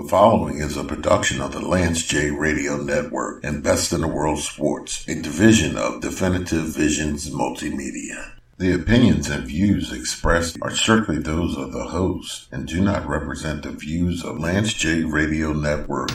The 0.00 0.08
following 0.08 0.58
is 0.58 0.76
a 0.76 0.84
production 0.84 1.40
of 1.40 1.50
the 1.50 1.58
Lance 1.58 2.04
J 2.06 2.30
Radio 2.30 2.76
Network 2.76 3.42
and 3.42 3.64
Best 3.64 3.92
in 3.92 4.02
the 4.02 4.06
World 4.06 4.38
Sports, 4.38 5.04
a 5.08 5.20
division 5.20 5.76
of 5.76 6.00
Definitive 6.00 6.66
Visions 6.66 7.28
Multimedia. 7.30 8.30
The 8.58 8.74
opinions 8.74 9.28
and 9.28 9.44
views 9.44 9.92
expressed 9.92 10.56
are 10.62 10.70
strictly 10.70 11.18
those 11.18 11.56
of 11.56 11.72
the 11.72 11.82
host 11.82 12.46
and 12.52 12.68
do 12.68 12.80
not 12.80 13.08
represent 13.08 13.64
the 13.64 13.72
views 13.72 14.24
of 14.24 14.38
Lance 14.38 14.72
J 14.72 15.02
Radio 15.02 15.52
Network. 15.52 16.12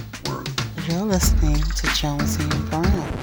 You're 0.87 1.01
listening 1.01 1.57
to 1.57 1.87
Jonesy 1.93 2.43
and 2.43 2.69
Brown 2.69 3.17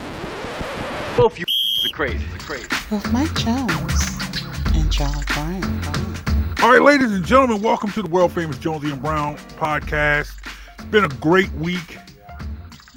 Both 1.17 1.39
you 1.39 1.47
are 1.87 1.97
crazy. 1.97 2.27
crazy. 2.39 2.69
with 2.91 3.11
Mike 3.11 3.35
Jones 3.35 4.19
and 4.75 4.93
John 4.93 5.25
Bryan. 5.29 6.30
All 6.63 6.71
right, 6.71 6.83
ladies 6.83 7.11
and 7.13 7.25
gentlemen, 7.25 7.63
welcome 7.63 7.91
to 7.93 8.03
the 8.03 8.11
world 8.11 8.33
famous 8.33 8.59
Jonesy 8.59 8.91
and 8.91 9.01
Brown 9.01 9.39
podcast. 9.57 10.47
It's 10.75 10.85
been 10.91 11.05
a 11.05 11.09
great 11.09 11.51
week. 11.53 11.97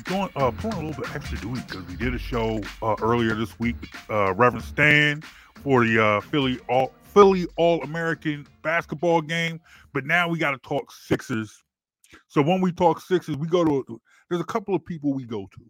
Going 0.04 0.30
uh 0.35 0.52
pulling 0.52 0.80
a 0.80 0.85
little 0.88 1.02
bit 1.02 1.16
extra 1.16 1.38
this 1.38 1.45
week 1.45 1.66
because 1.68 1.85
we 1.88 1.95
did 1.95 2.13
a 2.13 2.18
show 2.20 2.59
uh, 2.81 2.95
earlier 3.02 3.35
this 3.35 3.57
week 3.62 3.77
with 3.80 3.90
uh, 4.09 4.34
Reverend 4.34 4.66
Stan 4.66 5.21
for 5.63 5.85
the 5.85 6.04
uh, 6.04 6.20
Philly 6.20 6.59
All 6.68 6.91
Philly 7.04 7.48
All 7.55 7.81
American 7.84 8.45
basketball 8.63 9.21
game. 9.21 9.62
But 9.93 10.05
now 10.05 10.27
we 10.27 10.40
got 10.40 10.52
to 10.52 10.57
talk 10.57 10.91
Sixers. 10.91 11.63
So 12.27 12.41
when 12.41 12.59
we 12.59 12.73
talk 12.73 12.99
Sixers, 12.99 13.38
we 13.38 13.48
go 13.48 13.63
to 13.63 14.02
there's 14.30 14.41
a 14.41 14.45
couple 14.45 14.76
of 14.76 14.84
people 14.84 15.13
we 15.13 15.23
go 15.23 15.48
to. 15.55 15.62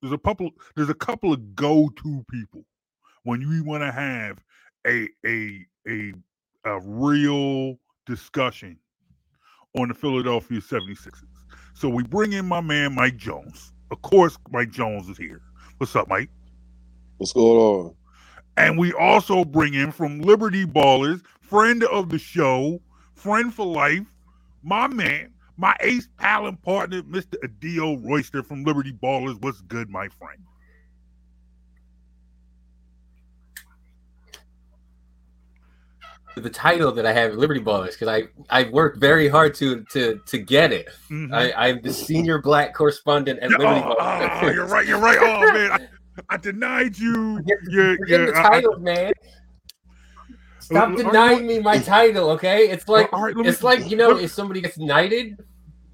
There's 0.00 0.12
a 0.12 0.18
couple 0.18 0.50
there's 0.76 0.90
a 0.90 0.94
couple 0.94 1.32
of 1.32 1.56
go 1.56 1.90
to 2.04 2.24
people 2.30 2.64
when 3.24 3.40
you 3.40 3.64
want 3.64 3.82
to 3.82 3.90
have 3.90 4.38
a 4.86 5.08
a 5.26 5.66
a 5.88 6.12
a 6.66 6.80
real 6.80 7.78
discussion 8.06 8.76
on 9.78 9.88
the 9.88 9.94
Philadelphia 9.94 10.60
76ers. 10.60 11.22
So 11.74 11.88
we 11.88 12.02
bring 12.02 12.32
in 12.32 12.46
my 12.46 12.60
man 12.60 12.94
Mike 12.94 13.16
Jones. 13.16 13.72
Of 13.90 14.02
course, 14.02 14.36
Mike 14.50 14.70
Jones 14.70 15.08
is 15.08 15.16
here. 15.16 15.40
What's 15.78 15.94
up, 15.94 16.08
Mike? 16.08 16.28
What's 17.18 17.32
going 17.32 17.56
on? 17.56 17.94
And 18.56 18.78
we 18.78 18.92
also 18.94 19.44
bring 19.44 19.74
in 19.74 19.92
from 19.92 20.20
Liberty 20.20 20.64
Ballers, 20.64 21.22
friend 21.40 21.84
of 21.84 22.08
the 22.08 22.18
show, 22.18 22.80
friend 23.14 23.54
for 23.54 23.66
life, 23.66 24.06
my 24.62 24.88
man, 24.88 25.32
my 25.56 25.76
ace 25.80 26.08
pal 26.16 26.46
and 26.46 26.60
partner, 26.62 27.02
Mr. 27.02 27.36
Adio 27.44 27.96
Royster 27.98 28.42
from 28.42 28.64
Liberty 28.64 28.92
Ballers. 28.92 29.40
What's 29.40 29.60
good, 29.62 29.88
my 29.88 30.08
friend? 30.08 30.40
The 36.36 36.50
title 36.50 36.92
that 36.92 37.06
I 37.06 37.12
have 37.14 37.30
at 37.32 37.38
Liberty 37.38 37.60
Ballers 37.60 37.92
because 37.92 38.08
I 38.08 38.24
I 38.50 38.68
worked 38.68 38.98
very 39.00 39.26
hard 39.26 39.54
to 39.54 39.82
to 39.92 40.20
to 40.26 40.38
get 40.38 40.70
it. 40.70 40.86
Mhm. 41.10 41.32
I, 41.34 41.50
I'm 41.56 41.80
the 41.80 41.90
senior 41.92 42.42
black 42.42 42.74
correspondent 42.74 43.40
at 43.40 43.50
Liberty 43.50 43.80
oh, 43.82 43.94
Ballers. 43.98 44.42
oh, 44.42 44.48
you're 44.50 44.66
right. 44.66 44.86
You're 44.86 44.98
right. 45.00 45.18
Oh 45.18 45.52
man, 45.52 45.70
I, 45.72 46.34
I 46.34 46.36
denied 46.36 46.98
you. 46.98 47.40
Your, 47.68 47.96
We're 47.98 48.04
getting 48.04 48.26
your, 48.26 48.32
the 48.34 48.38
I- 48.38 48.40
I- 48.40 48.50
title, 48.50 48.78
man. 48.80 49.12
Stop 50.58 50.96
denying 50.96 51.46
me 51.46 51.58
my 51.60 51.78
title, 51.78 52.30
okay? 52.32 52.68
It's 52.68 52.88
like 52.88 53.12
all 53.12 53.22
right, 53.22 53.34
let 53.36 53.44
me- 53.44 53.48
it's 53.48 53.62
like 53.62 53.88
you 53.90 53.96
know, 53.96 54.14
me- 54.16 54.24
if 54.24 54.32
somebody 54.32 54.60
gets 54.60 54.76
knighted, 54.78 55.38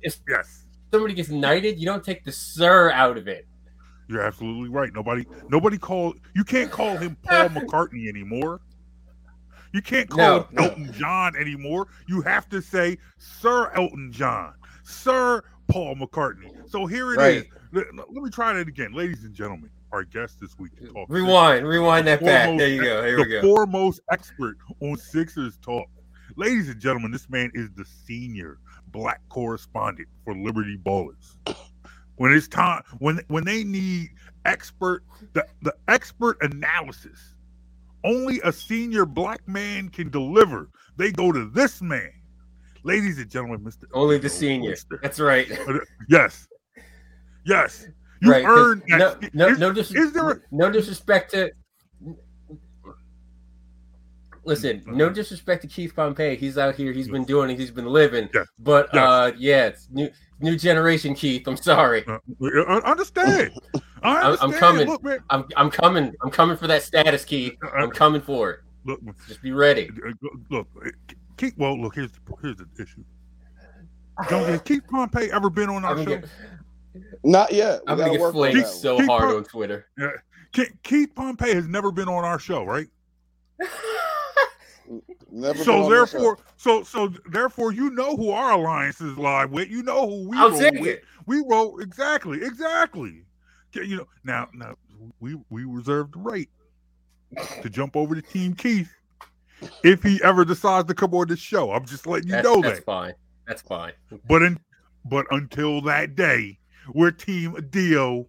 if 0.01 0.19
yes, 0.29 0.65
somebody 0.91 1.15
gets 1.15 1.29
knighted, 1.29 1.79
you 1.79 1.87
don't 1.87 2.03
take 2.03 2.25
the 2.25 2.33
sir 2.33 2.91
out 2.91 3.17
of 3.17 3.29
it. 3.29 3.47
you're 4.09 4.23
absolutely 4.23 4.71
right. 4.71 4.91
Nobody, 4.93 5.25
nobody 5.49 5.79
call. 5.79 6.15
You 6.35 6.43
can't 6.43 6.71
call 6.71 6.97
him 6.97 7.17
Paul 7.23 7.49
McCartney 7.51 8.09
anymore. 8.09 8.61
You 9.73 9.83
can't 9.83 10.09
call 10.09 10.19
No, 10.19 10.37
him 10.43 10.47
no. 10.53 10.63
Elton 10.65 10.93
John 10.93 11.37
anymore. 11.37 11.89
You 12.07 12.21
have 12.23 12.49
to 12.51 12.61
say 12.61 12.99
Sir 13.19 13.71
Elton 13.73 14.13
John, 14.13 14.55
Sir 14.85 15.43
Paul 15.69 15.97
McCartney. 15.97 16.69
So 16.69 16.87
here 16.87 17.11
it 17.15 17.21
is. 17.21 17.43
Right. 17.45 17.47
Let, 17.73 17.87
let 18.13 18.23
me 18.23 18.31
try 18.31 18.53
that 18.53 18.69
again, 18.69 18.93
ladies 18.93 19.25
and 19.25 19.35
gentlemen. 19.35 19.71
Our 19.93 20.05
guest 20.05 20.41
this 20.41 20.59
week 20.59 20.75
to 20.79 20.87
talk. 20.89 21.07
Rewind, 21.11 21.67
rewind 21.69 22.07
that 22.07 22.21
back. 22.25 22.47
Foremost- 22.47 22.59
There 22.61 22.69
you 22.69 22.83
go. 22.83 23.05
Here 23.05 23.17
we 23.19 23.25
go. 23.27 23.43
foremost 23.43 24.01
expert 24.11 24.57
on 24.81 24.97
Sixers 24.97 25.59
talk. 25.59 25.87
Ladies 26.37 26.71
and 26.71 26.81
gentlemen, 26.81 27.11
this 27.11 27.29
man 27.29 27.51
is 27.55 27.69
the 27.77 27.85
senior 27.85 28.59
black 28.87 29.21
correspondent 29.29 30.09
for 30.25 30.35
Liberty 30.35 30.79
Ballers. 30.79 31.37
When 32.17 32.33
it's 32.33 32.49
time, 32.49 32.83
when 33.01 33.21
when 33.29 33.45
they 33.45 33.65
need 33.65 34.11
expert 34.47 35.03
the, 35.35 35.47
the 35.61 35.75
expert 35.89 36.39
analysis, 36.41 37.35
only 38.05 38.41
a 38.45 38.53
senior 38.53 39.07
black 39.07 39.47
man 39.49 39.89
can 39.89 40.11
deliver. 40.11 40.69
They 40.97 41.11
go 41.13 41.33
to 41.33 41.49
this 41.51 41.81
man. 41.83 42.11
Ladies 42.85 43.19
and 43.19 43.31
gentlemen, 43.31 43.61
Mr. 43.61 43.85
Only 43.95 44.17
the 44.19 44.27
Adio 44.27 44.39
senior. 44.39 44.71
Royster. 44.71 44.99
That's 45.03 45.21
right. 45.21 45.47
Yes. 46.09 46.49
Yes. 47.45 47.87
You 48.21 48.31
right. 48.31 48.45
'cause 48.45 48.59
earned 48.59 48.83
no, 48.89 48.99
that. 48.99 49.35
no, 49.35 49.49
is, 49.49 49.59
no, 49.59 49.73
dis- 49.73 49.95
is 49.95 50.13
there 50.13 50.31
a- 50.31 50.41
no 50.51 50.71
disrespect 50.71 51.31
to. 51.33 51.51
Listen, 54.45 54.83
no 54.87 55.09
Mhm. 55.09 55.15
disrespect 55.15 55.63
to 55.63 55.69
Keith 55.69 55.95
Pompey. 55.95 56.35
He's 56.35 56.59
out 56.59 56.75
here. 56.75 56.93
He's 56.93 57.09
been 57.09 57.25
doing 57.25 57.51
it. 57.51 57.59
He's 57.59 57.71
been 57.71 57.87
living. 57.87 58.29
Yes. 58.35 58.47
But 58.59 58.89
Yes. 58.93 59.03
uh, 59.05 59.33
yeah, 59.39 59.67
it's 59.67 59.89
new 59.91 60.11
new 60.41 60.57
generation, 60.57 61.15
Keith. 61.15 61.47
I'm 61.47 61.57
sorry. 61.57 62.05
Uh, 62.07 62.19
understand. 62.85 63.53
I 64.03 64.21
I'm- 64.31 64.37
I'm 64.41 64.53
coming. 64.53 64.87
Look, 64.89 65.03
man. 65.05 65.19
I'm 65.31 65.45
I'm 65.57 65.71
coming. 65.71 66.13
I'm 66.23 66.31
coming 66.31 66.57
for 66.57 66.67
that 66.67 66.83
status, 66.83 67.25
Keith. 67.25 67.55
I'm 67.75 67.91
coming 67.91 68.21
for 68.21 68.51
it. 68.51 68.61
Look, 68.85 69.01
Just 69.29 69.43
be 69.43 69.53
ready. 69.53 69.91
uh, 70.07 70.29
look. 70.51 70.67
Keith. 71.37 71.55
Well, 71.57 71.81
look. 71.81 71.95
Here's 71.95 72.11
the, 72.13 72.19
here's 72.43 72.57
the 72.57 72.67
issue. 72.83 73.05
Don't, 74.29 74.45
has 74.47 74.61
Keith 74.63 74.83
Pompey 74.91 75.31
ever 75.33 75.49
been 75.51 75.69
on 75.71 75.85
our 75.85 75.93
I'm 75.93 75.99
show? 75.99 76.05
gonna 76.05 76.21
get, 76.21 76.31
Not 77.25 77.53
yet. 77.53 77.81
We 77.87 77.93
I'm 77.93 77.99
gonna 77.99 78.11
get 78.13 78.21
work 78.21 78.35
on 78.35 78.41
flamed 78.41 78.59
that. 78.59 78.65
one. 78.65 78.73
so 78.75 78.97
Keep 78.99 79.07
hard 79.07 79.31
up. 79.31 79.37
on 79.37 79.45
Twitter. 79.45 79.87
Ke- 80.53 80.73
Keith 80.83 81.15
Pompey 81.15 81.55
has 81.55 81.67
never 81.67 81.91
been 81.93 82.09
on 82.09 82.25
our 82.25 82.39
show, 82.39 82.65
right? 82.65 82.89
Never 85.31 85.65
So 85.65 85.77
on 85.77 85.83
the 85.85 85.89
therefore, 85.97 86.39
so 86.59 86.83
so 86.83 87.11
therefore, 87.31 87.73
you 87.73 87.89
know 87.91 88.17
who 88.17 88.31
our 88.31 88.53
alliance 88.53 89.01
is 89.01 89.17
live 89.17 89.51
with. 89.51 89.71
You 89.71 89.83
know 89.83 90.07
who 90.07 90.29
we 90.29 90.37
I'll 90.37 90.51
roll 90.51 90.59
with. 90.59 90.87
it. 90.87 91.05
We 91.25 91.43
roll 91.49 91.79
exactly, 91.81 92.43
exactly. 92.43 93.23
You 93.75 93.97
know, 93.99 94.09
now 94.25 94.49
now 94.53 94.75
we 95.21 95.39
we 95.51 95.65
reserve 95.65 96.13
the 96.13 96.19
right 96.19 96.49
to 97.63 97.71
jump 97.71 97.97
over 97.97 98.15
to 98.15 98.23
Team 98.23 98.55
Keith 98.55 98.93
if 99.83 100.03
he 100.03 100.21
ever 100.23 100.45
decides 100.45 100.89
to 100.89 100.95
come 100.95 101.15
on 101.15 101.29
this 101.29 101.39
show. 101.39 101.71
I'm 101.71 101.87
just 101.87 102.07
letting 102.07 102.29
you 102.29 102.35
That's, 102.35 102.45
know 102.45 102.61
that's 102.61 102.79
that. 102.79 102.85
fine. 102.85 103.15
That's 103.47 103.63
fine. 103.63 103.93
But 104.29 104.43
in, 104.43 104.59
but 105.05 105.27
until 105.31 105.81
that 105.83 106.15
day, 106.15 106.59
we're 106.93 107.11
Team 107.11 107.57
Dio, 107.71 108.27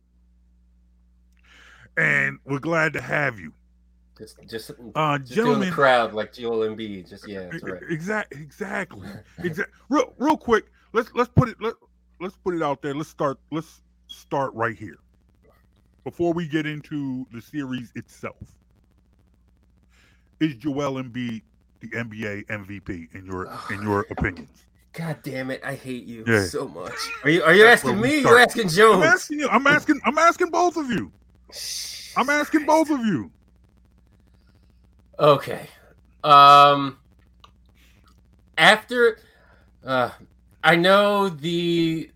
and 1.98 2.40
we're 2.46 2.60
glad 2.60 2.94
to 2.94 3.02
have 3.02 3.40
you, 3.40 3.54
Just 4.18 4.38
just, 4.48 4.72
uh, 4.96 5.18
just 5.18 5.30
the 5.30 5.36
gentlemen. 5.36 5.72
crowd 5.72 6.14
like 6.14 6.34
Joel 6.34 6.60
Embiid. 6.60 7.10
Just 7.10 7.28
yeah, 7.28 7.50
that's 7.52 7.64
right. 7.64 7.81
Exactly, 7.90 8.42
exactly, 8.42 9.08
exactly. 9.44 9.74
Real, 9.90 10.14
real 10.18 10.38
quick. 10.38 10.66
Let's 10.94 11.12
let's 11.14 11.30
put 11.30 11.50
it 11.50 11.58
let 11.62 11.74
let's 12.22 12.38
put 12.38 12.56
it 12.56 12.64
out 12.64 12.81
there. 12.81 12.96
Let's 12.96 13.10
start. 13.10 13.40
Let's 13.52 13.81
start 14.08 14.54
right 14.54 14.75
here 14.78 14.98
before 16.03 16.34
we 16.34 16.47
get 16.47 16.66
into 16.66 17.25
the 17.31 17.41
series 17.41 17.91
itself. 17.96 18.38
Is 20.40 20.56
Joel 20.56 21.02
Embiid 21.02 21.41
the 21.80 21.88
NBA 21.90 22.46
MVP 22.47 23.14
in 23.16 23.25
your 23.25 23.50
in 23.72 23.81
your 23.81 24.02
opinions? 24.09 24.66
God 24.94 25.18
damn 25.24 25.50
it! 25.52 25.62
I 25.63 25.75
hate 25.75 26.06
you 26.06 26.24
Yeah. 26.28 26.46
so 26.46 26.68
much. 26.68 26.94
Are 27.24 27.30
you 27.30 27.44
are 27.44 27.53
you 27.53 27.63
That's 27.63 27.84
asking 27.84 28.00
me? 28.02 28.19
You're 28.19 28.40
asking 28.40 28.69
I'm 28.80 29.03
asking 29.03 29.40
you. 29.40 29.47
I'm 29.50 29.66
asking. 29.68 30.00
I'm 30.06 30.18
asking 30.18 30.50
both 30.52 30.78
of 30.78 30.90
you. 30.92 31.12
I'm 32.16 32.30
asking 32.30 32.66
both 32.66 32.90
of 32.90 33.00
you. 33.00 33.31
Okay. 35.19 35.68
Um. 36.24 36.97
After, 38.58 39.18
uh, 39.84 40.12
I 40.63 40.75
know 40.75 41.28
the 41.28 42.12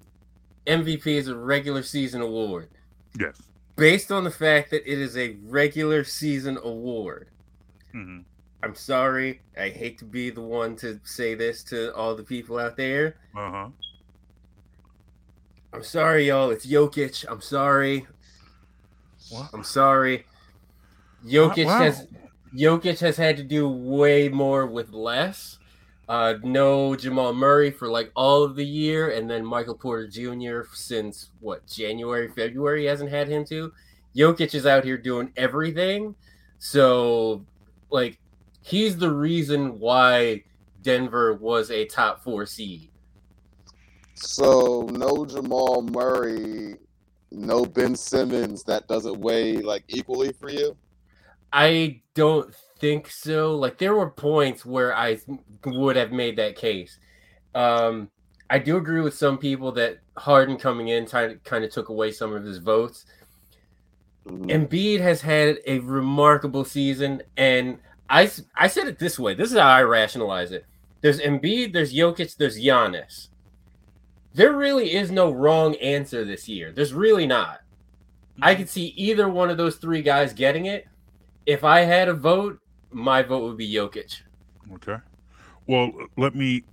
MVP 0.68 1.08
is 1.08 1.28
a 1.30 1.36
regular 1.36 1.82
season 1.82 2.22
award. 2.22 2.70
Yes. 3.20 3.42
Based 3.78 4.12
on 4.12 4.24
the 4.24 4.32
fact 4.32 4.72
that 4.72 4.92
it 4.92 5.00
is 5.00 5.16
a 5.16 5.38
regular 5.46 6.04
season 6.04 6.58
award, 6.64 7.30
hmm 7.92 8.20
I'm 8.64 8.74
sorry. 8.76 9.42
I 9.56 9.70
hate 9.70 10.00
to 10.00 10.06
be 10.06 10.32
the 10.32 10.42
one 10.42 10.76
to 10.78 11.00
say 11.04 11.36
this 11.36 11.64
to 11.66 11.94
all 11.96 12.16
the 12.16 12.24
people 12.24 12.58
out 12.58 12.76
there. 12.76 13.16
Uh 13.36 13.52
huh. 13.52 13.68
I'm 15.72 15.84
sorry, 15.84 16.28
y'all. 16.28 16.50
It's 16.50 16.66
Jokic. 16.66 17.24
I'm 17.30 17.40
sorry. 17.42 18.08
What? 19.30 19.50
I'm 19.54 19.64
sorry. 19.64 20.26
Jokic 21.26 21.66
Wow. 21.66 21.78
has 21.78 22.08
Jokic 22.56 23.00
has 23.00 23.18
had 23.18 23.38
to 23.38 23.44
do 23.44 23.70
way 23.70 24.28
more 24.28 24.66
with 24.66 24.92
less. 24.92 25.57
Uh, 26.08 26.36
no 26.42 26.96
Jamal 26.96 27.34
Murray 27.34 27.70
for 27.70 27.90
like 27.90 28.12
all 28.16 28.44
of 28.44 28.56
the 28.56 28.66
year, 28.66 29.12
and 29.12 29.30
then 29.30 29.46
Michael 29.46 29.76
Porter 29.76 30.08
Jr. 30.08 30.62
since 30.74 31.32
what 31.42 31.68
January, 31.68 32.30
February 32.30 32.86
hasn't 32.86 33.10
had 33.10 33.28
him 33.28 33.44
to. 33.46 33.74
Jokic 34.16 34.56
is 34.56 34.66
out 34.66 34.86
here 34.86 34.98
doing 34.98 35.32
everything, 35.36 36.16
so 36.60 37.46
like 37.90 38.20
he's 38.62 38.98
the 38.98 39.12
reason 39.12 39.80
why 39.80 40.44
Denver 40.82 41.34
was 41.34 41.72
a 41.72 41.86
top 41.86 42.24
four 42.24 42.46
seed. 42.46 42.90
So 44.14 44.88
no 44.92 45.26
Jamal 45.26 45.82
Murray, 45.82 46.76
no 47.32 47.66
Ben 47.66 47.96
Simmons. 47.96 48.64
That 48.64 48.88
doesn't 48.88 49.20
weigh 49.20 49.58
like 49.58 49.84
equally 49.90 50.32
for 50.32 50.50
you. 50.50 50.78
I 51.52 52.02
don't 52.14 52.56
think 52.80 53.10
so. 53.10 53.56
Like 53.56 53.78
there 53.78 53.96
were 53.96 54.10
points 54.10 54.66
where 54.66 54.96
I 54.96 55.20
would 55.66 55.96
have 55.96 56.12
made 56.12 56.38
that 56.38 56.56
case. 56.56 57.00
Um, 57.56 58.10
I 58.50 58.60
do 58.60 58.78
agree 58.78 59.02
with 59.02 59.14
some 59.14 59.38
people 59.38 59.72
that 59.74 60.00
Harden 60.16 60.58
coming 60.58 60.90
in 60.90 61.06
kind 61.06 61.64
of 61.64 61.72
took 61.72 61.90
away 61.90 62.12
some 62.12 62.34
of 62.34 62.44
his 62.44 62.60
votes. 62.60 63.06
Mhm. 64.26 64.70
Embiid 64.70 65.00
has 65.00 65.22
had 65.22 65.60
a 65.66 65.80
remarkable 65.80 66.66
season, 66.66 67.22
and 67.38 67.80
I 68.10 68.30
I 68.56 68.68
said 68.68 68.88
it 68.88 69.00
this 69.00 69.18
way. 69.20 69.34
This 69.34 69.52
is 69.52 69.58
how 69.58 69.68
I 69.68 69.84
rationalize 69.84 70.52
it. 70.52 70.66
There's 71.02 71.20
Embiid, 71.20 71.74
there's 71.74 71.94
Jokic, 71.94 72.38
there's 72.38 72.58
Giannis. 72.60 73.30
There 74.34 74.54
really 74.54 74.94
is 74.94 75.12
no 75.12 75.32
wrong 75.32 75.76
answer 75.76 76.24
this 76.26 76.48
year. 76.48 76.72
There's 76.72 76.94
really 76.94 77.26
not. 77.26 77.62
I 78.42 78.54
could 78.56 78.70
see 78.70 78.88
either 78.96 79.28
one 79.28 79.50
of 79.50 79.58
those 79.58 79.78
three 79.78 80.02
guys 80.02 80.34
getting 80.34 80.66
it. 80.66 80.88
If 81.46 81.64
I 81.64 81.82
had 81.82 82.08
a 82.08 82.14
vote, 82.14 82.60
my 82.92 83.22
vote 83.22 83.44
would 83.44 83.58
be 83.58 83.72
Jokic. 83.72 84.22
Okay. 84.76 84.98
Well, 85.68 85.92
let 86.18 86.36
me 86.36 86.64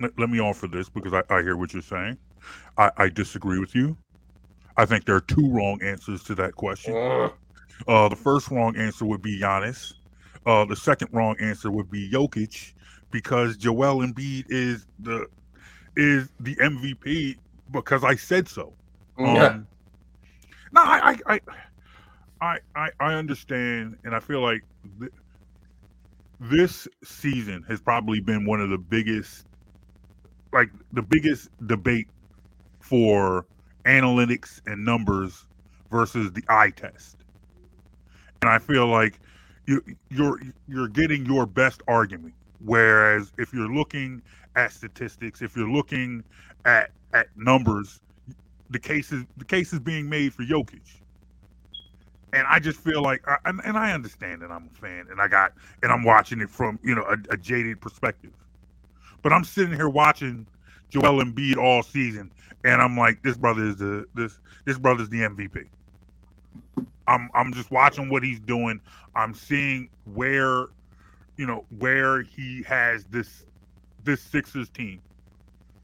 let, 0.00 0.18
let 0.18 0.30
me 0.30 0.40
offer 0.40 0.66
this 0.66 0.88
because 0.88 1.12
I, 1.12 1.22
I 1.30 1.42
hear 1.42 1.56
what 1.56 1.72
you're 1.72 1.82
saying. 1.82 2.18
I, 2.76 2.90
I 2.96 3.08
disagree 3.08 3.58
with 3.58 3.74
you. 3.74 3.96
I 4.76 4.84
think 4.84 5.04
there 5.04 5.14
are 5.14 5.20
two 5.20 5.50
wrong 5.50 5.80
answers 5.82 6.22
to 6.24 6.34
that 6.36 6.54
question. 6.56 6.96
Ugh. 6.96 7.32
Uh, 7.86 8.08
the 8.08 8.16
first 8.16 8.50
wrong 8.50 8.76
answer 8.76 9.04
would 9.04 9.22
be 9.22 9.40
Giannis. 9.40 9.94
Uh, 10.46 10.64
the 10.64 10.76
second 10.76 11.08
wrong 11.12 11.36
answer 11.40 11.70
would 11.70 11.90
be 11.90 12.10
Jokic 12.10 12.74
because 13.10 13.56
Joel 13.56 14.04
Embiid 14.04 14.46
is 14.48 14.86
the 14.98 15.26
is 15.96 16.28
the 16.40 16.56
MVP 16.56 17.36
because 17.70 18.04
I 18.04 18.16
said 18.16 18.48
so. 18.48 18.72
Yeah. 19.18 19.46
Um, 19.46 19.66
no, 20.72 20.82
I, 20.82 21.16
I, 21.26 21.34
I, 21.34 21.40
I, 22.44 22.58
I, 22.76 22.90
I 23.00 23.14
understand, 23.14 23.96
and 24.04 24.14
I 24.14 24.20
feel 24.20 24.40
like 24.40 24.62
th- 25.00 25.12
this 26.40 26.86
season 27.02 27.64
has 27.68 27.80
probably 27.80 28.20
been 28.20 28.44
one 28.44 28.60
of 28.60 28.68
the 28.68 28.76
biggest, 28.76 29.46
like 30.52 30.70
the 30.92 31.02
biggest 31.02 31.48
debate 31.66 32.08
for 32.80 33.46
analytics 33.86 34.60
and 34.66 34.84
numbers 34.84 35.46
versus 35.90 36.32
the 36.32 36.42
eye 36.48 36.70
test. 36.70 37.16
And 38.42 38.50
I 38.50 38.58
feel 38.58 38.86
like 38.86 39.20
you, 39.66 39.82
you're 40.10 40.38
you're 40.68 40.88
getting 40.88 41.24
your 41.24 41.46
best 41.46 41.82
argument. 41.88 42.34
Whereas 42.60 43.32
if 43.38 43.54
you're 43.54 43.72
looking 43.72 44.20
at 44.54 44.72
statistics, 44.72 45.40
if 45.40 45.56
you're 45.56 45.70
looking 45.70 46.22
at 46.66 46.90
at 47.14 47.28
numbers, 47.36 48.00
the 48.68 48.78
case 48.78 49.12
is 49.12 49.24
the 49.38 49.46
case 49.46 49.72
is 49.72 49.80
being 49.80 50.10
made 50.10 50.34
for 50.34 50.42
Jokic. 50.42 51.00
And 52.34 52.46
I 52.48 52.60
just 52.60 52.80
feel 52.80 53.02
like, 53.02 53.28
I- 53.28 53.38
and, 53.46 53.62
and 53.64 53.78
I 53.78 53.92
understand 53.94 54.42
that 54.42 54.52
I'm 54.52 54.70
a 54.74 54.80
fan, 54.80 55.08
and 55.10 55.22
I 55.22 55.28
got, 55.28 55.54
and 55.82 55.92
I'm 55.92 56.04
watching 56.04 56.42
it 56.42 56.50
from 56.50 56.80
you 56.84 56.94
know 56.96 57.04
a, 57.04 57.18
a 57.34 57.38
jaded 57.38 57.80
perspective. 57.82 58.32
But 59.22 59.34
I'm 59.34 59.44
sitting 59.44 59.74
here 59.74 59.90
watching 59.90 60.48
Joel 60.90 61.24
Embiid 61.24 61.58
all 61.58 61.84
season, 61.84 62.32
and 62.64 62.82
I'm 62.82 62.96
like, 62.98 63.22
this 63.22 63.38
brother 63.38 63.64
is 63.66 63.78
the 63.78 64.06
this 64.14 64.38
this 64.66 64.78
brother's 64.78 65.10
the 65.10 65.20
MVP. 65.22 65.66
I'm 67.08 67.30
I'm 67.34 67.52
just 67.54 67.70
watching 67.70 68.10
what 68.10 68.24
he's 68.24 68.40
doing. 68.40 68.80
I'm 69.16 69.34
seeing 69.34 69.90
where, 70.04 70.66
you 71.38 71.46
know, 71.46 71.66
where 71.78 72.22
he 72.22 72.64
has 72.64 73.04
this 73.06 73.44
this 74.04 74.22
Sixers 74.22 74.70
team 74.70 75.02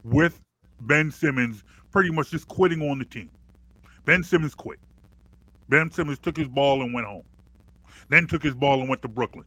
with 0.03 0.41
Ben 0.81 1.11
Simmons 1.11 1.63
pretty 1.91 2.11
much 2.11 2.31
just 2.31 2.47
quitting 2.47 2.81
on 2.89 2.99
the 2.99 3.05
team. 3.05 3.31
Ben 4.05 4.23
Simmons 4.23 4.55
quit. 4.55 4.79
Ben 5.71 5.89
Simmons 5.91 6.19
took 6.19 6.37
his 6.37 6.49
ball 6.49 6.83
and 6.83 6.93
went 6.93 7.07
home. 7.07 7.23
Then 8.09 8.27
took 8.27 8.43
his 8.43 8.53
ball 8.53 8.81
and 8.81 8.89
went 8.89 9.01
to 9.03 9.07
Brooklyn. 9.07 9.45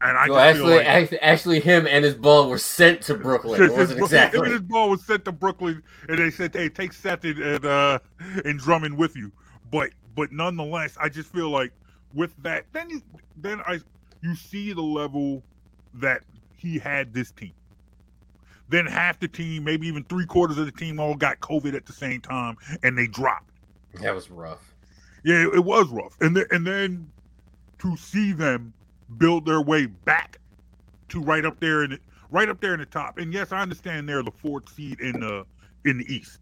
And 0.00 0.16
I 0.16 0.26
So 0.28 0.36
actually, 0.36 0.76
like 0.76 0.86
actually, 0.86 1.20
actually, 1.20 1.60
him 1.60 1.86
and 1.86 2.04
his 2.04 2.14
ball 2.14 2.48
were 2.48 2.58
sent 2.58 3.02
to 3.02 3.14
Brooklyn. 3.14 3.60
It 3.60 3.70
His- 3.70 3.76
his- 3.90 3.98
exactly. 3.98 4.38
Him 4.38 4.44
and 4.44 4.52
his 4.52 4.62
ball 4.62 4.90
was 4.90 5.04
sent 5.04 5.24
to 5.24 5.32
Brooklyn, 5.32 5.82
and 6.08 6.18
they 6.18 6.30
said, 6.30 6.54
"Hey, 6.54 6.68
take 6.68 6.92
Seth 6.92 7.24
and 7.24 7.38
and, 7.38 7.66
uh, 7.66 7.98
and 8.44 8.58
Drummond 8.60 8.96
with 8.96 9.16
you." 9.16 9.32
But 9.72 9.90
but 10.14 10.32
nonetheless, 10.32 10.96
I 11.00 11.08
just 11.08 11.32
feel 11.32 11.50
like 11.50 11.72
with 12.14 12.34
that, 12.42 12.66
then 12.72 12.90
you 12.90 13.02
then 13.36 13.60
I 13.66 13.80
you 14.22 14.36
see 14.36 14.72
the 14.72 14.82
level 14.82 15.44
that 15.94 16.22
he 16.56 16.78
had 16.78 17.12
this 17.14 17.32
team. 17.32 17.54
Then 18.68 18.86
half 18.86 19.18
the 19.20 19.28
team, 19.28 19.64
maybe 19.64 19.88
even 19.88 20.04
three 20.04 20.26
quarters 20.26 20.58
of 20.58 20.66
the 20.66 20.72
team, 20.72 21.00
all 21.00 21.14
got 21.16 21.40
COVID 21.40 21.74
at 21.74 21.86
the 21.86 21.92
same 21.92 22.20
time, 22.20 22.56
and 22.82 22.96
they 22.98 23.06
dropped. 23.06 23.45
That 24.00 24.14
was 24.14 24.30
rough. 24.30 24.74
Yeah, 25.24 25.46
it, 25.52 25.64
was 25.64 25.88
rough, 25.88 26.16
and 26.20 26.36
then 26.36 26.46
and 26.50 26.66
then 26.66 27.10
to 27.78 27.96
see 27.96 28.32
them 28.32 28.72
build 29.18 29.44
their 29.44 29.60
way 29.60 29.86
back 29.86 30.38
to 31.08 31.20
right 31.20 31.44
up 31.44 31.58
there 31.60 31.84
in 31.84 31.90
the, 31.90 31.98
right 32.30 32.48
up 32.48 32.60
there 32.60 32.74
in 32.74 32.80
the 32.80 32.86
top. 32.86 33.18
And 33.18 33.32
yes, 33.32 33.52
I 33.52 33.60
understand 33.60 34.08
they're 34.08 34.22
the 34.22 34.30
fourth 34.30 34.68
seed 34.68 35.00
in 35.00 35.20
the 35.20 35.44
in 35.84 35.98
the 35.98 36.12
East, 36.12 36.40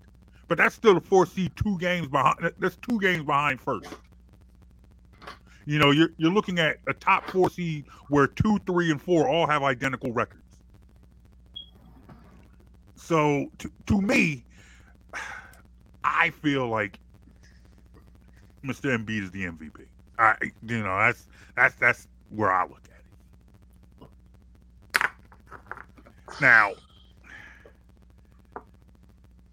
but 0.49 0.59
that's 0.59 0.75
still 0.75 0.95
the 0.95 1.01
fourth 1.01 1.33
seed, 1.33 1.53
two 1.57 1.79
games 1.79 2.09
behind. 2.09 2.53
That's 2.59 2.77
two 2.77 3.01
games 3.01 3.25
behind 3.25 3.61
first. 3.61 3.89
You 5.67 5.79
know, 5.79 5.91
you're 5.91 6.11
you're 6.19 6.33
looking 6.33 6.59
at 6.59 6.79
a 6.87 6.93
top 6.93 7.31
four 7.31 7.49
seed 7.49 7.87
where 8.09 8.27
two, 8.27 8.59
three, 8.67 8.91
and 8.91 9.01
four 9.01 9.29
all 9.29 9.47
have 9.47 9.63
identical 9.63 10.13
records. 10.13 10.43
So 12.97 13.51
to, 13.59 13.71
to 13.87 14.01
me, 14.01 14.45
I 16.05 16.31
feel 16.31 16.69
like 16.69 16.99
Mr. 18.65 18.97
Embiid 18.97 19.25
is 19.25 19.31
the 19.31 19.45
MVP. 19.45 19.85
I, 20.19 20.37
you 20.67 20.83
know, 20.83 20.97
that's 20.97 21.29
that's 21.55 21.75
that's 21.77 22.09
where 22.31 22.51
I 22.51 22.63
look 22.63 22.81
at 22.85 23.03
it. 25.03 25.11
Now, 26.41 26.73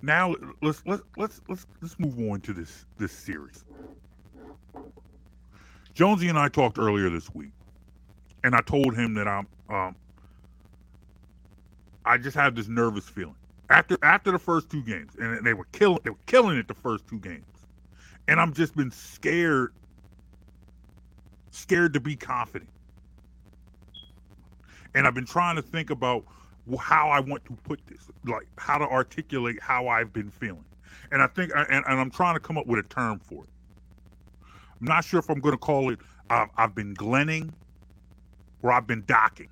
now 0.01 0.35
let's 0.61 0.81
let's 0.85 1.03
let's 1.17 1.41
let's 1.47 1.67
let's 1.81 1.99
move 1.99 2.17
on 2.31 2.41
to 2.41 2.53
this 2.53 2.85
this 2.97 3.11
series. 3.11 3.65
Jonesy 5.93 6.29
and 6.29 6.39
I 6.39 6.47
talked 6.47 6.79
earlier 6.79 7.09
this 7.09 7.33
week, 7.35 7.51
and 8.43 8.55
I 8.55 8.61
told 8.61 8.95
him 8.95 9.13
that 9.15 9.27
I'm 9.27 9.47
um 9.69 9.95
I 12.05 12.17
just 12.17 12.35
have 12.37 12.55
this 12.55 12.67
nervous 12.67 13.09
feeling 13.09 13.35
after 13.69 13.97
after 14.03 14.31
the 14.31 14.39
first 14.39 14.69
two 14.69 14.83
games, 14.83 15.13
and 15.19 15.45
they 15.45 15.53
were 15.53 15.67
killing 15.73 15.99
they 16.03 16.11
were 16.11 16.17
killing 16.27 16.57
it 16.57 16.67
the 16.67 16.75
first 16.75 17.07
two 17.07 17.19
games 17.19 17.45
and 18.27 18.39
I'm 18.39 18.53
just 18.53 18.75
been 18.75 18.91
scared, 18.91 19.73
scared 21.51 21.93
to 21.93 21.99
be 21.99 22.15
confident. 22.15 22.69
And 24.93 25.07
I've 25.07 25.15
been 25.15 25.25
trying 25.25 25.55
to 25.55 25.61
think 25.61 25.89
about 25.89 26.25
how 26.79 27.09
I 27.09 27.19
want 27.19 27.45
to 27.45 27.57
put 27.63 27.81
this, 27.87 28.09
like 28.25 28.47
how 28.57 28.77
to 28.77 28.85
articulate 28.85 29.61
how 29.61 29.87
I've 29.87 30.13
been 30.13 30.29
feeling. 30.29 30.65
And 31.11 31.21
I 31.21 31.27
think, 31.27 31.51
and, 31.55 31.67
and 31.69 31.99
I'm 31.99 32.11
trying 32.11 32.35
to 32.35 32.39
come 32.39 32.57
up 32.57 32.67
with 32.67 32.79
a 32.79 32.87
term 32.87 33.19
for 33.19 33.43
it. 33.43 33.49
I'm 34.79 34.87
not 34.87 35.05
sure 35.05 35.19
if 35.19 35.29
I'm 35.29 35.39
going 35.39 35.53
to 35.53 35.59
call 35.59 35.91
it 35.91 35.99
I've, 36.29 36.49
I've 36.57 36.75
been 36.75 36.93
glenning 36.93 37.53
or 38.61 38.71
I've 38.71 38.87
been 38.87 39.03
docking. 39.05 39.49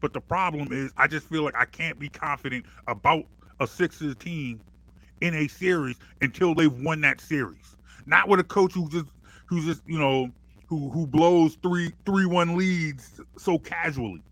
But 0.00 0.12
the 0.12 0.20
problem 0.20 0.72
is, 0.72 0.92
I 0.96 1.06
just 1.08 1.28
feel 1.28 1.42
like 1.42 1.56
I 1.56 1.64
can't 1.64 1.98
be 1.98 2.08
confident 2.08 2.66
about 2.86 3.24
a 3.60 3.66
Sixers 3.66 4.14
team 4.16 4.60
in 5.20 5.34
a 5.34 5.48
series 5.48 5.96
until 6.20 6.54
they've 6.54 6.72
won 6.72 7.00
that 7.02 7.20
series. 7.20 7.76
Not 8.06 8.28
with 8.28 8.40
a 8.40 8.44
coach 8.44 8.74
who 8.74 8.88
just 8.90 9.06
who 9.46 9.62
just 9.64 9.82
you 9.86 9.98
know 9.98 10.30
who 10.68 10.90
who 10.90 11.06
blows 11.06 11.56
three 11.62 11.92
three 12.06 12.26
one 12.26 12.56
leads 12.56 13.20
so 13.38 13.58
casually. 13.58 14.22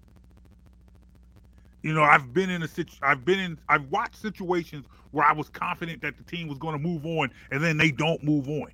You 1.83 1.95
know, 1.95 2.03
I've 2.03 2.33
been 2.35 2.51
in 2.51 2.63
a 2.63 2.69
situ- 2.69 2.99
I've 3.03 3.25
been 3.25 3.41
in 3.41 3.59
I've 3.69 3.87
watched 3.91 4.17
situations 4.17 4.87
where 5.13 5.27
I 5.27 5.33
was 5.33 5.49
confident 5.51 6.03
that 6.03 6.17
the 6.19 6.25
team 6.25 6.49
was 6.49 6.59
going 6.59 6.75
to 6.75 6.79
move 6.83 7.07
on 7.07 7.31
and 7.51 7.63
then 7.63 7.77
they 7.79 7.91
don't 7.91 8.23
move 8.25 8.49
on. 8.49 8.69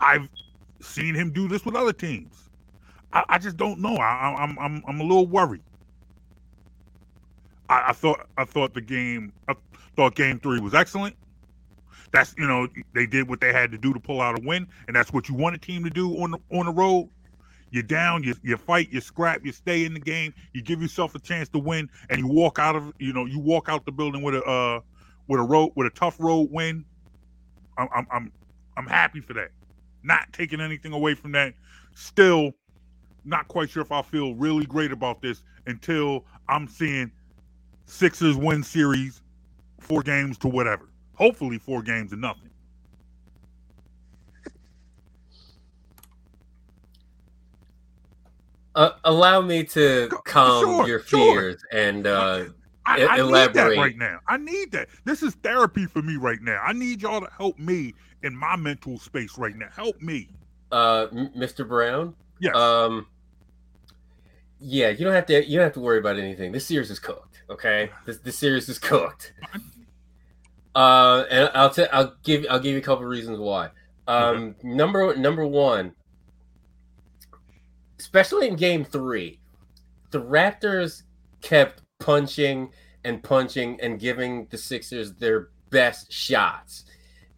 I've 0.00 0.28
seen 0.82 1.14
him 1.14 1.32
do 1.32 1.48
this 1.48 1.64
with 1.64 1.76
other 1.76 1.92
teams. 1.92 2.50
I, 3.12 3.24
I 3.30 3.38
just 3.38 3.56
don't 3.56 3.80
know. 3.80 3.96
I, 3.96 4.34
I'm 4.38 4.58
I'm 4.58 4.82
I'm 4.88 5.00
a 5.00 5.04
little 5.04 5.26
worried. 5.26 5.62
I, 7.70 7.90
I 7.90 7.94
thought 7.94 8.28
I 8.38 8.44
thought 8.46 8.74
the 8.74 8.82
game 8.82 9.32
I 9.48 9.54
thought 9.96 10.16
game 10.16 10.40
three 10.40 10.60
was 10.60 10.74
excellent. 10.74 11.16
That's 12.12 12.34
you 12.38 12.48
know 12.48 12.68
they 12.94 13.06
did 13.06 13.28
what 13.28 13.40
they 13.40 13.52
had 13.52 13.72
to 13.72 13.78
do 13.78 13.94
to 13.94 14.00
pull 14.00 14.20
out 14.22 14.38
a 14.38 14.42
win, 14.44 14.68
and 14.88 14.96
that's 14.96 15.12
what 15.12 15.30
you 15.30 15.36
want 15.36 15.56
a 15.56 15.58
team 15.58 15.84
to 15.84 15.90
do 15.90 16.12
on 16.22 16.32
the 16.32 16.38
on 16.52 16.66
the 16.66 16.72
road. 16.72 17.10
You're 17.70 17.84
down, 17.84 18.24
you 18.24 18.34
you 18.42 18.56
fight, 18.58 18.90
you 18.92 19.00
scrap, 19.00 19.46
you 19.46 19.52
stay 19.52 19.86
in 19.86 19.94
the 19.94 20.00
game, 20.00 20.34
you 20.54 20.62
give 20.62 20.82
yourself 20.82 21.14
a 21.14 21.20
chance 21.20 21.48
to 21.50 21.60
win, 21.60 21.90
and 22.10 22.20
you 22.20 22.28
walk 22.28 22.58
out 22.58 22.76
of 22.76 22.92
you 22.98 23.12
know 23.14 23.26
you 23.26 23.38
walk 23.40 23.68
out 23.70 23.86
the 23.86 23.92
building 23.92 24.22
with 24.22 24.34
a 24.36 24.44
uh 24.44 24.80
with 25.28 25.40
a 25.40 25.44
road 25.44 25.72
with 25.76 25.86
a 25.86 25.90
tough 25.90 26.16
road 26.20 26.50
win. 26.52 26.84
I'm 27.78 27.88
I'm 27.94 28.08
I'm, 28.12 28.32
I'm 28.76 28.86
happy 28.88 29.20
for 29.20 29.34
that. 29.34 29.50
Not 30.02 30.32
taking 30.32 30.60
anything 30.60 30.92
away 30.92 31.14
from 31.14 31.32
that. 31.32 31.54
Still, 31.94 32.52
not 33.24 33.48
quite 33.48 33.70
sure 33.70 33.82
if 33.82 33.92
I 33.92 34.02
feel 34.02 34.34
really 34.34 34.66
great 34.66 34.92
about 34.92 35.22
this 35.22 35.44
until 35.66 36.26
I'm 36.48 36.68
seeing 36.68 37.12
Sixers 37.90 38.36
win 38.36 38.62
series, 38.62 39.20
four 39.80 40.02
games 40.02 40.38
to 40.38 40.48
whatever. 40.48 40.88
Hopefully, 41.14 41.58
four 41.58 41.82
games 41.82 42.10
to 42.10 42.16
nothing. 42.16 42.48
Uh, 48.76 48.92
allow 49.04 49.40
me 49.40 49.64
to 49.64 50.08
calm 50.24 50.64
sure, 50.64 50.86
your 50.86 51.02
sure. 51.02 51.34
fears 51.34 51.64
and 51.72 52.06
uh, 52.06 52.44
I, 52.86 52.94
I 52.94 52.96
need 52.96 53.06
that 53.06 53.18
elaborate. 53.18 53.78
right 53.78 53.96
now. 53.96 54.20
I 54.28 54.36
need 54.36 54.70
that. 54.72 54.88
This 55.04 55.22
is 55.22 55.34
therapy 55.42 55.86
for 55.86 56.02
me 56.02 56.16
right 56.16 56.40
now. 56.40 56.60
I 56.64 56.72
need 56.72 57.02
y'all 57.02 57.20
to 57.20 57.28
help 57.36 57.58
me 57.58 57.94
in 58.22 58.34
my 58.36 58.54
mental 58.56 58.98
space 58.98 59.36
right 59.36 59.56
now. 59.56 59.68
Help 59.74 60.00
me. 60.00 60.28
uh, 60.70 61.08
Mr. 61.08 61.66
Brown. 61.66 62.14
Yes. 62.38 62.54
Um, 62.54 63.06
yeah, 64.60 64.88
you 64.90 65.04
don't 65.04 65.14
have 65.14 65.26
to. 65.26 65.44
You 65.44 65.56
don't 65.58 65.64
have 65.64 65.74
to 65.74 65.80
worry 65.80 65.98
about 65.98 66.18
anything. 66.18 66.52
This 66.52 66.66
series 66.66 66.90
is 66.90 66.98
cooked. 66.98 67.29
Okay, 67.50 67.90
this 68.06 68.18
this 68.18 68.38
series 68.38 68.68
is 68.68 68.78
cooked. 68.90 69.32
Uh, 70.74 71.24
and 71.30 71.50
I'll 71.54 71.70
tell. 71.70 71.88
I'll 71.92 72.14
give. 72.22 72.46
I'll 72.48 72.60
give 72.60 72.72
you 72.72 72.78
a 72.78 72.82
couple 72.82 73.04
reasons 73.04 73.38
why. 73.38 73.70
Um, 74.06 74.54
number 74.62 75.14
number 75.16 75.44
one, 75.44 75.92
especially 77.98 78.48
in 78.48 78.56
Game 78.56 78.84
Three, 78.84 79.40
the 80.10 80.20
Raptors 80.20 81.02
kept 81.42 81.82
punching 81.98 82.70
and 83.04 83.22
punching 83.22 83.80
and 83.80 83.98
giving 83.98 84.46
the 84.50 84.58
Sixers 84.58 85.14
their 85.14 85.48
best 85.70 86.12
shots, 86.12 86.84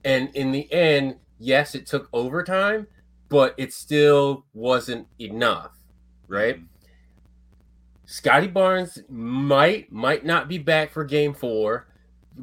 and 0.05 0.29
in 0.35 0.53
the 0.53 0.71
end, 0.73 1.17
yes, 1.39 1.75
it 1.75 1.87
took 1.87 2.11
overtime, 2.13 2.87
but 3.31 3.55
it 3.57 3.73
still 3.73 4.45
wasn't 4.53 5.07
enough, 5.19 5.73
right? 6.29 6.61
Scottie 8.13 8.47
Barnes 8.47 8.99
might 9.09 9.91
might 9.91 10.23
not 10.23 10.47
be 10.47 10.59
back 10.59 10.91
for 10.91 11.03
game 11.03 11.33
4. 11.33 11.89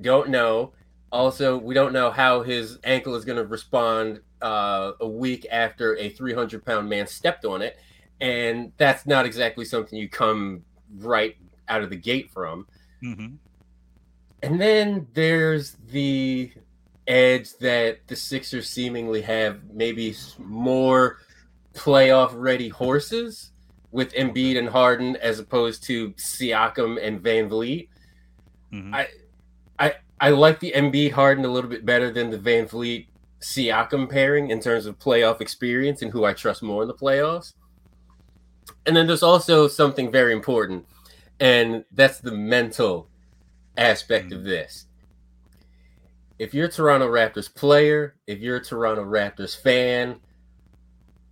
Don't 0.02 0.30
know. 0.30 0.74
Also, 1.12 1.60
we 1.60 1.76
don't 1.76 1.94
know 1.94 2.10
how 2.10 2.42
his 2.42 2.80
ankle 2.84 3.14
is 3.14 3.24
going 3.24 3.38
to 3.38 3.46
respond 3.46 4.20
uh, 4.42 4.94
a 5.00 5.08
week 5.08 5.46
after 5.52 5.96
a 5.98 6.10
300 6.10 6.66
pound 6.66 6.90
man 6.90 7.06
stepped 7.06 7.46
on 7.46 7.62
it. 7.62 7.78
And 8.20 8.72
that's 8.78 9.06
not 9.06 9.28
exactly 9.28 9.64
something 9.64 10.00
you 10.00 10.10
come 10.10 10.64
right 10.98 11.38
out 11.68 11.84
of 11.84 11.92
the 11.92 11.98
gate 11.98 12.32
from. 12.32 12.66
hmm 13.00 13.36
And 14.42 14.60
then 14.60 15.06
there's 15.14 15.78
the 15.92 16.52
edge 17.06 17.56
that 17.58 18.08
the 18.08 18.16
Sixers 18.16 18.68
seemingly 18.68 19.22
have 19.22 19.60
maybe 19.72 20.16
more 20.40 21.20
playoff 21.76 22.32
ready 22.34 22.70
horses 22.70 23.52
with 23.92 24.14
Embiid 24.14 24.58
and 24.58 24.70
Harden 24.70 25.16
as 25.18 25.40
opposed 25.40 25.84
to 25.84 26.12
Siakam 26.12 26.98
and 27.02 27.22
VanVleet. 27.22 27.88
hmm 28.72 28.94
I- 28.94 29.08
I 30.22 30.30
like 30.32 30.60
the 30.60 30.74
Embiid 30.76 31.14
Harden 31.14 31.46
a 31.46 31.48
little 31.48 31.70
bit 31.70 31.86
better 31.86 32.12
than 32.12 32.30
the 32.30 32.38
VanVleet 32.38 33.08
Siakam 33.42 34.10
pairing 34.10 34.50
in 34.50 34.60
terms 34.60 34.86
of 34.86 35.00
playoff 35.00 35.40
experience 35.40 36.02
and 36.02 36.12
who 36.12 36.26
I 36.26 36.34
trust 36.34 36.62
more 36.62 36.82
in 36.82 36.90
the 36.90 36.94
playoffs. 36.94 37.54
And 38.86 38.96
then 38.96 39.08
there's 39.08 39.24
also 39.24 39.70
something 39.70 40.12
very 40.12 40.34
important, 40.34 40.86
and 41.40 41.86
that's 41.94 42.20
the 42.20 42.34
mental 42.34 43.08
aspect 43.78 44.34
of 44.34 44.44
this. 44.44 44.88
If 46.38 46.54
you're 46.54 46.68
a 46.68 46.72
Toronto 46.72 47.08
Raptors 47.08 47.54
player, 47.54 48.16
if 48.28 48.40
you're 48.40 48.58
a 48.58 48.64
Toronto 48.64 49.06
Raptors 49.06 49.56
fan, 49.58 50.20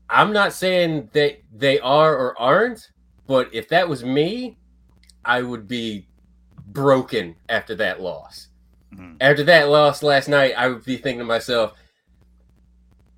I'm 0.09 0.31
not 0.33 0.53
saying 0.53 1.09
that 1.13 1.41
they 1.53 1.79
are 1.79 2.15
or 2.15 2.39
aren't, 2.39 2.91
but 3.27 3.49
if 3.53 3.67
that 3.69 3.87
was 3.87 4.03
me, 4.03 4.57
I 5.25 5.41
would 5.41 5.67
be 5.67 6.07
broken 6.67 7.35
after 7.49 7.75
that 7.75 8.01
loss. 8.01 8.47
Mhm. 8.93 9.17
After 9.19 9.43
that 9.43 9.67
loss 9.69 10.01
last 10.03 10.29
night, 10.29 10.53
I 10.57 10.67
would 10.69 10.85
be 10.85 10.95
thinking 10.97 11.19
to 11.19 11.25
myself, 11.25 11.73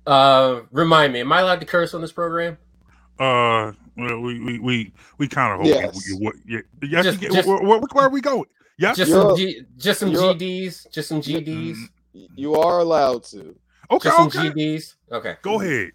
uh, 0.06 0.62
remind 0.72 1.12
me, 1.12 1.20
am 1.20 1.32
I 1.32 1.40
allowed 1.40 1.60
to 1.60 1.66
curse 1.66 1.94
on 1.94 2.00
this 2.00 2.12
program? 2.12 2.58
Uh, 3.18 3.72
well, 3.96 4.18
we 4.20 4.40
we 4.40 4.58
we, 4.58 4.92
we 5.18 5.28
kind 5.28 5.52
of 5.52 5.58
hope 5.60 5.66
Yes. 5.68 6.08
you, 6.08 6.18
you, 6.46 6.62
you, 6.80 6.88
yes. 6.88 7.04
Just- 7.04 7.22
you 7.22 7.28
get- 7.28 7.36
just- 7.36 7.48
where, 7.48 7.62
where, 7.62 7.80
where 7.92 8.06
are 8.06 8.10
we 8.10 8.20
going? 8.20 8.46
Yes. 8.78 8.96
Just 8.96 9.12
some, 9.12 9.36
G, 9.36 9.62
just 9.76 10.00
some 10.00 10.10
GDs, 10.12 10.90
just 10.90 11.08
some 11.08 11.20
GDs, 11.20 11.76
You 12.34 12.54
are 12.54 12.78
allowed 12.80 13.24
to. 13.24 13.54
okay. 13.90 14.08
just 14.08 14.16
some 14.16 14.26
Okay. 14.28 14.50
GDs. 14.50 14.94
Okay, 15.12 15.36
Go 15.42 15.60
ahead. 15.60 15.90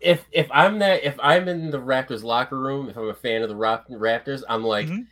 If 0.00 0.24
if 0.32 0.48
I'm 0.52 0.78
that 0.80 1.04
if 1.04 1.18
I'm 1.20 1.48
in 1.48 1.70
the 1.70 1.80
Raptors 1.80 2.22
locker 2.22 2.58
room, 2.58 2.88
if 2.88 2.96
I'm 2.96 3.08
a 3.08 3.14
fan 3.14 3.42
of 3.42 3.48
the 3.48 3.54
Raptors, 3.54 4.42
I'm 4.48 4.64
like, 4.64 4.86
Mhm. 4.86 5.06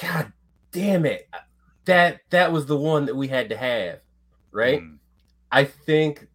God 0.00 0.32
damn 0.72 1.06
it, 1.06 1.28
that 1.84 2.20
that 2.30 2.52
was 2.52 2.66
the 2.66 2.76
one 2.76 3.06
that 3.06 3.16
we 3.16 3.28
had 3.28 3.48
to 3.48 3.56
have, 3.56 4.00
right? 4.52 4.80
Mm. 4.82 4.98
I 5.50 5.64
think 5.64 6.26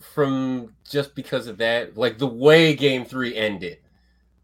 from 0.00 0.74
just 0.88 1.14
because 1.14 1.46
of 1.46 1.58
that, 1.58 1.96
like 1.96 2.18
the 2.18 2.26
way 2.26 2.74
Game 2.74 3.04
Three 3.04 3.36
ended, 3.36 3.78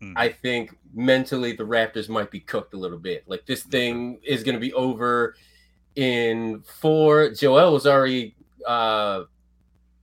Mm. 0.02 0.14
I 0.16 0.28
think 0.30 0.76
mentally 0.94 1.52
the 1.52 1.66
Raptors 1.66 2.08
might 2.08 2.30
be 2.30 2.40
cooked 2.40 2.74
a 2.74 2.76
little 2.78 2.98
bit. 2.98 3.24
Like 3.26 3.44
this 3.46 3.62
thing 3.64 4.18
is 4.24 4.42
going 4.42 4.54
to 4.54 4.60
be 4.60 4.72
over 4.72 5.36
in 5.94 6.62
four. 6.62 7.30
Joel 7.30 7.72
was 7.72 7.86
already 7.86 8.34
uh, 8.66 9.24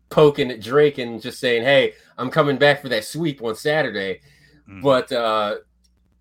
poking 0.09 0.51
at 0.51 0.61
Drake 0.61 0.97
and 0.97 1.21
just 1.21 1.39
saying, 1.39 1.63
"Hey, 1.63 1.93
I'm 2.17 2.29
coming 2.29 2.57
back 2.57 2.81
for 2.81 2.89
that 2.89 3.05
sweep 3.05 3.41
on 3.41 3.55
Saturday." 3.55 4.21
Mm. 4.69 4.81
But 4.81 5.11
uh, 5.11 5.57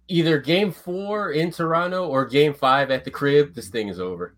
either 0.09 0.39
Game 0.39 0.73
Four 0.73 1.33
in 1.33 1.51
Toronto 1.51 2.09
or 2.09 2.27
Game 2.27 2.55
Five 2.55 2.91
at 2.91 3.05
the 3.05 3.11
crib, 3.11 3.55
this 3.55 3.69
thing 3.69 3.89
is 3.89 4.01
over. 4.01 4.35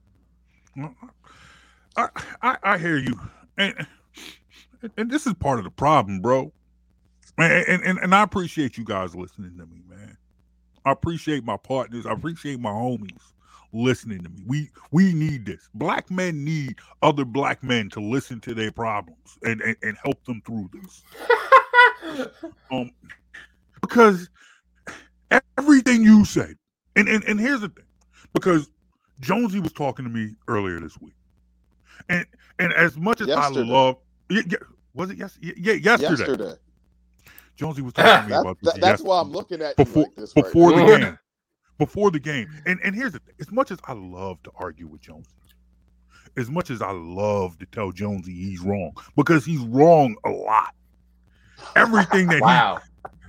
I, 1.97 2.09
I 2.43 2.57
I 2.63 2.79
hear 2.79 2.99
you, 2.99 3.19
and 3.57 3.87
and 4.97 5.11
this 5.11 5.27
is 5.27 5.35
part 5.35 5.59
of 5.59 5.65
the 5.65 5.71
problem, 5.71 6.21
bro. 6.21 6.53
And, 7.37 7.65
and 7.69 7.83
and 7.83 7.99
and 7.99 8.15
I 8.15 8.23
appreciate 8.23 8.77
you 8.77 8.85
guys 8.85 9.15
listening 9.15 9.57
to 9.59 9.67
me, 9.67 9.83
man. 9.89 10.17
I 10.85 10.93
appreciate 10.93 11.45
my 11.45 11.57
partners. 11.57 12.07
I 12.07 12.13
appreciate 12.13 12.61
my 12.61 12.71
homies 12.71 13.33
listening 13.73 14.23
to 14.23 14.29
me. 14.31 14.43
We 14.47 14.71
we 14.91 15.13
need 15.13 15.47
this. 15.47 15.69
Black 15.75 16.11
men 16.11 16.45
need 16.45 16.77
other 17.03 17.25
black 17.25 17.63
men 17.63 17.89
to 17.91 18.01
listen 18.01 18.41
to 18.41 18.55
their 18.55 18.73
problems 18.73 19.39
and 19.43 19.61
and, 19.63 19.77
and 19.83 19.97
help 20.03 20.23
them 20.25 20.43
through 20.47 20.71
this. 20.73 21.03
Um, 22.71 22.91
because 23.81 24.29
everything 25.59 26.03
you 26.03 26.25
said, 26.25 26.55
and, 26.97 27.09
and 27.09 27.25
and 27.25 27.41
here's 27.41 27.61
the 27.61 27.69
thing, 27.69 27.85
because 28.35 28.71
Jonesy 29.21 29.61
was 29.61 29.73
talking 29.73 30.05
to 30.05 30.11
me 30.11 30.35
earlier 30.49 30.81
this 30.81 30.99
week, 31.01 31.15
and 32.09 32.27
and 32.59 32.73
as 32.75 32.97
much 32.97 33.21
as 33.21 33.29
Yesterday. 33.29 33.71
I 33.71 33.73
love, 33.73 33.97
yeah, 34.31 34.43
yeah, 34.49 34.59
was 34.95 35.11
it 35.11 35.19
yes, 35.19 35.39
yeah, 35.41 35.53
yeah, 35.57 35.73
yesterday, 35.75 36.11
Yesterday. 36.11 36.55
Jonesy 37.57 37.83
was 37.83 37.93
talking 37.95 38.23
to 38.23 38.29
me 38.29 38.33
about 38.41 38.59
this 38.61 38.73
that- 38.73 38.81
that's 38.81 39.03
yesterday, 39.03 39.09
why 39.09 39.21
I'm 39.21 39.31
looking 39.33 39.63
at 39.63 39.79
you 39.79 39.85
before 39.85 40.03
like 40.05 40.15
this 40.17 40.35
right 40.37 40.45
before 40.45 40.73
now. 40.73 40.87
the 40.87 40.99
game, 40.99 41.19
before 41.79 42.11
the 42.11 42.19
game, 42.19 42.49
and 42.67 42.79
and 42.85 42.95
here's 42.95 43.13
the 43.13 43.21
thing, 43.21 43.35
as 43.41 43.51
much 43.51 43.71
as 43.71 43.79
I 43.85 43.93
love 43.93 44.43
to 44.45 44.51
argue 44.57 44.87
with 44.87 45.01
Jonesy. 45.01 45.31
As 46.37 46.51
much 46.51 46.71
as 46.71 46.83
I 46.83 46.93
love 46.93 47.59
to 47.59 47.67
tell 47.67 47.91
Jonesy 47.91 48.33
he's 48.33 48.61
wrong, 48.61 48.93
because 49.17 49.45
he's 49.45 49.61
wrong 49.61 50.15
a 50.25 50.31
lot. 50.31 50.75
Everything 51.75 52.27
that 52.29 52.37
he 52.37 52.41
wow, 52.43 52.81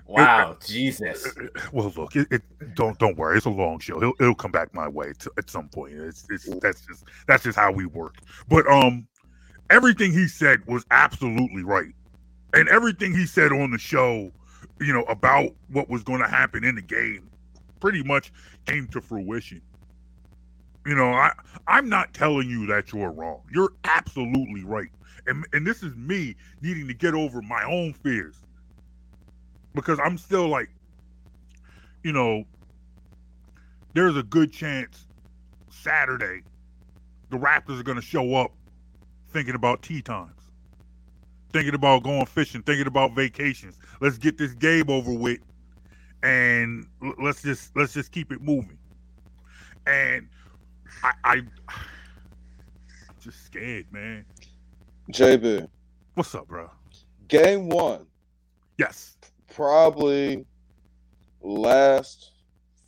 wow, 0.08 0.58
Jesus. 0.65 1.27
Well, 1.72 1.91
look, 1.96 2.15
it, 2.15 2.27
it 2.32 2.41
don't 2.75 2.98
don't 3.00 3.18
worry. 3.18 3.38
It's 3.38 3.46
a 3.46 3.51
long 3.51 3.79
show. 3.79 4.00
He'll 4.00 4.13
it'll 4.20 4.36
come 4.36 4.51
back 4.51 4.74
my 4.74 4.88
way 4.88 5.13
to, 5.20 5.32
at 5.38 5.50
some 5.50 5.70
point. 5.70 5.94
It's 5.94 6.25
it's 6.29 6.50
that's 6.60 6.82
just 6.86 7.06
that's 7.27 7.44
just 7.44 7.58
how 7.58 7.72
we 7.72 7.86
work. 7.86 8.15
But 8.48 8.68
um, 8.68 9.08
everything 9.70 10.12
he 10.12 10.27
said 10.27 10.65
was 10.65 10.86
absolutely 10.91 11.63
right, 11.63 11.94
and 12.53 12.68
everything 12.70 13.13
he 13.13 13.25
said 13.25 13.51
on 13.51 13.72
the 13.72 13.77
show, 13.77 14.32
you 14.79 14.94
know, 14.94 15.03
about 15.03 15.51
what 15.70 15.89
was 15.89 16.03
going 16.03 16.22
to 16.22 16.27
happen 16.27 16.63
in 16.63 16.75
the 16.75 16.82
game, 16.82 17.28
pretty 17.79 18.03
much 18.03 18.31
came 18.65 18.88
to 18.88 19.01
fruition. 19.01 19.62
You 20.86 20.95
know, 20.95 21.12
I 21.12 21.31
I'm 21.67 21.89
not 21.89 22.13
telling 22.13 22.50
you 22.50 22.65
that 22.67 22.91
you're 22.93 23.12
wrong. 23.12 23.41
You're 23.51 23.74
absolutely 23.83 24.63
right, 24.63 24.89
and 25.27 25.45
and 25.53 25.65
this 25.65 25.83
is 25.83 25.95
me 25.95 26.36
needing 26.62 26.88
to 26.88 26.93
get 26.93 27.13
over 27.13 27.41
my 27.41 27.63
own 27.63 27.93
fears 27.93 28.38
because 29.74 30.00
I'm 30.00 30.17
still 30.17 30.48
like 30.48 30.69
you 32.03 32.13
know, 32.13 32.45
there's 33.93 34.15
a 34.15 34.24
good 34.24 34.53
chance 34.53 35.05
Saturday 35.69 36.43
the 37.29 37.38
Raptors 37.38 37.79
are 37.79 37.83
going 37.83 38.00
to 38.00 38.05
show 38.05 38.36
up 38.36 38.51
thinking 39.31 39.55
about 39.55 39.81
tea 39.81 40.01
times, 40.01 40.41
thinking 41.51 41.75
about 41.75 42.03
going 42.03 42.25
fishing, 42.25 42.63
thinking 42.63 42.88
about 42.88 43.13
vacations. 43.13 43.77
Let's 44.01 44.17
get 44.17 44.38
this 44.38 44.53
game 44.53 44.89
over 44.89 45.13
with, 45.13 45.39
and 46.24 46.86
let's 47.22 47.42
just 47.42 47.76
let's 47.76 47.94
just 47.94 48.12
keep 48.12 48.32
it 48.32 48.42
moving. 48.42 48.78
And 49.88 50.28
I, 51.04 51.12
I 51.24 51.34
I'm 53.10 53.16
just 53.20 53.46
scared, 53.46 53.86
man. 53.92 54.26
JB, 55.12 55.68
What's 56.16 56.36
up, 56.36 56.48
bro? 56.48 56.70
game 57.28 57.70
one, 57.70 58.06
Yes. 58.78 59.18
probably 59.54 60.46
last 61.42 62.32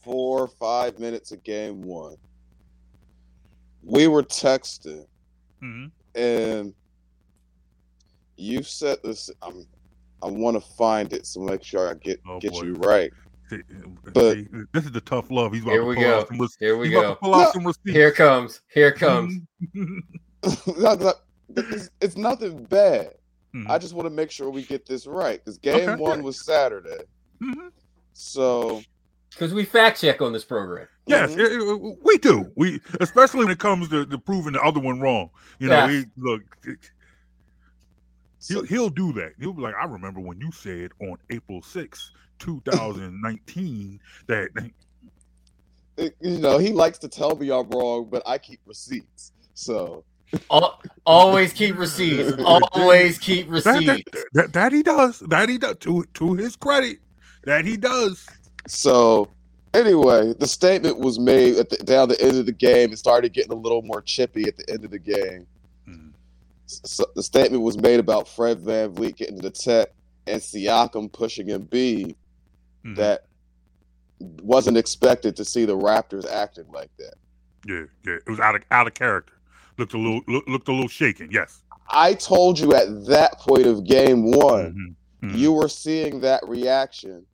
four 0.03 0.41
or 0.41 0.47
five 0.47 0.99
minutes 0.99 1.31
of 1.31 1.43
game 1.43 1.81
one. 1.81 2.15
we 3.83 4.07
were 4.07 4.23
texting, 4.23 5.05
hmm 5.59 5.85
and 6.15 6.73
you 8.37 8.63
said 8.63 8.97
this. 9.03 9.29
I'm, 9.41 9.65
I 10.23 10.27
want 10.27 10.55
to 10.55 10.61
find 10.75 11.11
it, 11.13 11.25
so 11.25 11.39
make 11.41 11.63
sure 11.63 11.89
I 11.89 11.93
get 11.95 12.19
Oh, 12.27 12.39
get 12.39 12.53
boy. 12.53 12.63
you 12.63 12.73
right. 12.75 13.11
See, 13.49 13.61
But- 14.13 14.33
see, 14.35 14.47
this 14.73 14.85
is 14.85 14.91
the 14.91 15.01
tough 15.01 15.29
love. 15.31 15.51
He's 15.53 15.63
about 15.63 15.71
Here 15.71 15.81
to 15.81 15.87
we 15.87 15.95
pull 15.95 16.03
go. 16.03 16.19
out 16.19 16.27
some 16.29 16.37
receipts. 16.39 16.57
Here 16.59 16.77
we 16.77 16.89
go. 16.89 17.15
pull 17.15 17.35
out 17.35 17.41
No. 17.47 17.51
some 17.51 17.65
receipts. 17.67 17.91
Here 17.91 18.11
comes. 18.11 18.61
Here 18.73 18.91
comes. 18.91 19.39
No, 20.77 20.95
no, 20.95 21.13
it's, 21.55 21.89
it's 22.01 22.17
nothing 22.17 22.63
bad. 22.65 23.13
Mhm. 23.53 23.69
I 23.69 23.77
just 23.77 23.93
want 23.93 24.07
to 24.07 24.09
make 24.09 24.31
sure 24.31 24.49
we 24.49 24.63
get 24.63 24.85
this 24.87 25.05
right 25.05 25.39
because 25.43 25.57
game 25.59 25.87
Okay. 25.89 26.01
one 26.01 26.23
was 26.23 26.43
Saturday. 26.45 27.03
Mhm. 27.43 27.69
So 28.13 28.81
Because 29.29 29.53
we 29.53 29.63
fact 29.65 30.01
check 30.01 30.21
on 30.21 30.33
this 30.33 30.43
program. 30.45 30.87
Yes, 31.05 31.31
Mhm. 31.35 31.39
it- 31.39 31.51
it- 31.51 31.97
we 32.03 32.17
do. 32.17 32.51
We 32.55 32.79
especially 32.99 33.43
when 33.45 33.51
it 33.51 33.59
comes 33.59 33.89
to, 33.89 34.05
to 34.05 34.17
proving 34.17 34.53
the 34.53 34.61
other 34.61 34.79
one 34.79 34.99
wrong. 34.99 35.29
You 35.59 35.67
know, 35.69 35.85
Yes. 35.85 36.05
he, 36.05 36.11
look, 36.21 36.41
so 36.63 36.71
he'll 38.47 38.63
he'll 38.63 38.89
do 38.89 39.13
that. 39.13 39.33
He'll 39.39 39.53
be 39.53 39.61
like, 39.61 39.75
I 39.75 39.85
remember 39.85 40.19
when 40.19 40.39
you 40.39 40.51
said 40.51 40.91
on 41.01 41.17
April 41.29 41.61
sixth, 41.61 42.11
two 42.39 42.61
thousand 42.65 43.21
nineteen, 43.21 43.99
that 44.27 44.49
you 45.97 46.37
know 46.37 46.57
he 46.57 46.71
likes 46.71 46.97
to 46.99 47.07
tell 47.07 47.35
me 47.35 47.51
I'm 47.51 47.69
wrong, 47.69 48.07
but 48.09 48.23
I 48.25 48.37
keep 48.37 48.59
receipts. 48.65 49.31
So 49.53 50.03
always 51.05 51.53
keep 51.53 51.77
receipts. 51.77 52.33
Always 52.71 53.17
keep 53.17 53.49
that, 53.49 53.63
that, 53.63 53.75
receipts. 53.75 54.23
that 54.33 54.53
that 54.53 54.71
he 54.71 54.81
does. 54.83 55.19
That 55.19 55.49
he 55.49 55.57
does. 55.57 55.75
To 55.81 56.03
to 56.13 56.33
his 56.35 56.55
credit, 56.55 56.99
that 57.43 57.65
he 57.65 57.77
does. 57.77 58.25
so 58.67 59.29
anyway, 59.73 60.33
the 60.39 60.47
statement 60.47 60.99
was 60.99 61.19
made 61.19 61.57
at 61.57 61.69
the, 61.69 61.77
down 61.77 62.09
the 62.09 62.21
end 62.21 62.37
of 62.37 62.45
the 62.45 62.51
game. 62.51 62.91
It 62.91 62.97
started 62.99 63.33
getting 63.33 63.51
a 63.51 63.55
little 63.55 63.81
more 63.81 64.01
chippy 64.01 64.47
at 64.47 64.57
the 64.57 64.69
end 64.69 64.85
of 64.85 64.91
the 64.91 64.99
game. 64.99 65.47
Mhm. 65.87 66.10
So 66.83 67.05
the 67.15 67.23
statement 67.23 67.63
was 67.63 67.77
made 67.77 67.99
about 67.99 68.27
Fred 68.27 68.59
VanVleet 68.59 69.15
getting 69.17 69.37
the 69.37 69.49
tech 69.51 69.89
and 70.27 70.41
Siakam 70.41 71.11
pushing 71.11 71.47
Embiid 71.47 72.15
Mhm. 72.85 72.95
that 72.95 73.25
wasn't 74.19 74.77
expected 74.77 75.35
to 75.35 75.45
see 75.45 75.65
the 75.65 75.75
Raptors 75.77 76.25
acting 76.29 76.65
like 76.71 76.91
that. 76.97 77.15
Yeah, 77.67 77.85
yeah. 78.05 78.15
It 78.25 78.29
was 78.29 78.39
out 78.39 78.55
of 78.55 78.63
out 78.71 78.87
of 78.87 78.93
character. 78.93 79.33
Looked 79.77 79.93
a 79.93 79.97
little 79.97 80.21
look, 80.27 80.47
looked 80.47 80.67
a 80.67 80.71
little 80.71 80.87
shaken. 80.87 81.29
Yes. 81.31 81.61
I 81.89 82.13
told 82.13 82.59
you 82.59 82.73
at 82.73 83.05
that 83.07 83.39
point 83.39 83.65
of 83.65 83.83
game 83.83 84.31
one, 84.31 84.95
Mhm. 85.21 85.29
Mhm. 85.31 85.37
you 85.37 85.51
were 85.51 85.67
seeing 85.69 86.21
that 86.21 86.47
reaction 86.47 87.25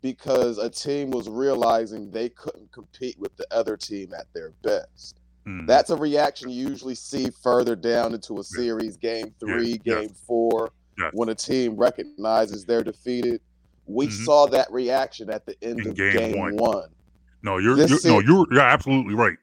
because 0.00 0.56
a 0.58 0.70
team 0.70 1.10
was 1.10 1.28
realizing 1.28 2.10
they 2.10 2.28
couldn't 2.30 2.72
compete 2.72 3.18
with 3.18 3.36
the 3.36 3.46
other 3.50 3.76
team 3.76 4.14
at 4.14 4.26
their 4.32 4.52
best. 4.62 5.19
Mhm. 5.50 5.66
That's 5.66 5.90
a 5.90 5.96
reaction 5.96 6.48
you 6.50 6.68
usually 6.68 6.94
see 6.94 7.30
further 7.42 7.74
down 7.76 8.14
into 8.14 8.38
a 8.38 8.44
series, 8.44 8.96
game 8.96 9.34
three, 9.40 9.80
yes. 9.84 10.00
game 10.00 10.14
four, 10.26 10.70
Yes. 10.98 11.10
when 11.14 11.28
a 11.30 11.34
team 11.34 11.76
recognizes 11.76 12.64
they're 12.64 12.84
defeated. 12.84 13.40
We 13.86 14.06
Mhm. 14.08 14.24
saw 14.24 14.46
that 14.46 14.70
reaction 14.72 15.30
at 15.30 15.46
the 15.46 15.56
end 15.62 15.80
In 15.80 15.88
of 15.88 15.96
game 15.96 16.12
game, 16.16 16.38
one. 16.38 16.56
one. 16.56 16.88
no, 17.42 17.58
you're, 17.58 17.76
you're 17.78 17.98
no, 18.04 18.20
you're 18.20 18.46
you're 18.50 18.60
absolutely 18.60 19.14
right. 19.14 19.36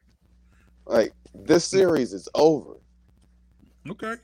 Like 0.85 1.13
this 1.33 1.65
series 1.65 2.13
is 2.13 2.29
over. 2.35 2.77
Okay. 3.89 4.15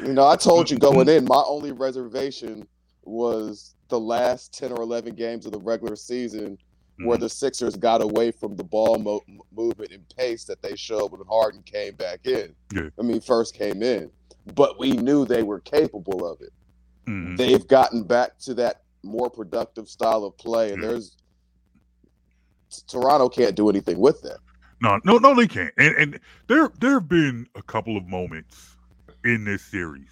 You 0.00 0.12
know, 0.12 0.26
I 0.26 0.36
told 0.36 0.70
you 0.70 0.78
going 0.78 1.08
in, 1.08 1.24
my 1.24 1.42
only 1.46 1.72
reservation 1.72 2.66
was 3.04 3.74
the 3.88 3.98
last 4.00 4.54
10 4.56 4.72
or 4.72 4.80
11 4.82 5.14
games 5.14 5.44
of 5.46 5.52
the 5.52 5.58
regular 5.58 5.96
season 5.96 6.56
where 7.04 7.16
Mhm. 7.16 7.20
the 7.20 7.28
Sixers 7.28 7.76
got 7.76 8.02
away 8.02 8.30
from 8.30 8.56
the 8.56 8.64
ball 8.64 8.98
mo- 8.98 9.24
movement 9.52 9.92
and 9.92 10.08
pace 10.16 10.44
that 10.44 10.62
they 10.62 10.76
showed 10.76 11.12
when 11.12 11.20
Harden 11.26 11.62
came 11.62 11.94
back 11.94 12.26
in. 12.26 12.54
Yeah. 12.74 12.90
I 12.98 13.02
mean, 13.02 13.20
first 13.20 13.54
came 13.54 13.82
in, 13.82 14.10
but 14.54 14.78
we 14.78 14.92
knew 14.92 15.24
they 15.24 15.42
were 15.42 15.60
capable 15.60 16.26
of 16.26 16.40
it. 16.40 16.52
Mhm. 17.06 17.36
They've 17.36 17.66
gotten 17.66 18.02
back 18.02 18.38
to 18.40 18.54
that 18.54 18.82
more 19.02 19.30
productive 19.30 19.88
style 19.88 20.24
of 20.24 20.36
play, 20.36 20.72
and 20.72 20.82
Yeah. 20.82 20.88
there's 20.90 21.16
Toronto 22.86 23.28
can't 23.28 23.56
do 23.56 23.68
anything 23.68 23.98
with 23.98 24.22
that. 24.22 24.38
No, 24.80 24.98
no, 25.04 25.18
no, 25.18 25.34
they 25.34 25.48
can't. 25.48 25.74
And 25.76 25.94
and 25.96 26.20
there 26.46 26.70
there 26.78 26.92
have 26.94 27.08
been 27.08 27.46
a 27.54 27.62
couple 27.62 27.96
of 27.96 28.06
moments 28.06 28.76
in 29.24 29.44
this 29.44 29.62
series 29.62 30.10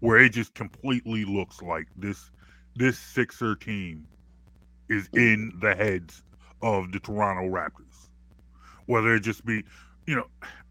where 0.00 0.18
it 0.18 0.30
just 0.30 0.54
completely 0.54 1.24
looks 1.24 1.62
like 1.62 1.86
this 1.96 2.30
this 2.74 2.98
Sixer 2.98 3.54
team 3.54 4.06
is 4.88 5.08
in 5.12 5.52
the 5.60 5.74
heads 5.74 6.22
of 6.62 6.92
the 6.92 7.00
Toronto 7.00 7.48
Raptors. 7.48 8.08
Whether 8.86 9.14
it 9.14 9.20
just 9.20 9.44
be, 9.44 9.64
you 10.06 10.16
know, 10.16 10.26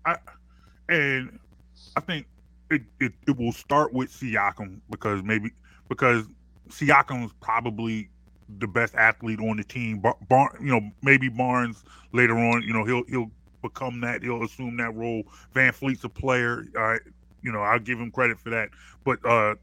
I 0.05 0.17
and 0.89 1.39
I 1.95 2.01
think 2.01 2.27
it, 2.69 2.83
it, 2.99 3.13
it 3.27 3.37
will 3.37 3.51
start 3.51 3.93
with 3.93 4.09
Siakam 4.11 4.79
because 4.89 5.21
maybe 5.23 5.51
because 5.89 6.25
Siakam 6.69 7.25
is 7.25 7.31
probably 7.41 8.09
the 8.59 8.67
best 8.67 8.95
athlete 8.95 9.39
on 9.39 9.57
the 9.57 9.63
team. 9.63 9.99
Bar, 9.99 10.15
Bar, 10.29 10.57
you 10.61 10.67
know, 10.67 10.91
maybe 11.01 11.29
Barnes 11.29 11.83
later 12.13 12.37
on, 12.37 12.61
you 12.61 12.73
know, 12.73 12.85
he'll 12.85 13.03
he'll 13.07 13.31
become 13.61 14.01
that. 14.01 14.23
He'll 14.23 14.43
assume 14.43 14.77
that 14.77 14.93
role. 14.95 15.23
VanVleet's 15.53 16.03
a 16.03 16.09
player. 16.09 16.65
Uh, 16.77 16.97
you 17.41 17.51
know, 17.51 17.61
I'll 17.61 17.79
give 17.79 17.99
him 17.99 18.11
credit 18.11 18.39
for 18.39 18.49
that. 18.51 18.69
But 19.03 19.23
uh, 19.25 19.55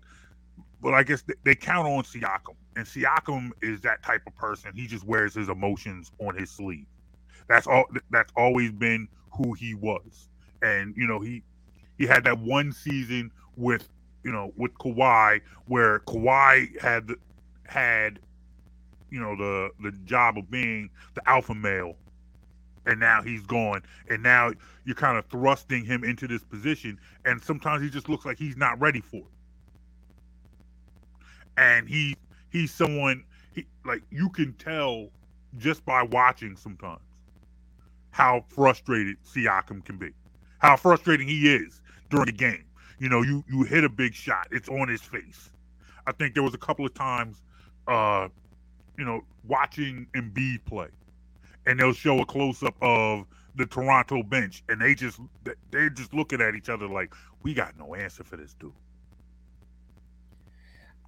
but 0.83 0.95
I 0.95 1.05
guess 1.05 1.23
they, 1.45 1.55
count 1.55 1.87
on 1.87 2.03
Siakam, 2.03 2.57
and 2.75 2.85
Siakam 2.85 3.53
is 3.63 3.81
that 3.83 4.03
type 4.03 4.23
of 4.27 4.35
person. 4.35 4.73
He 4.75 4.89
just 4.89 5.05
wears 5.05 5.35
his 5.35 5.49
emotions 5.49 6.11
on 6.19 6.37
his 6.37 6.51
sleeve. 6.51 6.87
That's 7.49 7.67
all. 7.69 7.85
That's 8.11 8.33
always 8.37 8.73
been 8.73 9.09
who 9.31 9.53
he 9.53 9.75
was. 9.75 10.29
And 10.61 10.95
you 10.97 11.07
know, 11.07 11.21
he 11.21 11.43
he 11.99 12.07
had 12.07 12.25
that 12.25 12.39
one 12.39 12.73
season 12.73 13.31
with 13.57 13.89
you 14.25 14.33
know 14.33 14.53
with 14.57 14.75
Kawhi 14.75 15.41
where 15.67 16.01
Kawhi 16.01 16.81
had 16.81 17.11
had 17.65 18.19
you 19.11 19.21
know 19.21 19.37
the 19.37 19.71
the 19.81 19.93
job 20.05 20.37
of 20.37 20.51
being 20.51 20.91
the 21.15 21.29
alpha 21.29 21.55
male 21.55 21.97
and 22.87 22.99
now 22.99 23.23
he's 23.23 23.43
gone 23.43 23.83
and 24.09 24.23
now 24.23 24.51
you're 24.85 24.97
kind 24.97 25.17
of 25.17 25.25
thrusting 25.27 25.85
him 25.85 26.03
into 26.03 26.27
this 26.27 26.43
position 26.43 26.99
and 27.25 27.41
sometimes 27.41 27.83
he 27.83 27.89
just 27.89 28.09
looks 28.09 28.25
like 28.25 28.39
he's 28.39 28.57
not 28.57 28.81
ready 28.81 29.01
for 29.01 29.19
it 29.19 29.25
and 31.63 31.89
he 31.89 32.17
he's 32.51 32.73
someone 32.73 33.25
he 33.55 33.67
like 33.85 34.03
you 34.11 34.29
can 34.31 34.53
tell 34.55 35.09
just 35.59 35.85
by 35.85 36.03
watching 36.03 36.57
sometimes 36.57 37.01
how 38.11 38.45
frustrated 38.49 39.17
Siakam 39.25 39.85
can 39.85 39.99
be 39.99 40.11
how 40.59 40.77
frustrating 40.77 41.29
he 41.29 41.55
is 41.55 41.81
during 42.11 42.27
the 42.27 42.33
game. 42.33 42.65
You 42.99 43.09
know 43.09 43.23
you 43.23 43.45
you 43.51 43.63
hit 43.65 43.85
a 43.85 43.89
big 43.89 44.15
shot. 44.15 44.49
It's 44.51 44.69
on 44.69 44.89
his 44.89 45.03
face. 45.03 45.51
I 46.07 46.13
think 46.13 46.35
there 46.35 46.43
was 46.43 46.55
a 46.55 46.59
couple 46.59 46.87
of 46.87 46.95
times 46.95 47.43
uh 47.87 48.29
you 48.99 49.05
know, 49.05 49.23
watching 49.47 50.07
Embiid 50.15 50.65
play, 50.65 50.89
and 51.67 51.81
they'll 51.81 51.93
show 51.93 52.21
a 52.21 52.27
close 52.27 52.63
up 52.63 52.77
of 52.83 53.27
the 53.57 53.67
Toronto 53.67 54.23
bench, 54.23 54.63
and 54.69 54.81
they 54.81 54.95
just 54.95 55.21
they're 55.71 55.91
just 55.91 56.15
looking 56.15 56.41
at 56.41 56.55
each 56.55 56.69
other 56.69 56.89
like, 56.89 57.15
we 57.43 57.55
got 57.55 57.79
no 57.79 57.95
answer 57.95 58.25
for 58.25 58.37
this 58.37 58.55
dude. 58.55 58.73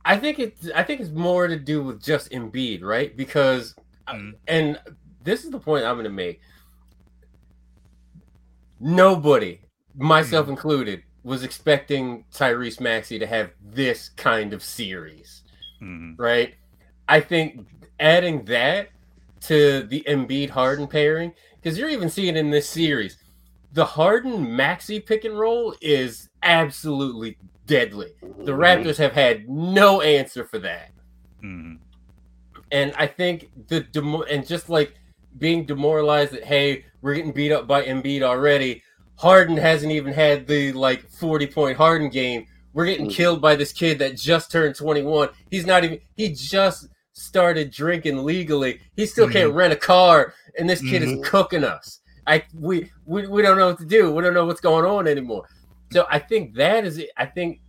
I 0.05 0.17
think 0.19 0.39
it's 0.39 0.71
I 0.75 0.83
think 0.83 1.01
it's 1.01 1.11
more 1.11 1.47
to 1.47 1.59
do 1.59 1.83
with 1.83 2.03
just 2.03 2.31
Embiid, 2.31 2.83
right? 2.83 3.17
Because 3.17 3.75
Mhm. 4.09 4.35
and 4.47 4.79
this 5.23 5.45
is 5.45 5.51
the 5.51 5.59
point 5.59 5.85
I'm 5.85 5.95
going 5.95 6.05
to 6.05 6.11
make. 6.11 6.41
Nobody, 8.81 9.61
myself 9.97 10.49
included, 10.49 11.03
was 11.23 11.43
expecting 11.43 12.25
Tyrese 12.33 12.81
Maxey 12.81 13.19
to 13.19 13.27
have 13.27 13.53
this 13.63 14.11
kind 14.11 14.53
of 14.53 14.63
series, 14.63 15.43
Mhm. 15.81 16.17
right? 16.19 16.55
I 17.09 17.21
think 17.21 17.67
adding 17.99 18.45
that 18.45 18.91
to 19.43 19.85
the 19.85 20.03
Embiid 20.07 20.51
Harden 20.51 20.87
pairing, 20.87 21.33
because 21.57 21.79
you're 21.79 21.89
even 21.89 22.11
seeing 22.11 22.37
in 22.37 22.51
this 22.51 22.69
series, 22.69 23.17
the 23.75 23.85
Harden 23.85 24.55
Maxey 24.57 25.01
pick 25.01 25.25
and 25.25 25.39
roll 25.39 25.75
is 25.81 26.29
absolutely 26.43 27.37
deadly. 27.67 28.13
The 28.23 28.53
Raptors 28.53 28.97
have 28.99 29.13
had 29.13 29.49
no 29.49 30.01
answer 30.01 30.45
for 30.45 30.59
that. 30.61 30.91
Mhm. 31.43 31.79
And 32.71 32.93
I 32.97 33.07
think 33.07 33.51
the 33.69 33.81
demo- 33.81 34.23
and 34.23 34.47
just 34.47 34.69
like 34.69 34.95
being 35.39 35.65
demoralized 35.67 36.33
that 36.33 36.45
hey, 36.45 36.85
we're 37.03 37.15
getting 37.15 37.33
beat 37.33 37.53
up 37.53 37.67
by 37.67 37.83
Embiid 37.85 38.23
already. 38.23 38.83
Harden 39.17 39.57
hasn't 39.57 39.93
even 39.93 40.13
had 40.13 40.47
the 40.47 40.73
like 40.73 41.09
40 41.11 41.47
point 41.47 41.77
Harden 41.77 42.09
game. 42.11 42.47
We're 42.73 42.87
getting 42.87 43.07
Mhm. 43.09 43.13
killed 43.13 43.41
by 43.43 43.57
this 43.57 43.73
kid 43.73 43.99
that 44.01 44.17
just 44.17 44.51
turned 44.51 44.75
21. 44.77 45.29
He's 45.51 45.67
not 45.67 45.85
even 45.85 46.01
he 46.17 46.29
just 46.31 46.89
started 47.13 47.71
drinking 47.71 48.25
legally. 48.25 48.81
He 48.97 49.07
still 49.07 49.29
can't 49.29 49.53
rent 49.53 49.73
a 49.73 49.77
car 49.77 50.35
and 50.59 50.69
this 50.71 50.81
kid 50.81 51.03
Mhm. 51.03 51.23
is 51.23 51.29
cooking 51.29 51.65
us. 51.65 52.01
I 52.27 52.45
we, 52.59 52.91
we 53.05 53.27
we 53.27 53.43
don't 53.43 53.59
know 53.59 53.69
what 53.69 53.79
to 53.79 53.85
do. 53.85 54.13
We 54.13 54.23
don't 54.23 54.35
know 54.35 54.47
what's 54.47 54.61
going 54.61 54.85
on 54.85 55.07
anymore. 55.07 55.49
So 55.93 56.07
I 56.11 56.19
think 56.19 56.55
that 56.55 56.85
is 56.85 56.99
it. 56.99 57.11
I 57.17 57.27
think 57.27 57.61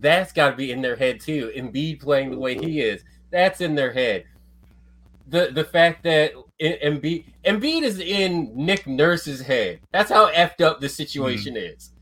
that's 0.00 0.32
got 0.32 0.50
to 0.50 0.56
be 0.56 0.70
in 0.72 0.82
their 0.82 0.96
head 0.96 1.20
too. 1.20 1.52
Embiid 1.56 2.00
playing 2.00 2.30
the 2.30 2.38
way 2.38 2.56
he 2.56 2.80
is, 2.80 3.02
that's 3.30 3.60
in 3.60 3.74
their 3.74 3.92
head. 3.92 4.24
The 5.28 5.50
the 5.52 5.64
fact 5.64 6.02
that 6.04 6.32
Embiid. 6.60 7.24
Embiid 7.44 7.82
is 7.82 7.98
in 8.00 8.50
Nick 8.54 8.86
Nurse's 8.86 9.40
head. 9.40 9.80
That's 9.92 10.10
how 10.10 10.30
effed 10.32 10.60
up 10.60 10.80
the 10.80 10.88
situation 10.88 11.54
mm. 11.54 11.74
is. 11.74 11.92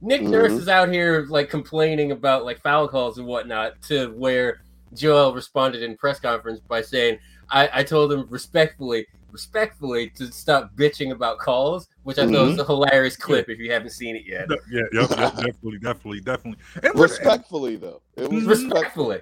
Nick 0.00 0.22
mm-hmm. 0.22 0.30
Nurse 0.30 0.52
is 0.52 0.68
out 0.68 0.88
here 0.88 1.26
like 1.28 1.50
complaining 1.50 2.12
about 2.12 2.44
like 2.44 2.60
foul 2.62 2.88
calls 2.88 3.18
and 3.18 3.26
whatnot 3.26 3.80
to 3.82 4.08
where 4.12 4.62
Joel 4.94 5.34
responded 5.34 5.82
in 5.82 5.96
press 5.96 6.18
conference 6.18 6.60
by 6.60 6.82
saying, 6.82 7.18
I, 7.50 7.68
I 7.72 7.82
told 7.82 8.12
him 8.12 8.26
respectfully, 8.28 9.06
respectfully 9.32 10.10
to 10.10 10.30
stop 10.32 10.74
bitching 10.76 11.12
about 11.12 11.38
calls, 11.38 11.88
which 12.02 12.18
I 12.18 12.22
mm-hmm. 12.22 12.34
thought 12.34 12.42
was 12.42 12.52
mm-hmm. 12.52 12.60
a 12.60 12.64
hilarious 12.66 13.16
clip 13.16 13.48
if 13.48 13.58
you 13.58 13.72
haven't 13.72 13.90
seen 13.90 14.16
it 14.16 14.24
yet. 14.26 14.46
Yeah, 14.70 14.82
yep, 14.92 15.10
yep, 15.10 15.10
definitely, 15.36 15.78
definitely, 15.78 16.20
definitely. 16.20 16.64
And 16.82 16.98
respectfully 16.98 17.76
though. 17.76 18.02
It 18.16 18.30
was 18.30 18.44
respectfully. 18.44 19.20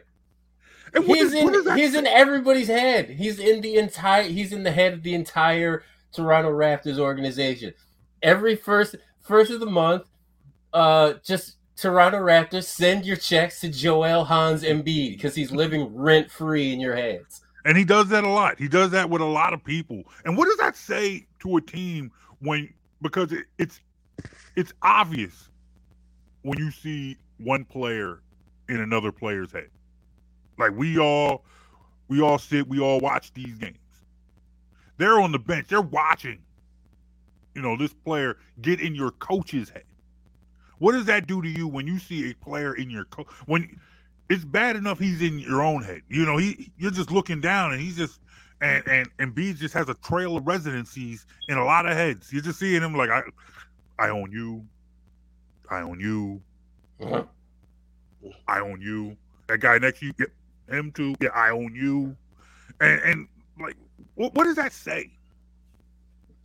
And 0.94 1.04
he's 1.04 1.32
is, 1.32 1.34
in 1.34 1.76
he's 1.76 1.94
in 1.94 2.06
everybody's 2.06 2.68
head. 2.68 3.10
He's 3.10 3.38
in 3.38 3.60
the 3.60 3.76
entire 3.76 4.24
he's 4.24 4.52
in 4.52 4.62
the 4.62 4.72
head 4.72 4.94
of 4.94 5.02
the 5.02 5.14
entire 5.14 5.84
Toronto 6.12 6.50
Raptors 6.50 6.98
organization. 6.98 7.74
Every 8.22 8.56
first 8.56 8.96
first 9.20 9.50
of 9.50 9.60
the 9.60 9.66
month, 9.66 10.04
uh 10.72 11.14
just 11.24 11.56
Toronto 11.76 12.18
Raptors, 12.18 12.64
send 12.64 13.04
your 13.04 13.16
checks 13.16 13.60
to 13.60 13.68
Joel 13.68 14.24
Hans 14.24 14.64
Embiid 14.64 15.12
because 15.12 15.34
he's 15.34 15.52
living 15.52 15.94
rent 15.94 16.30
free 16.30 16.72
in 16.72 16.80
your 16.80 16.96
heads. 16.96 17.42
And 17.64 17.76
he 17.76 17.84
does 17.84 18.08
that 18.08 18.24
a 18.24 18.28
lot. 18.28 18.58
He 18.58 18.68
does 18.68 18.90
that 18.92 19.10
with 19.10 19.20
a 19.20 19.26
lot 19.26 19.52
of 19.52 19.62
people. 19.62 20.04
And 20.24 20.36
what 20.36 20.46
does 20.46 20.56
that 20.58 20.76
say 20.76 21.26
to 21.40 21.56
a 21.56 21.60
team 21.60 22.10
when 22.40 22.72
because 23.02 23.32
it, 23.32 23.44
it's 23.58 23.80
it's 24.56 24.72
obvious 24.82 25.50
when 26.42 26.58
you 26.58 26.70
see 26.70 27.16
one 27.38 27.64
player 27.64 28.20
in 28.68 28.80
another 28.80 29.12
player's 29.12 29.52
head. 29.52 29.70
Like 30.58 30.72
we 30.76 30.98
all 30.98 31.44
we 32.08 32.20
all 32.20 32.38
sit, 32.38 32.68
we 32.68 32.80
all 32.80 33.00
watch 33.00 33.32
these 33.34 33.56
games. 33.58 33.78
They're 34.96 35.20
on 35.20 35.32
the 35.32 35.38
bench, 35.38 35.68
they're 35.68 35.80
watching. 35.80 36.40
You 37.54 37.62
know, 37.62 37.76
this 37.76 37.92
player 37.92 38.36
get 38.62 38.80
in 38.80 38.94
your 38.94 39.10
coach's 39.12 39.70
head. 39.70 39.84
What 40.78 40.92
does 40.92 41.06
that 41.06 41.26
do 41.26 41.42
to 41.42 41.48
you 41.48 41.66
when 41.66 41.86
you 41.86 41.98
see 41.98 42.30
a 42.30 42.34
player 42.34 42.74
in 42.74 42.90
your 42.90 43.04
co- 43.06 43.26
when 43.46 43.80
it's 44.28 44.44
bad 44.44 44.76
enough 44.76 44.98
he's 44.98 45.22
in 45.22 45.38
your 45.38 45.62
own 45.62 45.82
head. 45.82 46.02
You 46.08 46.24
know, 46.26 46.36
he 46.36 46.70
you're 46.76 46.90
just 46.90 47.10
looking 47.10 47.40
down 47.40 47.72
and 47.72 47.80
he's 47.80 47.96
just 47.96 48.20
and 48.60 48.86
and 48.86 49.08
and 49.18 49.34
B 49.34 49.52
just 49.52 49.74
has 49.74 49.88
a 49.88 49.94
trail 49.94 50.36
of 50.36 50.46
residencies 50.46 51.26
in 51.48 51.58
a 51.58 51.64
lot 51.64 51.86
of 51.86 51.92
heads. 51.96 52.32
You're 52.32 52.42
just 52.42 52.58
seeing 52.58 52.82
him 52.82 52.94
like 52.94 53.10
I 53.10 53.22
I 53.98 54.10
own 54.10 54.30
you. 54.32 54.64
I 55.70 55.80
own 55.80 56.00
you. 56.00 56.40
Uh-huh. 57.00 57.24
I 58.46 58.60
own 58.60 58.80
you. 58.80 59.16
That 59.46 59.58
guy 59.58 59.78
next 59.78 60.00
to 60.00 60.06
you, 60.06 60.12
yeah, 60.18 60.76
him 60.76 60.92
too. 60.92 61.14
Yeah, 61.20 61.30
I 61.34 61.50
own 61.50 61.74
you. 61.74 62.16
And 62.80 63.00
and 63.02 63.28
like 63.60 63.76
what, 64.14 64.34
what 64.34 64.44
does 64.44 64.56
that 64.56 64.72
say? 64.72 65.12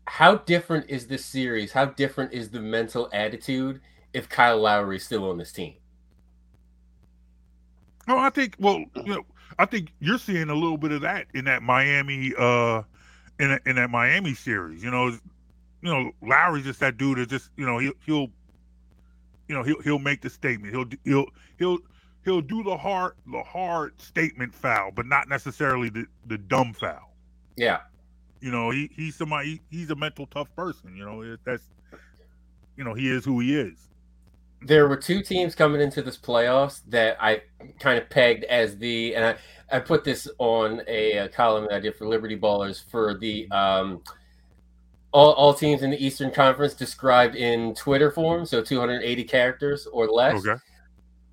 How 0.05 0.35
different 0.35 0.89
is 0.89 1.07
this 1.07 1.25
series? 1.25 1.71
How 1.71 1.85
different 1.85 2.33
is 2.33 2.49
the 2.49 2.59
mental 2.59 3.09
attitude 3.13 3.81
if 4.13 4.29
Kyle 4.29 4.59
Lowry 4.59 4.97
is 4.97 5.03
still 5.03 5.29
on 5.29 5.37
this 5.37 5.51
team? 5.51 5.75
Oh, 8.07 8.17
I 8.17 8.29
think. 8.29 8.55
Well, 8.59 8.83
you 8.95 9.15
know, 9.15 9.25
I 9.59 9.65
think 9.65 9.93
you're 9.99 10.17
seeing 10.17 10.49
a 10.49 10.55
little 10.55 10.77
bit 10.77 10.91
of 10.91 11.01
that 11.01 11.27
in 11.33 11.45
that 11.45 11.63
Miami, 11.63 12.33
uh, 12.37 12.83
in 13.39 13.51
a, 13.51 13.59
in 13.65 13.75
that 13.77 13.89
Miami 13.89 14.33
series. 14.33 14.83
You 14.83 14.91
know, 14.91 15.07
you 15.07 15.19
know, 15.81 16.11
Lowry's 16.21 16.65
just 16.65 16.79
that 16.81 16.97
dude 16.97 17.17
that 17.17 17.29
just 17.29 17.49
you 17.57 17.65
know 17.65 17.77
he'll 17.77 17.93
he'll, 18.05 18.27
you 19.47 19.55
know 19.55 19.63
he'll 19.63 19.81
he'll 19.81 19.99
make 19.99 20.21
the 20.21 20.29
statement. 20.29 20.73
He'll 20.73 20.85
he'll 21.05 21.27
he'll 21.57 21.79
he'll 22.25 22.41
do 22.41 22.63
the 22.63 22.77
hard 22.77 23.13
the 23.31 23.43
hard 23.43 23.99
statement 24.01 24.53
foul, 24.53 24.91
but 24.91 25.05
not 25.05 25.29
necessarily 25.29 25.89
the 25.89 26.05
the 26.27 26.37
dumb 26.37 26.73
foul. 26.73 27.13
Yeah. 27.55 27.79
You 28.41 28.51
know, 28.51 28.71
he 28.71 28.89
he's 28.93 29.15
somebody 29.15 29.61
he, 29.69 29.77
he's 29.77 29.89
a 29.89 29.95
mental 29.95 30.25
tough 30.27 30.53
person. 30.55 30.95
You 30.97 31.05
know, 31.05 31.37
that's 31.45 31.63
you 32.75 32.83
know 32.83 32.93
he 32.93 33.09
is 33.09 33.23
who 33.23 33.39
he 33.39 33.55
is 33.57 33.87
there 34.65 34.87
were 34.87 34.97
two 34.97 35.21
teams 35.21 35.55
coming 35.55 35.81
into 35.81 36.01
this 36.01 36.17
playoffs 36.17 36.81
that 36.87 37.17
I 37.21 37.41
kind 37.79 37.97
of 37.97 38.09
pegged 38.09 38.43
as 38.45 38.77
the, 38.77 39.15
and 39.15 39.25
I, 39.25 39.35
I 39.71 39.79
put 39.79 40.03
this 40.03 40.27
on 40.37 40.81
a, 40.87 41.17
a 41.17 41.29
column 41.29 41.65
that 41.69 41.75
I 41.75 41.79
did 41.79 41.95
for 41.95 42.07
Liberty 42.07 42.37
Ballers 42.37 42.89
for 42.89 43.17
the 43.17 43.49
um, 43.51 44.01
all, 45.11 45.33
all 45.33 45.53
teams 45.53 45.83
in 45.83 45.91
the 45.91 46.03
Eastern 46.05 46.31
Conference 46.31 46.73
described 46.73 47.35
in 47.35 47.75
Twitter 47.75 48.11
form, 48.11 48.45
so 48.45 48.61
280 48.61 49.23
characters 49.25 49.87
or 49.87 50.07
less. 50.07 50.45
Okay. 50.45 50.59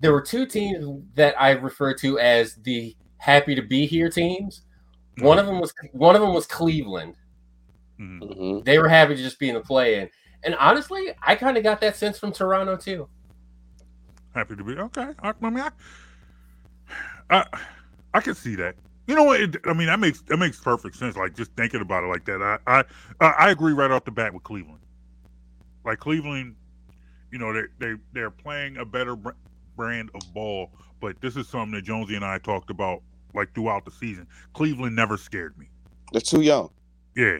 There 0.00 0.12
were 0.12 0.22
two 0.22 0.46
teams 0.46 1.02
that 1.14 1.40
I 1.40 1.50
refer 1.50 1.94
to 1.94 2.18
as 2.18 2.54
the 2.56 2.96
happy 3.18 3.54
to 3.54 3.62
be 3.62 3.86
here 3.86 4.10
teams. 4.10 4.62
Mm-hmm. 5.16 5.26
One 5.26 5.38
of 5.38 5.46
them 5.46 5.60
was 5.60 5.74
one 5.92 6.16
of 6.16 6.22
them 6.22 6.32
was 6.32 6.46
Cleveland. 6.46 7.14
Mm-hmm. 8.00 8.64
They 8.64 8.78
were 8.78 8.88
happy 8.88 9.14
to 9.14 9.22
just 9.22 9.38
be 9.38 9.50
in 9.50 9.54
the 9.54 9.60
play 9.60 10.00
in. 10.00 10.08
And 10.42 10.54
honestly, 10.54 11.08
I 11.22 11.36
kind 11.36 11.58
of 11.58 11.62
got 11.62 11.82
that 11.82 11.96
sense 11.96 12.18
from 12.18 12.32
Toronto 12.32 12.76
too 12.76 13.08
happy 14.34 14.56
to 14.56 14.64
be 14.64 14.76
okay. 14.76 15.08
I, 15.22 15.32
I 15.42 15.50
mean, 15.50 15.60
I, 15.60 15.70
I, 17.30 17.46
I 18.14 18.20
can 18.20 18.34
see 18.34 18.54
that. 18.56 18.76
You 19.06 19.14
know 19.16 19.24
what? 19.24 19.40
It, 19.40 19.56
I 19.64 19.72
mean, 19.72 19.86
that 19.86 19.98
makes 19.98 20.22
that 20.22 20.36
makes 20.36 20.60
perfect 20.60 20.96
sense. 20.96 21.16
Like 21.16 21.34
just 21.34 21.52
thinking 21.56 21.80
about 21.80 22.04
it 22.04 22.06
like 22.06 22.24
that. 22.26 22.58
I 22.66 22.84
I 23.20 23.26
I 23.26 23.50
agree 23.50 23.72
right 23.72 23.90
off 23.90 24.04
the 24.04 24.10
bat 24.10 24.32
with 24.32 24.44
Cleveland. 24.44 24.80
Like 25.84 25.98
Cleveland, 25.98 26.54
you 27.32 27.38
know, 27.38 27.52
they 27.52 27.62
they 27.78 27.94
they're 28.12 28.30
playing 28.30 28.76
a 28.76 28.84
better 28.84 29.16
brand 29.76 30.10
of 30.14 30.22
ball. 30.32 30.70
But 31.00 31.20
this 31.20 31.36
is 31.36 31.48
something 31.48 31.72
that 31.72 31.82
Jonesy 31.82 32.14
and 32.14 32.24
I 32.24 32.38
talked 32.38 32.70
about 32.70 33.02
like 33.34 33.52
throughout 33.54 33.84
the 33.84 33.90
season. 33.90 34.26
Cleveland 34.52 34.94
never 34.94 35.16
scared 35.16 35.56
me. 35.58 35.66
They're 36.12 36.20
too 36.20 36.42
young. 36.42 36.70
Yeah. 37.16 37.38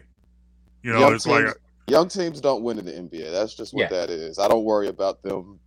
You 0.83 0.93
know, 0.93 0.99
young 0.99 1.15
it's 1.15 1.25
teams, 1.25 1.45
like 1.45 1.55
young 1.87 2.07
teams 2.07 2.41
don't 2.41 2.63
win 2.63 2.79
in 2.79 2.85
the 2.85 2.91
NBA. 2.91 3.31
That's 3.31 3.53
just 3.53 3.73
what 3.73 3.91
yeah. 3.91 3.97
that 3.97 4.09
is. 4.09 4.39
I 4.39 4.47
don't 4.47 4.63
worry 4.63 4.87
about 4.87 5.21
them 5.21 5.59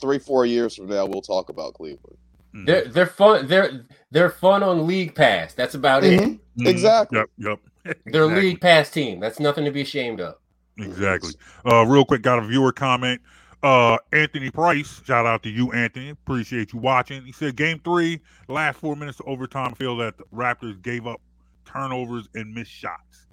three, 0.00 0.18
four 0.18 0.46
years 0.46 0.76
from 0.76 0.86
now, 0.86 1.06
we'll 1.06 1.22
talk 1.22 1.48
about 1.48 1.74
Cleveland. 1.74 2.16
Mm-hmm. 2.54 2.64
They're 2.66 2.84
they're 2.86 3.06
fun. 3.06 3.46
They're 3.46 3.84
they're 4.10 4.30
fun 4.30 4.62
on 4.62 4.86
League 4.86 5.14
Pass. 5.14 5.54
That's 5.54 5.74
about 5.74 6.02
mm-hmm. 6.02 6.24
it. 6.24 6.30
Mm-hmm. 6.30 6.66
Exactly. 6.66 7.18
Yep. 7.18 7.30
Yep. 7.38 7.58
They're 8.06 8.24
exactly. 8.24 8.42
League 8.48 8.60
Pass 8.62 8.90
team. 8.90 9.20
That's 9.20 9.38
nothing 9.38 9.66
to 9.66 9.70
be 9.70 9.82
ashamed 9.82 10.20
of. 10.20 10.36
Exactly. 10.78 11.34
Uh, 11.70 11.84
real 11.84 12.04
quick, 12.04 12.22
got 12.22 12.38
a 12.38 12.42
viewer 12.46 12.72
comment. 12.72 13.20
Uh, 13.62 13.96
Anthony 14.12 14.50
Price, 14.50 15.02
shout 15.04 15.26
out 15.26 15.42
to 15.42 15.50
you, 15.50 15.72
Anthony. 15.72 16.10
Appreciate 16.10 16.72
you 16.72 16.78
watching. 16.78 17.24
He 17.24 17.32
said, 17.32 17.56
Game 17.56 17.80
three, 17.82 18.20
last 18.48 18.78
four 18.78 18.94
minutes 18.94 19.20
of 19.20 19.26
overtime, 19.26 19.74
feel 19.74 19.96
that 19.98 20.18
the 20.18 20.24
Raptors 20.34 20.80
gave 20.82 21.06
up 21.06 21.20
turnovers 21.64 22.28
and 22.34 22.52
missed 22.52 22.72
shots. 22.72 23.26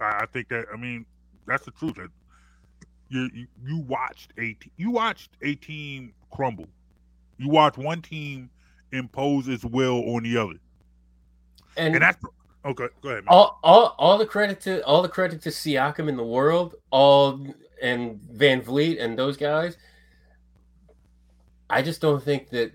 I, 0.00 0.22
I 0.22 0.26
think 0.32 0.48
that, 0.48 0.66
I 0.72 0.76
mean, 0.76 1.06
that's 1.46 1.64
the 1.64 1.70
truth 1.70 1.98
you 3.12 3.46
you 3.64 3.78
watched 3.78 4.32
a 4.38 4.56
you 4.76 4.90
watched 4.90 5.30
a 5.42 5.54
team 5.56 6.12
crumble. 6.30 6.66
You 7.38 7.48
watched 7.48 7.78
one 7.78 8.02
team 8.02 8.50
impose 8.92 9.48
its 9.48 9.64
will 9.64 10.14
on 10.14 10.22
the 10.22 10.36
other, 10.36 10.54
and, 11.76 11.94
and 11.94 12.02
that's 12.02 12.22
okay. 12.64 12.88
Go 13.02 13.08
ahead. 13.10 13.24
Man. 13.24 13.28
All, 13.28 13.58
all 13.62 13.94
all 13.98 14.18
the 14.18 14.26
credit 14.26 14.60
to 14.62 14.84
all 14.84 15.02
the 15.02 15.08
credit 15.08 15.42
to 15.42 15.50
Siakam 15.50 16.08
in 16.08 16.16
the 16.16 16.24
world, 16.24 16.74
all 16.90 17.46
and 17.82 18.20
VanVleet 18.20 19.02
and 19.02 19.18
those 19.18 19.36
guys. 19.36 19.76
I 21.68 21.82
just 21.82 22.00
don't 22.00 22.22
think 22.22 22.50
that 22.50 22.72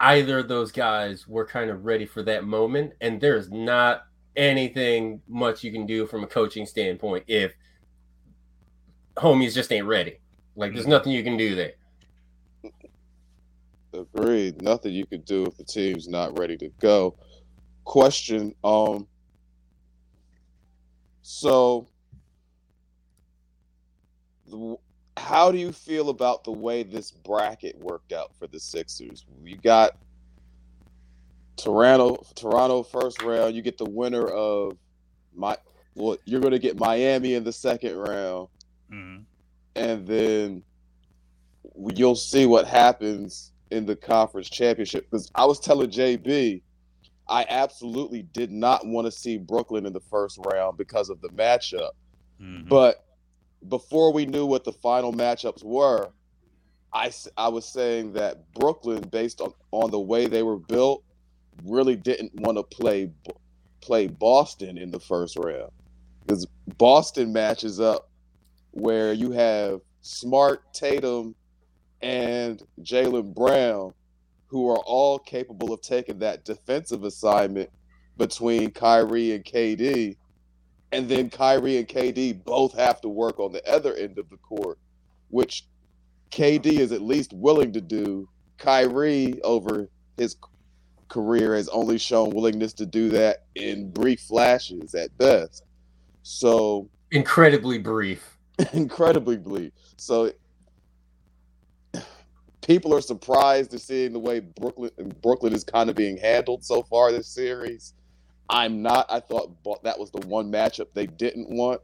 either 0.00 0.40
of 0.40 0.48
those 0.48 0.72
guys 0.72 1.26
were 1.26 1.46
kind 1.46 1.70
of 1.70 1.84
ready 1.84 2.06
for 2.06 2.22
that 2.24 2.44
moment, 2.44 2.92
and 3.00 3.20
there's 3.20 3.50
not 3.50 4.02
anything 4.36 5.22
much 5.26 5.64
you 5.64 5.72
can 5.72 5.86
do 5.86 6.06
from 6.06 6.22
a 6.22 6.26
coaching 6.26 6.66
standpoint 6.66 7.24
if 7.26 7.54
homies 9.16 9.54
just 9.54 9.72
ain't 9.72 9.86
ready. 9.86 10.18
Like 10.54 10.72
there's 10.72 10.86
nothing 10.86 11.12
you 11.12 11.22
can 11.22 11.36
do 11.36 11.54
there. 11.54 11.72
Agreed. 13.92 14.60
Nothing 14.62 14.92
you 14.92 15.06
can 15.06 15.22
do 15.22 15.44
if 15.44 15.56
the 15.56 15.64
team's 15.64 16.08
not 16.08 16.38
ready 16.38 16.56
to 16.58 16.68
go. 16.80 17.16
Question. 17.84 18.54
Um. 18.62 19.06
So, 21.22 21.88
how 25.16 25.50
do 25.50 25.58
you 25.58 25.72
feel 25.72 26.10
about 26.10 26.44
the 26.44 26.52
way 26.52 26.82
this 26.82 27.10
bracket 27.10 27.76
worked 27.78 28.12
out 28.12 28.32
for 28.38 28.46
the 28.46 28.60
Sixers? 28.60 29.24
You 29.42 29.56
got 29.56 29.96
Toronto, 31.56 32.24
Toronto 32.34 32.82
first 32.82 33.22
round. 33.22 33.54
You 33.54 33.62
get 33.62 33.78
the 33.78 33.90
winner 33.90 34.26
of 34.26 34.76
my. 35.34 35.56
Well, 35.94 36.18
you're 36.26 36.40
going 36.40 36.52
to 36.52 36.58
get 36.58 36.78
Miami 36.78 37.34
in 37.34 37.42
the 37.42 37.52
second 37.52 37.96
round 37.96 38.48
mm-hmm. 38.92 39.22
and 39.74 40.06
then 40.06 40.62
you'll 41.94 42.14
see 42.14 42.46
what 42.46 42.66
happens 42.66 43.52
in 43.70 43.86
the 43.86 43.96
conference 43.96 44.48
championship. 44.48 45.08
Because 45.10 45.30
I 45.34 45.44
was 45.44 45.60
telling 45.60 45.90
JB, 45.90 46.62
I 47.28 47.46
absolutely 47.48 48.22
did 48.22 48.50
not 48.50 48.86
want 48.86 49.06
to 49.06 49.10
see 49.10 49.36
Brooklyn 49.36 49.86
in 49.86 49.92
the 49.92 50.00
first 50.00 50.38
round 50.52 50.76
because 50.76 51.10
of 51.10 51.20
the 51.20 51.28
matchup. 51.30 51.90
Mm-hmm. 52.40 52.68
But 52.68 53.04
before 53.68 54.12
we 54.12 54.26
knew 54.26 54.46
what 54.46 54.64
the 54.64 54.72
final 54.72 55.12
matchups 55.12 55.64
were, 55.64 56.10
I, 56.92 57.12
I 57.36 57.48
was 57.48 57.66
saying 57.66 58.12
that 58.14 58.52
Brooklyn, 58.54 59.00
based 59.10 59.40
on, 59.40 59.52
on 59.72 59.90
the 59.90 60.00
way 60.00 60.26
they 60.26 60.42
were 60.42 60.58
built, 60.58 61.02
really 61.64 61.96
didn't 61.96 62.34
want 62.34 62.58
to 62.58 62.62
play 62.62 63.10
play 63.80 64.08
Boston 64.08 64.76
in 64.78 64.90
the 64.90 64.98
first 64.98 65.36
round 65.38 65.70
because 66.26 66.46
Boston 66.76 67.32
matches 67.32 67.78
up 67.78 68.10
where 68.76 69.14
you 69.14 69.30
have 69.32 69.80
Smart, 70.02 70.62
Tatum, 70.74 71.34
and 72.02 72.62
Jaylen 72.82 73.34
Brown, 73.34 73.94
who 74.48 74.70
are 74.70 74.82
all 74.84 75.18
capable 75.18 75.72
of 75.72 75.80
taking 75.80 76.18
that 76.18 76.44
defensive 76.44 77.02
assignment 77.04 77.70
between 78.18 78.70
Kyrie 78.70 79.32
and 79.32 79.44
KD. 79.44 80.16
And 80.92 81.08
then 81.08 81.30
Kyrie 81.30 81.78
and 81.78 81.88
KD 81.88 82.44
both 82.44 82.74
have 82.74 83.00
to 83.00 83.08
work 83.08 83.40
on 83.40 83.52
the 83.52 83.66
other 83.66 83.94
end 83.94 84.18
of 84.18 84.28
the 84.28 84.36
court, 84.36 84.78
which 85.28 85.66
KD 86.30 86.78
is 86.78 86.92
at 86.92 87.00
least 87.00 87.32
willing 87.32 87.72
to 87.72 87.80
do. 87.80 88.28
Kyrie, 88.58 89.40
over 89.42 89.88
his 90.18 90.36
career, 91.08 91.54
has 91.54 91.68
only 91.70 91.96
shown 91.98 92.30
willingness 92.30 92.74
to 92.74 92.86
do 92.86 93.08
that 93.08 93.44
in 93.54 93.90
brief 93.90 94.20
flashes 94.20 94.94
at 94.94 95.16
best. 95.16 95.64
So 96.22 96.90
incredibly 97.10 97.78
brief. 97.78 98.35
incredibly 98.72 99.36
brief. 99.36 99.72
So 99.96 100.32
people 102.62 102.94
are 102.94 103.00
surprised 103.00 103.70
to 103.70 103.78
seeing 103.78 104.12
the 104.12 104.18
way 104.18 104.40
Brooklyn 104.40 104.90
Brooklyn 105.22 105.52
is 105.54 105.64
kind 105.64 105.88
of 105.88 105.96
being 105.96 106.16
handled 106.16 106.64
so 106.64 106.82
far 106.82 107.12
this 107.12 107.28
series. 107.28 107.94
I'm 108.48 108.82
not. 108.82 109.06
I 109.10 109.20
thought 109.20 109.52
that 109.82 109.98
was 109.98 110.10
the 110.10 110.26
one 110.26 110.50
matchup 110.50 110.88
they 110.94 111.06
didn't 111.06 111.48
want. 111.50 111.80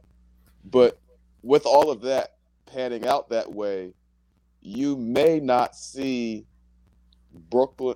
But 0.65 0.99
with 1.41 1.65
all 1.65 1.89
of 1.91 2.01
that 2.01 2.35
panning 2.65 3.05
out 3.05 3.29
that 3.29 3.51
way, 3.51 3.93
you 4.61 4.95
may 4.97 5.39
not 5.39 5.75
see 5.75 6.45
Brooklyn, 7.49 7.95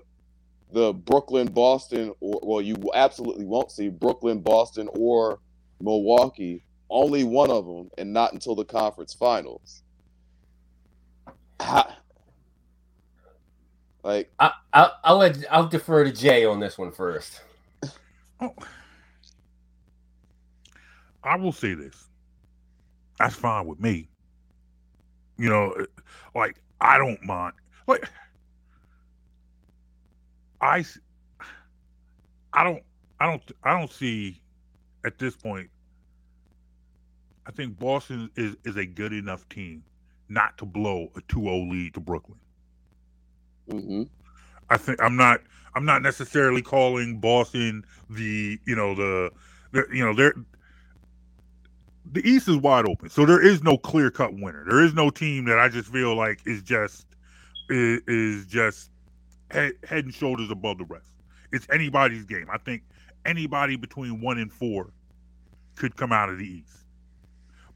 the 0.72 0.94
Brooklyn, 0.94 1.48
Boston, 1.48 2.14
or 2.20 2.42
well, 2.44 2.62
you 2.62 2.76
absolutely 2.94 3.46
won't 3.46 3.72
see 3.72 3.90
Brooklyn, 3.90 4.42
Boston, 4.42 4.90
or 4.94 5.40
Milwaukee. 5.82 6.64
Only 6.90 7.24
one 7.24 7.52
of 7.52 7.66
them, 7.66 7.90
and 7.98 8.14
not 8.14 8.34
until 8.34 8.56
the 8.56 8.66
conference 8.66 9.14
finals. 9.14 9.84
like 14.04 14.32
I, 14.40 14.52
I, 14.74 14.92
I'll 15.04 15.18
let 15.18 15.38
I'll 15.52 15.68
defer 15.68 16.04
to 16.04 16.12
Jay 16.12 16.46
on 16.46 16.60
this 16.60 16.78
one 16.78 16.92
first. 16.92 17.42
Oh, 18.42 18.54
I 21.24 21.38
will 21.38 21.52
say 21.52 21.74
this. 21.74 22.08
That's 23.20 23.36
fine 23.36 23.66
with 23.68 23.80
me. 23.80 24.10
You 25.38 25.50
know, 25.50 25.76
like 26.36 26.58
I 26.82 26.98
don't 26.98 27.24
mind. 27.24 27.54
Like 27.88 28.10
I, 30.62 30.86
I 32.54 32.64
don't, 32.64 32.84
I 33.20 33.28
don't, 33.28 33.44
I 33.64 33.80
don't 33.80 33.92
see 33.92 34.42
at 35.06 35.20
this 35.20 35.36
point. 35.36 35.70
I 37.48 37.52
think 37.52 37.80
Boston 37.80 38.30
is 38.36 38.56
is 38.66 38.76
a 38.76 38.86
good 38.86 39.14
enough 39.14 39.48
team 39.50 39.84
not 40.30 40.58
to 40.58 40.66
blow 40.66 41.10
a 41.16 41.22
2-0 41.22 41.72
lead 41.72 41.94
to 41.94 42.02
Brooklyn. 42.02 42.38
Mm-hmm. 43.70 44.04
I 44.70 44.78
think 44.78 45.02
I'm 45.02 45.16
not 45.16 45.42
I'm 45.74 45.86
not 45.86 46.02
necessarily 46.02 46.62
calling 46.62 47.20
Boston 47.20 47.86
the 48.10 48.60
you 48.66 48.76
know 48.76 48.94
the, 48.94 49.32
the 49.72 49.86
you 49.94 50.04
know 50.04 50.14
they're 50.14 50.36
the 52.12 52.28
East 52.28 52.48
is 52.48 52.58
wide 52.58 52.86
open, 52.86 53.10
so 53.10 53.26
there 53.26 53.44
is 53.44 53.64
no 53.64 53.78
clear 53.78 54.10
cut 54.10 54.34
winner. 54.34 54.64
There 54.68 54.84
is 54.84 54.94
no 54.94 55.10
team 55.10 55.46
that 55.46 55.60
I 55.60 55.70
just 55.70 55.92
feel 55.92 56.16
like 56.16 56.40
is 56.46 56.62
just 56.62 57.06
is, 57.70 58.02
is 58.08 58.46
just 58.46 58.92
head, 59.52 59.74
head 59.88 60.06
and 60.06 60.14
shoulders 60.14 60.50
above 60.52 60.78
the 60.78 60.86
rest. 60.86 61.10
It's 61.52 61.68
anybody's 61.72 62.26
game. 62.26 62.48
I 62.52 62.58
think 62.58 62.84
anybody 63.26 63.76
between 63.76 64.22
one 64.22 64.38
and 64.38 64.52
four 64.52 64.92
could 65.76 65.96
come 65.96 66.12
out 66.12 66.30
of 66.30 66.40
the 66.40 66.46
East, 66.46 66.87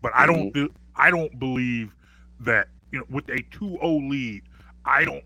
but 0.01 0.11
I 0.15 0.25
don't 0.25 0.53
mm-hmm. 0.53 0.73
I 0.95 1.09
don't 1.09 1.37
believe 1.39 1.93
that 2.41 2.67
you 2.91 2.99
know 2.99 3.05
with 3.09 3.27
a 3.29 3.43
2-0 3.55 4.09
lead, 4.09 4.43
I 4.85 5.05
don't 5.05 5.23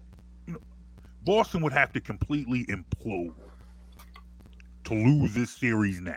Boston 1.24 1.62
would 1.62 1.74
have 1.74 1.92
to 1.94 2.00
completely 2.00 2.66
implode 2.66 3.34
to 4.86 4.94
lose 4.94 5.34
this 5.34 5.52
series 5.52 6.00
now. 6.00 6.16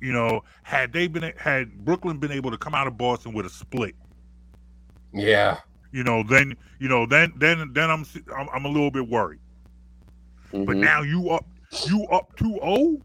You 0.00 0.12
know, 0.12 0.42
had 0.64 0.92
they 0.92 1.06
been 1.06 1.32
had 1.36 1.84
Brooklyn 1.84 2.18
been 2.18 2.32
able 2.32 2.50
to 2.50 2.58
come 2.58 2.74
out 2.74 2.88
of 2.88 2.98
Boston 2.98 3.32
with 3.32 3.46
a 3.46 3.50
split, 3.50 3.94
yeah, 5.12 5.58
you 5.92 6.02
know, 6.02 6.24
then 6.24 6.56
you 6.80 6.88
know, 6.88 7.06
then 7.06 7.32
then 7.36 7.70
then 7.72 7.88
I'm 7.88 8.04
I'm, 8.36 8.48
I'm 8.52 8.64
a 8.64 8.68
little 8.68 8.90
bit 8.90 9.08
worried. 9.08 9.38
Mm-hmm. 10.52 10.64
But 10.64 10.76
now 10.78 11.02
you 11.02 11.30
up 11.30 11.46
you 11.86 12.04
up 12.06 12.36
2-0? 12.36 13.00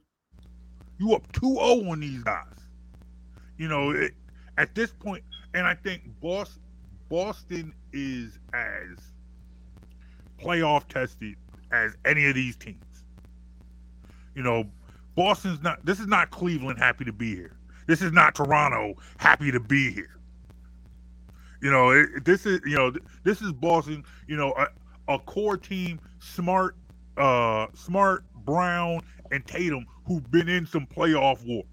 You 1.00 1.14
up 1.14 1.32
2-0 1.34 1.92
on 1.92 2.00
these 2.00 2.24
guys. 2.24 2.57
You 3.58 3.68
know, 3.68 3.92
it, 3.92 4.14
at 4.58 4.76
this 4.76 4.92
point, 4.92 5.24
and 5.54 5.66
I 5.66 5.74
think 5.74 6.04
Boston 6.22 6.62
Boston 7.10 7.74
is 7.94 8.38
as 8.54 8.98
playoff 10.40 10.88
tested 10.88 11.36
as 11.72 11.96
any 12.06 12.26
of 12.28 12.36
these 12.36 12.56
teams. 12.56 12.84
You 14.36 14.44
know, 14.44 14.66
Boston's 15.16 15.62
not. 15.62 15.86
This 15.86 16.00
is 16.00 16.08
not 16.08 16.30
Cleveland 16.30 16.80
happy 16.80 17.06
to 17.06 17.14
be 17.14 17.36
here. 17.36 17.58
This 17.88 18.02
is 18.02 18.12
not 18.12 18.36
Toronto 18.36 18.96
happy 19.18 19.52
to 19.52 19.60
be 19.60 19.92
here. 19.92 20.20
You 21.62 21.72
know, 21.72 21.92
it, 21.92 22.24
this 22.24 22.46
is 22.46 22.60
you 22.66 22.76
know 22.76 22.94
this 23.24 23.42
is 23.42 23.52
Boston. 23.52 24.04
You 24.28 24.36
know, 24.36 24.54
a, 24.58 25.14
a 25.14 25.20
core 25.20 25.58
team, 25.58 26.00
smart, 26.20 26.76
uh, 27.18 27.68
smart 27.74 28.26
Brown 28.46 29.02
and 29.32 29.46
Tatum, 29.46 29.86
who've 30.06 30.30
been 30.30 30.48
in 30.48 30.66
some 30.66 30.86
playoff 30.86 31.44
wars, 31.46 31.66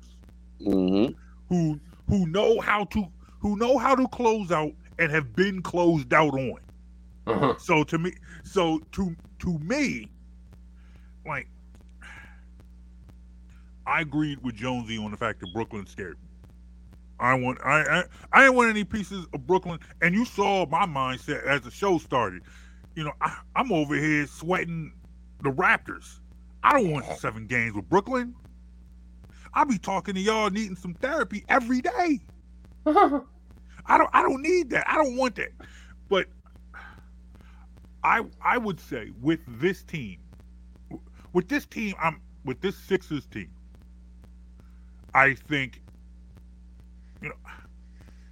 mm-hmm. 0.60 1.12
Who 1.48 1.78
who 2.08 2.26
know 2.26 2.60
how 2.60 2.84
to 2.86 3.06
who 3.40 3.56
know 3.56 3.78
how 3.78 3.94
to 3.94 4.08
close 4.08 4.50
out 4.50 4.72
and 4.98 5.10
have 5.10 5.34
been 5.34 5.62
closed 5.62 6.12
out 6.12 6.34
on. 6.34 6.58
Uh-huh. 7.26 7.54
So 7.58 7.84
to 7.84 7.98
me, 7.98 8.12
so 8.42 8.80
to 8.92 9.16
to 9.40 9.58
me, 9.60 10.10
like 11.26 11.48
I 13.86 14.00
agreed 14.00 14.42
with 14.42 14.54
Jonesy 14.54 14.98
on 14.98 15.10
the 15.10 15.16
fact 15.16 15.40
that 15.40 15.52
Brooklyn 15.52 15.86
scared 15.86 16.16
me. 16.22 16.28
I 17.20 17.34
want 17.34 17.58
I, 17.64 17.82
I 17.82 18.04
I 18.32 18.40
didn't 18.42 18.56
want 18.56 18.70
any 18.70 18.84
pieces 18.84 19.26
of 19.32 19.46
Brooklyn, 19.46 19.78
and 20.02 20.14
you 20.14 20.24
saw 20.24 20.66
my 20.66 20.84
mindset 20.86 21.44
as 21.44 21.62
the 21.62 21.70
show 21.70 21.98
started. 21.98 22.42
You 22.94 23.04
know, 23.04 23.12
I, 23.20 23.38
I'm 23.56 23.72
over 23.72 23.94
here 23.94 24.26
sweating 24.26 24.92
the 25.42 25.50
Raptors. 25.50 26.20
I 26.62 26.72
don't 26.80 26.92
want 26.92 27.06
seven 27.18 27.46
games 27.46 27.74
with 27.74 27.88
Brooklyn. 27.88 28.34
I'll 29.54 29.64
be 29.64 29.78
talking 29.78 30.14
to 30.14 30.20
y'all 30.20 30.50
needing 30.50 30.76
some 30.76 30.94
therapy 30.94 31.44
every 31.48 31.80
day. 31.80 32.20
I 32.86 33.98
don't 33.98 34.10
I 34.12 34.22
don't 34.22 34.42
need 34.42 34.70
that. 34.70 34.84
I 34.88 34.96
don't 34.96 35.16
want 35.16 35.36
that. 35.36 35.52
But 36.08 36.26
I 38.02 38.22
I 38.42 38.58
would 38.58 38.80
say 38.80 39.12
with 39.20 39.40
this 39.46 39.82
team, 39.82 40.18
with 41.32 41.48
this 41.48 41.66
team, 41.66 41.94
I'm 42.02 42.20
with 42.44 42.60
this 42.60 42.76
Sixers 42.76 43.26
team. 43.26 43.50
I 45.14 45.34
think 45.34 45.80
you 47.22 47.28
know 47.28 47.34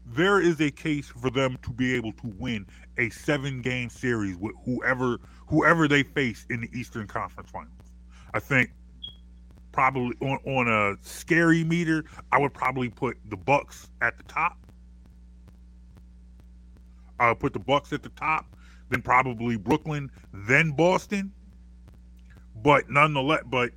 there 0.07 0.41
is 0.41 0.61
a 0.61 0.71
case 0.71 1.09
for 1.09 1.31
them 1.31 1.57
to 1.63 1.71
be 1.71 1.95
able 1.95 2.13
to 2.13 2.35
win 2.39 2.67
a 2.99 3.09
seven 3.11 3.63
game 3.63 3.89
series 3.89 4.37
with 4.37 4.55
whoever 4.65 5.19
whoever 5.47 5.87
they 5.87 6.03
face 6.03 6.47
in 6.51 6.63
the 6.63 6.71
Eastern 6.75 7.07
Conference 7.07 7.51
Finals. 7.51 7.95
I 8.35 8.41
think 8.41 8.73
probably 9.73 10.17
on, 10.21 10.39
on 10.45 10.69
a 10.69 10.97
scary 11.03 11.65
meter, 11.65 12.05
I 12.31 12.39
would 12.39 12.55
probably 12.55 12.89
put 12.89 13.17
the 13.29 13.37
Bucks 13.37 13.89
at 14.01 14.17
the 14.17 14.25
top. 14.25 14.59
I 17.19 17.29
would 17.29 17.41
put 17.41 17.53
the 17.53 17.59
Bucks 17.59 17.93
at 17.93 18.03
the 18.03 18.09
top 18.11 18.47
then 18.93 19.03
probably 19.03 19.57
Brooklyn, 19.57 20.11
then 20.33 20.71
Boston. 20.73 21.33
But 22.63 22.89
nonetheless, 22.89 23.43
but 23.47 23.71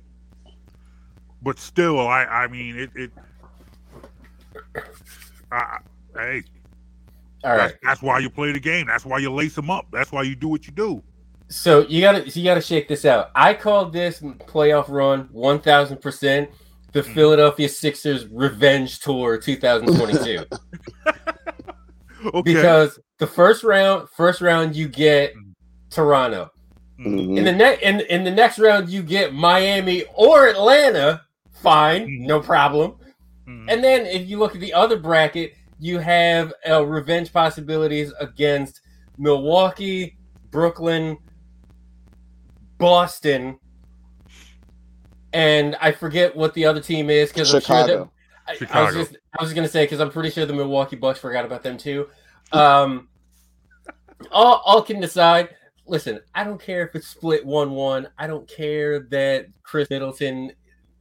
but 1.42 1.58
still, 1.58 2.06
I 2.06 2.24
I 2.24 2.46
mean 2.46 2.78
it. 2.78 2.90
it 2.94 3.10
I, 5.50 5.78
hey, 6.14 6.42
all 7.44 7.56
right. 7.56 7.68
That's, 7.68 7.74
that's, 7.82 8.02
why 8.02 8.18
you 8.18 8.28
play 8.28 8.52
the 8.52 8.60
game. 8.60 8.86
That's 8.86 9.04
why 9.04 9.18
you 9.18 9.32
lace 9.32 9.54
them 9.54 9.70
up. 9.70 9.86
That's 9.92 10.12
why 10.12 10.22
you 10.22 10.34
do 10.34 10.48
what 10.48 10.66
you 10.66 10.72
do. 10.72 11.02
So 11.48 11.86
you 11.86 12.00
gotta 12.00 12.28
you 12.28 12.44
gotta 12.44 12.60
shake 12.60 12.88
this 12.88 13.04
out. 13.04 13.30
I 13.34 13.54
called 13.54 13.92
this 13.92 14.20
playoff 14.20 14.88
run 14.88 15.28
one 15.32 15.60
thousand 15.60 16.00
percent 16.00 16.50
the 16.96 17.02
mm. 17.02 17.14
Philadelphia 17.14 17.68
Sixers 17.68 18.26
revenge 18.28 19.00
tour 19.00 19.36
2022. 19.38 20.44
okay. 22.26 22.42
Because 22.42 22.98
the 23.18 23.26
first 23.26 23.62
round, 23.64 24.08
first 24.08 24.40
round 24.40 24.74
you 24.74 24.88
get 24.88 25.34
mm-hmm. 25.34 25.50
Toronto. 25.90 26.50
Mm-hmm. 26.98 27.36
In 27.36 27.44
the 27.44 27.52
next 27.52 27.82
in, 27.82 28.00
in 28.00 28.24
the 28.24 28.30
next 28.30 28.58
round 28.58 28.88
you 28.88 29.02
get 29.02 29.34
Miami 29.34 30.04
or 30.14 30.48
Atlanta. 30.48 31.22
Fine, 31.52 32.06
mm-hmm. 32.06 32.26
no 32.26 32.40
problem. 32.40 32.92
Mm-hmm. 33.46 33.68
And 33.68 33.84
then 33.84 34.06
if 34.06 34.28
you 34.28 34.38
look 34.38 34.54
at 34.54 34.60
the 34.60 34.72
other 34.72 34.98
bracket, 34.98 35.54
you 35.78 35.98
have 35.98 36.52
uh, 36.68 36.84
revenge 36.84 37.32
possibilities 37.32 38.12
against 38.20 38.80
Milwaukee, 39.18 40.16
Brooklyn, 40.50 41.18
Boston, 42.78 43.58
and 45.32 45.76
I 45.80 45.92
forget 45.92 46.34
what 46.34 46.54
the 46.54 46.64
other 46.64 46.80
team 46.80 47.10
is 47.10 47.30
because 47.30 47.52
I'm 47.54 47.60
sure 47.60 47.76
that 47.76 47.86
Chicago. 47.86 48.12
I, 48.48 48.80
I 48.80 48.84
was 48.84 48.94
just 48.94 49.16
I 49.38 49.42
was 49.42 49.52
gonna 49.52 49.68
say 49.68 49.84
because 49.84 50.00
I'm 50.00 50.10
pretty 50.10 50.30
sure 50.30 50.46
the 50.46 50.54
Milwaukee 50.54 50.96
Bucks 50.96 51.18
forgot 51.18 51.44
about 51.44 51.62
them 51.62 51.76
too. 51.76 52.08
Um, 52.52 53.08
all 54.30 54.62
all 54.64 54.82
can 54.82 55.00
decide. 55.00 55.50
Listen, 55.86 56.20
I 56.34 56.44
don't 56.44 56.60
care 56.60 56.86
if 56.86 56.94
it's 56.94 57.06
split 57.06 57.44
one 57.44 57.72
one. 57.72 58.08
I 58.18 58.26
don't 58.26 58.48
care 58.48 59.00
that 59.10 59.46
Khris 59.62 59.88
Middleton 59.90 60.52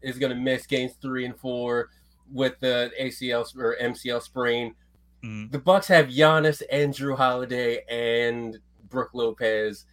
is 0.01 0.17
gonna 0.17 0.35
miss 0.35 0.65
games 0.65 0.93
three 1.01 1.25
and 1.25 1.35
four 1.35 1.89
with 2.31 2.59
the 2.59 2.91
ACL 2.99 3.45
or 3.57 3.75
MCL 3.81 4.21
sprain. 4.21 4.75
Mhm. 5.23 5.51
The 5.51 5.59
Bucks 5.59 5.87
have 5.87 6.07
Giannis 6.07 6.61
and 6.71 6.93
Jrue 6.93 7.17
Holiday 7.17 7.83
and 7.89 8.57
Brook 8.89 9.11
Lopez 9.13 9.85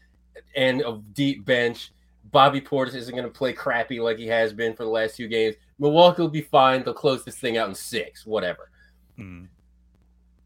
and 0.56 0.80
a 0.82 1.00
deep 1.12 1.44
bench. 1.44 1.92
Bobby 2.30 2.60
Portis 2.60 2.94
isn't 2.94 3.14
going 3.14 3.26
to 3.26 3.30
play 3.30 3.52
crappy 3.52 4.00
like 4.00 4.18
he 4.18 4.26
has 4.28 4.52
been 4.52 4.74
for 4.74 4.84
the 4.84 4.90
last 4.90 5.16
two 5.16 5.28
games. 5.28 5.56
Milwaukee 5.78 6.22
will 6.22 6.28
be 6.28 6.40
fine. 6.40 6.82
They'll 6.82 6.94
close 6.94 7.24
this 7.24 7.38
thing 7.38 7.58
out 7.58 7.68
in 7.68 7.74
six, 7.74 8.24
whatever. 8.24 8.70
Mhm. 9.18 9.48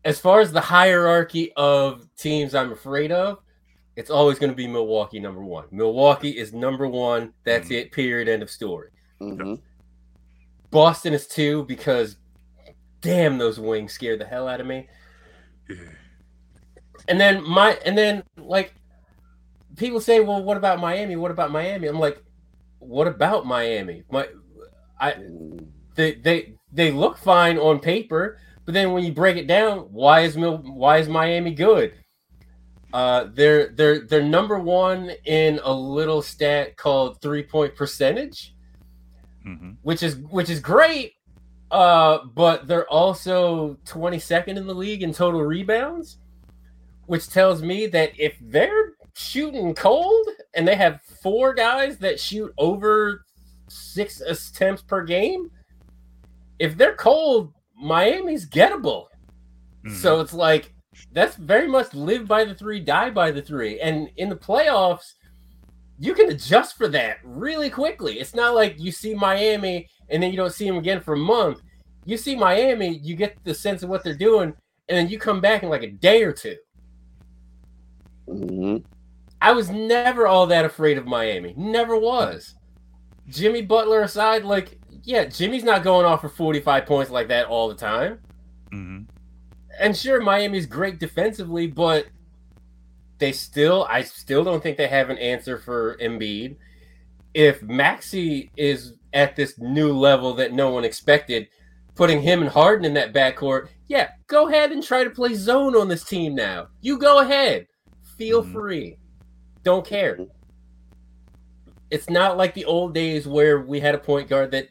As 0.05 0.19
far 0.19 0.41
as 0.41 0.53
the 0.53 0.61
hierarchy 0.61 1.53
of 1.57 2.09
teams 2.17 2.55
I'm 2.55 2.73
afraid 2.73 3.13
of, 3.13 3.39
it's 3.95 4.11
always 4.11 4.39
going 4.39 4.51
to 4.51 4.57
be 4.57 4.67
Milwaukee 4.67 5.21
number 5.21 5.43
one. 5.43 5.67
Milwaukee 5.71 6.37
is 6.37 6.53
number 6.53 6.87
one. 6.87 7.33
That's 7.45 7.69
Mhm. 7.69 7.77
it, 7.83 7.93
period. 7.93 8.29
End 8.29 8.43
of 8.43 8.51
story. 8.51 8.91
hmm 9.19 9.55
Boston 10.71 11.15
is 11.15 11.27
two 11.27 11.65
because 11.65 12.17
damn, 13.01 13.39
those 13.39 13.59
wings 13.61 13.93
scared 13.93 14.21
the 14.21 14.27
hell 14.27 14.49
out 14.49 14.61
of 14.61 14.67
me. 14.67 14.89
Yeah. 15.69 15.77
And 17.09 17.21
then 17.21 17.43
my 17.49 17.75
and 17.85 17.97
then 17.97 18.25
like 18.37 18.75
people 19.77 20.01
say, 20.01 20.21
well, 20.21 20.43
what 20.43 20.57
about 20.57 20.81
Miami? 20.81 21.17
What 21.17 21.31
about 21.31 21.51
Miami? 21.51 21.87
I'm 21.87 21.99
like, 21.99 22.23
what 22.79 23.07
about 23.07 23.47
Miami? 23.47 24.03
My 24.11 24.29
I 25.01 25.17
they 25.95 26.15
they 26.15 26.55
they 26.73 26.91
look 26.91 27.19
fine 27.19 27.59
on 27.59 27.81
paper, 27.81 28.39
but 28.65 28.75
then 28.75 28.93
when 28.93 29.05
you 29.05 29.13
break 29.13 29.37
it 29.37 29.47
down, 29.47 29.81
why 29.91 30.21
is 30.21 30.37
Mil, 30.37 30.59
why 30.59 30.99
is 30.99 31.09
Miami 31.09 31.53
good? 31.53 31.95
Uh, 32.93 33.29
they're 33.35 33.69
they're 33.69 34.01
they're 34.01 34.23
number 34.23 34.59
one 34.59 35.11
in 35.25 35.61
a 35.65 35.73
little 35.73 36.23
stat 36.23 36.77
called 36.77 37.21
three 37.21 37.43
point 37.43 37.75
percentage, 37.75 38.55
hmm 39.43 39.73
which 39.83 40.03
is 40.03 40.17
which 40.17 40.51
is 40.51 40.61
great. 40.61 41.13
Uh, 41.71 42.25
but 42.35 42.69
they're 42.69 42.89
also 42.89 43.77
22nd 43.87 44.57
in 44.57 44.69
the 44.69 44.75
league 44.75 45.03
in 45.03 45.13
total 45.13 45.43
rebounds, 45.43 46.19
which 47.07 47.29
tells 47.29 47.61
me 47.61 47.89
that 47.89 48.13
if 48.19 48.37
they're 48.41 48.93
shooting 49.17 49.75
cold 49.75 50.29
and 50.55 50.69
they 50.69 50.77
have 50.77 51.01
four 51.23 51.55
guys 51.55 51.99
that 51.99 52.21
shoot 52.21 52.53
over 52.59 53.25
six 53.69 54.21
attempts 54.21 54.83
per 54.83 55.03
game, 55.05 55.51
if 56.59 56.77
they're 56.77 56.97
cold, 56.97 57.53
Miami's 57.75 58.49
gettable. 58.49 59.07
So 60.01 60.21
it's 60.21 60.35
like 60.35 60.73
that's 61.13 61.37
very 61.37 61.69
much 61.69 61.95
live 61.95 62.27
by 62.27 62.45
the 62.45 62.55
three, 62.55 62.81
die 62.81 63.11
by 63.11 63.31
the 63.31 63.43
three. 63.43 63.81
And 63.81 64.11
in 64.17 64.29
the 64.29 64.37
playoffs, 64.37 65.15
you 65.99 66.15
can 66.15 66.31
adjust 66.31 66.77
for 66.77 66.89
that 66.89 67.19
really 67.25 67.71
quickly. 67.71 68.19
It's 68.19 68.35
not 68.35 68.55
like 68.55 68.79
you 68.79 68.93
see 68.93 69.15
Miami 69.15 69.89
and 70.11 70.23
then 70.23 70.31
you 70.31 70.37
don't 70.37 70.53
see 70.53 70.67
them 70.67 70.77
again 70.77 71.01
for 71.01 71.15
a 71.15 71.19
month. 71.19 71.63
You 72.05 72.17
see 72.17 72.37
Miami, 72.37 72.99
you 72.99 73.17
get 73.17 73.37
the 73.45 73.55
sense 73.55 73.83
of 73.83 73.89
what 73.89 74.05
they're 74.05 74.15
doing, 74.15 74.55
and 74.89 74.97
then 74.97 75.09
you 75.09 75.19
come 75.19 75.41
back 75.41 75.63
in 75.63 75.69
like 75.69 75.83
a 75.83 75.91
day 75.91 76.23
or 76.23 76.33
two. 76.33 76.57
hmm 78.27 78.77
I 79.47 79.53
was 79.53 79.71
never 79.71 80.27
all 80.27 80.49
that 80.49 80.65
afraid 80.65 80.99
of 80.99 81.07
Miami. 81.07 81.55
Never 81.57 81.97
was. 81.97 82.57
Jimmy 83.29 83.63
Butler 83.63 84.01
aside, 84.01 84.45
like, 84.45 84.77
yeah, 85.05 85.25
Jimmy's 85.25 85.63
not 85.63 85.85
going 85.85 86.05
off 86.05 86.23
for 86.23 86.29
45 86.29 86.85
points 86.85 87.13
like 87.13 87.29
that 87.29 87.47
all 87.47 87.69
the 87.69 87.77
time. 87.77 88.19
hmm 88.73 89.03
and 89.79 89.97
sure, 89.97 90.21
Miami's 90.21 90.67
great 90.67 90.99
defensively, 90.99 91.69
but 91.69 92.07
they 93.19 93.31
still, 93.31 93.87
I 93.89 94.03
still 94.03 94.43
don't 94.43 94.61
think 94.61 94.79
they 94.79 94.89
have 94.89 95.11
an 95.11 95.19
answer 95.19 95.59
for 95.59 95.97
Embiid. 95.99 96.57
If 97.35 97.63
Maxey 97.63 98.51
is 98.57 98.95
at 99.13 99.37
this 99.37 99.59
new 99.59 99.93
level 99.93 100.35
that 100.35 100.55
no 100.55 100.71
one 100.71 100.85
expected, 100.85 101.47
putting 101.95 102.21
him 102.21 102.41
and 102.41 102.51
Harden 102.51 102.85
in 102.85 102.95
that 102.95 103.13
backcourt, 103.13 103.69
yeah, 103.87 104.09
go 104.27 104.49
ahead 104.49 104.73
and 104.73 104.83
try 104.83 105.05
to 105.05 105.11
play 105.11 105.35
zone 105.35 105.77
on 105.77 105.87
this 105.89 106.05
team 106.05 106.35
now. 106.35 106.67
You 106.81 106.99
go 106.99 107.21
ahead, 107.21 107.67
feel 108.17 108.43
Mhm. 108.43 108.53
free, 108.53 108.97
don't 109.67 109.85
care. 109.85 110.17
It's 111.91 112.09
not 112.09 112.37
like 112.37 112.55
the 112.55 112.65
old 112.65 112.95
days 112.95 113.27
where 113.27 113.61
we 113.61 113.81
had 113.81 113.97
a 113.97 113.99
point 113.99 114.29
guard 114.29 114.53
that 114.53 114.69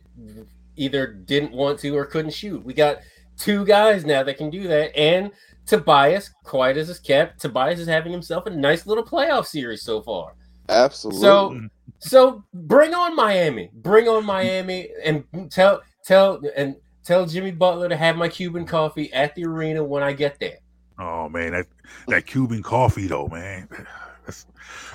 either 0.78 1.06
didn't 1.08 1.52
want 1.52 1.80
to 1.80 1.98
or 1.98 2.06
couldn't 2.06 2.32
shoot. 2.32 2.64
We 2.64 2.74
got 2.74 3.00
two 3.38 3.66
guys 3.66 4.06
now 4.06 4.24
that 4.24 4.38
can 4.38 4.50
do 4.50 4.70
that. 4.70 4.98
And 4.98 5.32
Tobias, 5.66 6.30
quiet 6.46 6.78
as 6.78 6.90
is 6.90 7.00
kept, 7.00 7.42
Tobias 7.42 7.82
is 7.82 7.90
having 7.90 8.14
himself 8.14 8.46
a 8.46 8.50
nice 8.50 8.88
little 8.88 9.04
playoff 9.04 9.48
series 9.48 9.82
so 9.82 10.02
far. 10.02 10.34
Absolutely. 10.70 11.20
So, 11.22 11.60
so 12.00 12.46
bring 12.54 12.94
on 12.94 13.18
Miami, 13.18 13.70
bring 13.74 14.08
on 14.08 14.26
Miami, 14.26 14.92
and 15.04 15.26
tell 15.52 15.82
tell 16.06 16.42
and 16.56 16.78
tell 17.04 17.26
Jimmy 17.26 17.52
Butler 17.52 17.90
to 17.90 17.98
have 17.98 18.16
my 18.16 18.30
Cuban 18.30 18.66
coffee 18.66 19.12
at 19.12 19.36
the 19.36 19.44
arena 19.44 19.84
when 19.84 20.04
I 20.04 20.14
get 20.14 20.40
there. 20.40 20.60
Oh 20.98 21.28
man, 21.28 21.52
that 21.52 21.68
that 22.08 22.26
Cuban 22.26 22.64
coffee 22.64 23.08
though, 23.08 23.28
man. 23.28 23.68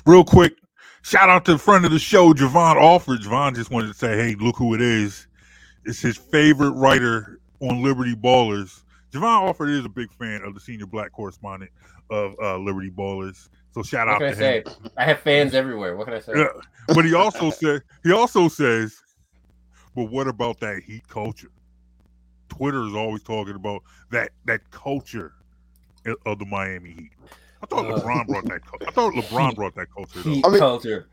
Real 0.06 0.24
quick, 0.24 0.54
shout 1.02 1.28
out 1.28 1.44
to 1.46 1.52
the 1.52 1.58
friend 1.58 1.84
of 1.84 1.90
the 1.90 1.98
show, 1.98 2.32
Javon 2.32 2.76
Alford. 2.76 3.20
Javon 3.20 3.54
just 3.54 3.70
wanted 3.70 3.88
to 3.88 3.94
say, 3.94 4.16
hey, 4.16 4.34
look 4.40 4.56
who 4.56 4.74
it 4.74 4.80
is. 4.80 5.26
It's 5.84 6.00
his 6.00 6.16
favorite 6.16 6.72
writer 6.72 7.40
on 7.60 7.82
Liberty 7.82 8.14
Ballers. 8.14 8.82
Javon 9.12 9.46
Alford 9.46 9.70
is 9.70 9.84
a 9.84 9.88
big 9.88 10.12
fan 10.12 10.42
of 10.44 10.54
the 10.54 10.60
senior 10.60 10.86
black 10.86 11.12
correspondent 11.12 11.70
of 12.10 12.34
uh, 12.42 12.58
Liberty 12.58 12.90
Ballers. 12.90 13.48
So 13.72 13.82
shout 13.82 14.06
What 14.06 14.14
out 14.14 14.18
can 14.18 14.28
I 14.28 14.30
to 14.30 14.36
say? 14.36 14.58
him. 14.58 14.90
I 14.96 15.04
have 15.04 15.20
fans 15.20 15.54
everywhere. 15.54 15.96
What 15.96 16.06
can 16.06 16.14
I 16.14 16.20
say? 16.20 16.32
Yeah, 16.36 16.48
but 16.88 17.04
he 17.04 17.14
also 17.14 17.50
said 17.50 17.82
he 18.02 18.12
also 18.12 18.48
says, 18.48 19.00
but 19.94 20.04
what 20.10 20.26
about 20.28 20.60
that 20.60 20.82
heat 20.84 21.06
culture? 21.08 21.50
Twitter 22.48 22.84
is 22.86 22.94
always 22.94 23.22
talking 23.22 23.54
about 23.54 23.82
that 24.10 24.30
that 24.46 24.68
culture 24.70 25.34
of 26.26 26.38
the 26.38 26.46
Miami 26.46 26.90
Heat. 26.90 27.12
I 27.62 27.66
thought 27.66 27.86
Uh, 27.86 27.98
LeBron 27.98 28.26
brought 28.26 28.44
that. 28.46 28.60
cul- 28.64 28.88
I 28.88 28.90
thought 28.90 29.12
LeBron 29.14 29.54
brought 29.54 29.74
that 29.76 29.86
culture. 29.94 30.20
Though. 30.22 30.30
Heat 30.30 30.44
I 30.46 30.48
mean- 30.50 30.58
culture. 30.58 31.08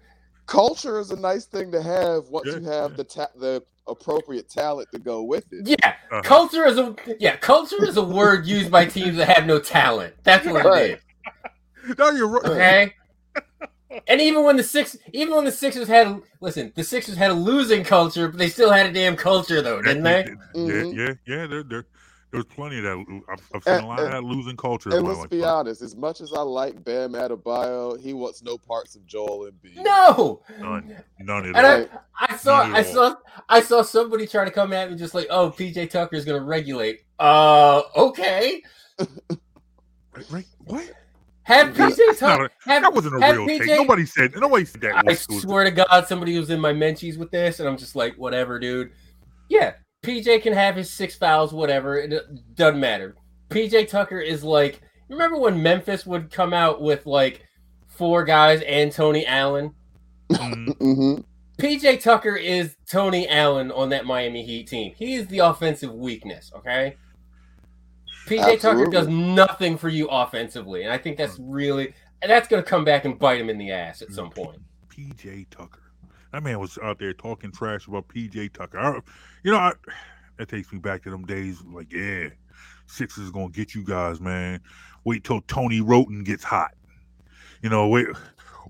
culture 0.46 1.00
is 1.00 1.12
a 1.12 1.16
nice 1.20 1.46
thing 1.46 1.72
to 1.74 1.82
have 1.82 2.30
once 2.30 2.48
Yeah, 2.48 2.60
you 2.60 2.66
have 2.66 2.96
the 2.96 3.04
ta- 3.04 3.28
the 3.36 3.62
appropriate 3.88 4.50
talent 4.50 4.90
to 4.94 5.00
go 5.00 5.24
with 5.24 5.46
it. 5.52 5.68
Yeah, 5.68 5.76
Uh-huh. 6.12 6.22
culture 6.24 6.66
is 6.66 6.78
a 6.78 6.96
yeah 7.20 7.36
culture 7.38 7.84
is 7.86 7.98
a 7.98 8.04
word 8.04 8.46
used 8.46 8.70
by 8.72 8.86
teams 8.86 9.18
that 9.18 9.28
have 9.30 9.46
no 9.46 9.60
talent. 9.60 10.14
That's 10.24 10.46
what 10.46 10.66
Right. 10.66 10.92
it 10.92 11.00
is. 11.00 11.96
No, 11.98 12.12
you're 12.12 12.28
right. 12.28 12.46
Okay. 12.46 12.94
And 14.10 14.20
even 14.20 14.44
when 14.44 14.58
the 14.58 14.64
six, 14.64 14.98
even 15.14 15.34
when 15.34 15.46
the 15.46 15.52
Sixers 15.52 15.88
had, 15.88 16.22
listen, 16.42 16.74
the 16.76 16.84
Sixers 16.84 17.16
had 17.16 17.32
a 17.32 17.34
losing 17.34 17.86
culture, 17.86 18.28
but 18.28 18.38
they 18.38 18.50
still 18.50 18.70
had 18.72 18.86
a 18.86 18.92
damn 18.92 19.16
culture, 19.16 19.62
though, 19.62 19.82
didn't 19.82 20.04
they? 20.04 20.26
Yeah, 20.54 20.62
Mhm. 20.62 20.96
yeah, 20.98 21.14
yeah. 21.26 21.48
There, 21.48 21.64
there, 21.64 21.86
there's 22.44 22.56
plenty 22.56 22.78
of 22.78 22.84
that. 22.84 23.22
I've, 23.30 23.50
I've 23.56 23.64
seen 23.64 23.84
a 23.84 23.88
lot 23.88 24.00
of 24.00 24.12
that 24.12 24.24
losing 24.24 24.56
culture. 24.58 24.90
in 24.90 24.98
And 24.98 25.08
let's 25.08 25.20
life. 25.20 25.30
be 25.30 25.44
honest, 25.44 25.82
as 25.82 25.96
much 25.96 26.22
as 26.22 26.34
I 26.34 26.42
like 26.42 26.84
Bam 26.84 27.14
Adebayo, 27.14 28.00
he 28.00 28.14
wants 28.14 28.42
no 28.44 28.58
parts 28.58 28.96
of 28.96 29.06
Joel 29.06 29.50
Embiid. 29.52 29.76
No. 29.84 30.42
None, 30.60 30.96
none 31.20 31.40
of 31.40 31.46
And 31.46 31.56
that. 31.56 32.06
I, 32.20 32.28
I 32.34 32.38
saw, 32.38 32.64
Not 32.68 32.76
I 32.76 32.80
at 32.80 32.88
all. 32.88 32.94
saw, 32.94 33.16
I 33.50 33.62
saw 33.62 33.82
somebody 33.82 34.26
try 34.28 34.46
to 34.46 34.52
come 34.52 34.74
at 34.74 34.90
me 34.92 34.98
just 34.98 35.14
like, 35.14 35.28
"Oh, 35.30 35.50
PJ 35.52 35.90
Tucker 35.90 36.16
is 36.16 36.26
going 36.26 36.40
to 36.40 36.46
regulate." 36.46 37.02
Uh, 37.20 37.82
okay. 37.96 38.62
Right, 39.00 40.26
right? 40.32 40.46
What? 40.66 40.92
Have 41.44 41.70
PJ 41.76 41.96
That's 42.08 42.22
not 42.22 42.38
Tucker. 42.40 42.52
that 42.66 42.94
wasn't 42.94 43.16
a 43.16 43.18
real 43.20 43.48
PJ 43.48 43.60
take. 43.60 43.78
Nobody 43.78 44.06
said. 44.06 44.34
Nobody 44.36 44.66
said 44.66 44.82
that. 44.82 44.96
I 44.98 45.02
was- 45.06 45.28
was- 45.30 45.42
swear 45.44 45.64
to 45.64 45.72
God, 45.72 46.06
somebody 46.08 46.38
was 46.38 46.50
in 46.50 46.60
my 46.60 46.74
menchies 46.74 47.18
with 47.18 47.32
this, 47.32 47.60
and 47.60 47.70
I'm 47.70 47.78
just 47.78 47.96
like, 47.96 48.16
whatever, 48.16 48.60
dude. 48.60 48.92
Yeah, 49.50 49.74
PJ 50.08 50.42
can 50.42 50.54
have 50.54 50.76
his 50.76 50.90
six 50.90 51.16
fouls, 51.16 51.54
whatever. 51.54 51.98
It 51.98 52.56
doesn't 52.56 52.80
matter. 52.80 53.16
PJ 53.50 53.90
Tucker 53.90 54.20
is 54.20 54.44
like, 54.44 54.82
remember 55.10 55.38
when 55.38 55.62
Memphis 55.62 56.06
would 56.06 56.32
come 56.32 56.54
out 56.54 56.82
with 56.82 57.06
like 57.06 57.42
four 57.88 58.24
guys 58.24 58.62
and 58.62 58.92
Tony 58.92 59.26
Allen? 59.26 59.74
Mhm. 60.32 60.78
hmm 60.78 61.16
PJ 61.58 62.02
Tucker 62.02 62.36
is 62.36 62.76
Tony 62.88 63.28
Allen 63.28 63.72
on 63.72 63.90
that 63.90 64.06
Miami 64.06 64.44
Heat 64.44 64.68
team. 64.68 64.94
He 64.96 65.16
is 65.16 65.26
the 65.28 65.40
offensive 65.40 65.92
weakness, 65.92 66.52
okay? 66.56 66.98
PJ 68.28 68.60
Tucker 68.60 68.86
does 68.92 69.08
nothing 69.08 69.78
for 69.78 69.90
you 69.90 70.08
offensively, 70.10 70.84
and 70.84 70.92
I 70.94 70.98
think 71.00 71.18
that's 71.18 71.38
really 71.40 71.94
that's 72.22 72.48
going 72.48 72.64
to 72.64 72.70
come 72.70 72.84
back 72.84 73.06
and 73.06 73.18
bite 73.18 73.40
him 73.42 73.50
in 73.50 73.58
the 73.58 73.72
ass 73.72 74.02
at 74.02 74.12
some 74.12 74.30
point. 74.30 74.60
PJ 74.90 75.48
Tucker. 75.50 75.87
That 76.32 76.44
man 76.44 76.60
was 76.60 76.78
out 76.84 77.00
there 77.00 77.14
talking 77.14 77.52
trash 77.52 77.88
about 77.88 78.08
PJ 78.08 78.54
Tucker. 78.54 78.80
I, 78.80 79.00
you 79.44 79.52
know, 79.52 79.58
I, 79.58 79.74
that 80.38 80.50
takes 80.50 80.72
me 80.72 80.80
back 80.80 81.04
to 81.04 81.10
them 81.10 81.26
days. 81.26 81.62
Like, 81.64 81.92
yeah, 81.92 82.30
Sixers 82.88 83.26
is 83.26 83.32
gonna 83.32 83.50
get 83.50 83.76
you 83.76 83.84
guys, 83.84 84.20
man. 84.20 84.62
Wait 85.04 85.24
till 85.24 85.42
Tony 85.42 85.82
Wroten 85.82 86.24
gets 86.24 86.44
hot. 86.44 86.72
You 87.62 87.70
know, 87.70 87.88
wait, 87.88 88.08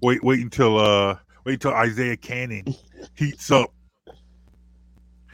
wait, 0.01 0.23
wait 0.23 0.39
until 0.41 0.77
uh, 0.77 1.17
wait 1.45 1.61
till 1.61 1.73
Isaiah 1.73 2.17
Canaan 2.17 2.75
heats 3.15 3.51
up. 3.51 3.73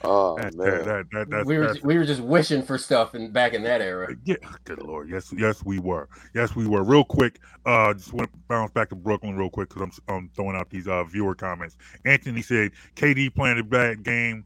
Oh 0.06 0.36
That- 0.38 0.56
man. 0.56 0.66
that- 0.72 0.86
that- 0.86 1.10
that- 1.12 1.30
that's- 1.30 1.45
we 1.45 1.58
were 1.58 1.68
that's- 1.68 1.84
we 1.84 1.97
were 1.97 2.04
just 2.04 2.22
wishing 2.22 2.62
for 2.62 2.78
stuff 2.78 3.16
in 3.16 3.32
back 3.32 3.54
in 3.54 3.64
that 3.64 3.82
era. 3.82 4.14
Yeah, 4.26 4.36
good 4.66 4.82
lord. 4.82 5.10
Yes, 5.10 5.34
yes, 5.36 5.64
we 5.64 5.80
were. 5.80 6.10
Yes, 6.34 6.56
we 6.56 6.68
were. 6.68 6.84
Real 6.84 7.04
quick, 7.06 7.39
uh, 7.66 7.93
just 7.93 8.12
want 8.14 8.32
to 8.32 8.39
bounce 8.49 8.72
back 8.72 8.89
to 8.89 8.95
Brooklyn 8.95 9.36
real 9.38 9.49
quick 9.49 9.70
because 9.70 9.82
I'm, 10.08 10.14
I'm 10.16 10.30
throwing 10.36 10.56
out 10.58 10.70
these 10.70 10.88
uh 10.88 11.04
viewer 11.06 11.36
comments. 11.36 11.78
Anthony 12.06 12.41
said 12.41 12.72
KD 12.95 13.34
playing 13.34 13.60
a 13.60 13.64
bad 13.64 14.04
game, 14.04 14.43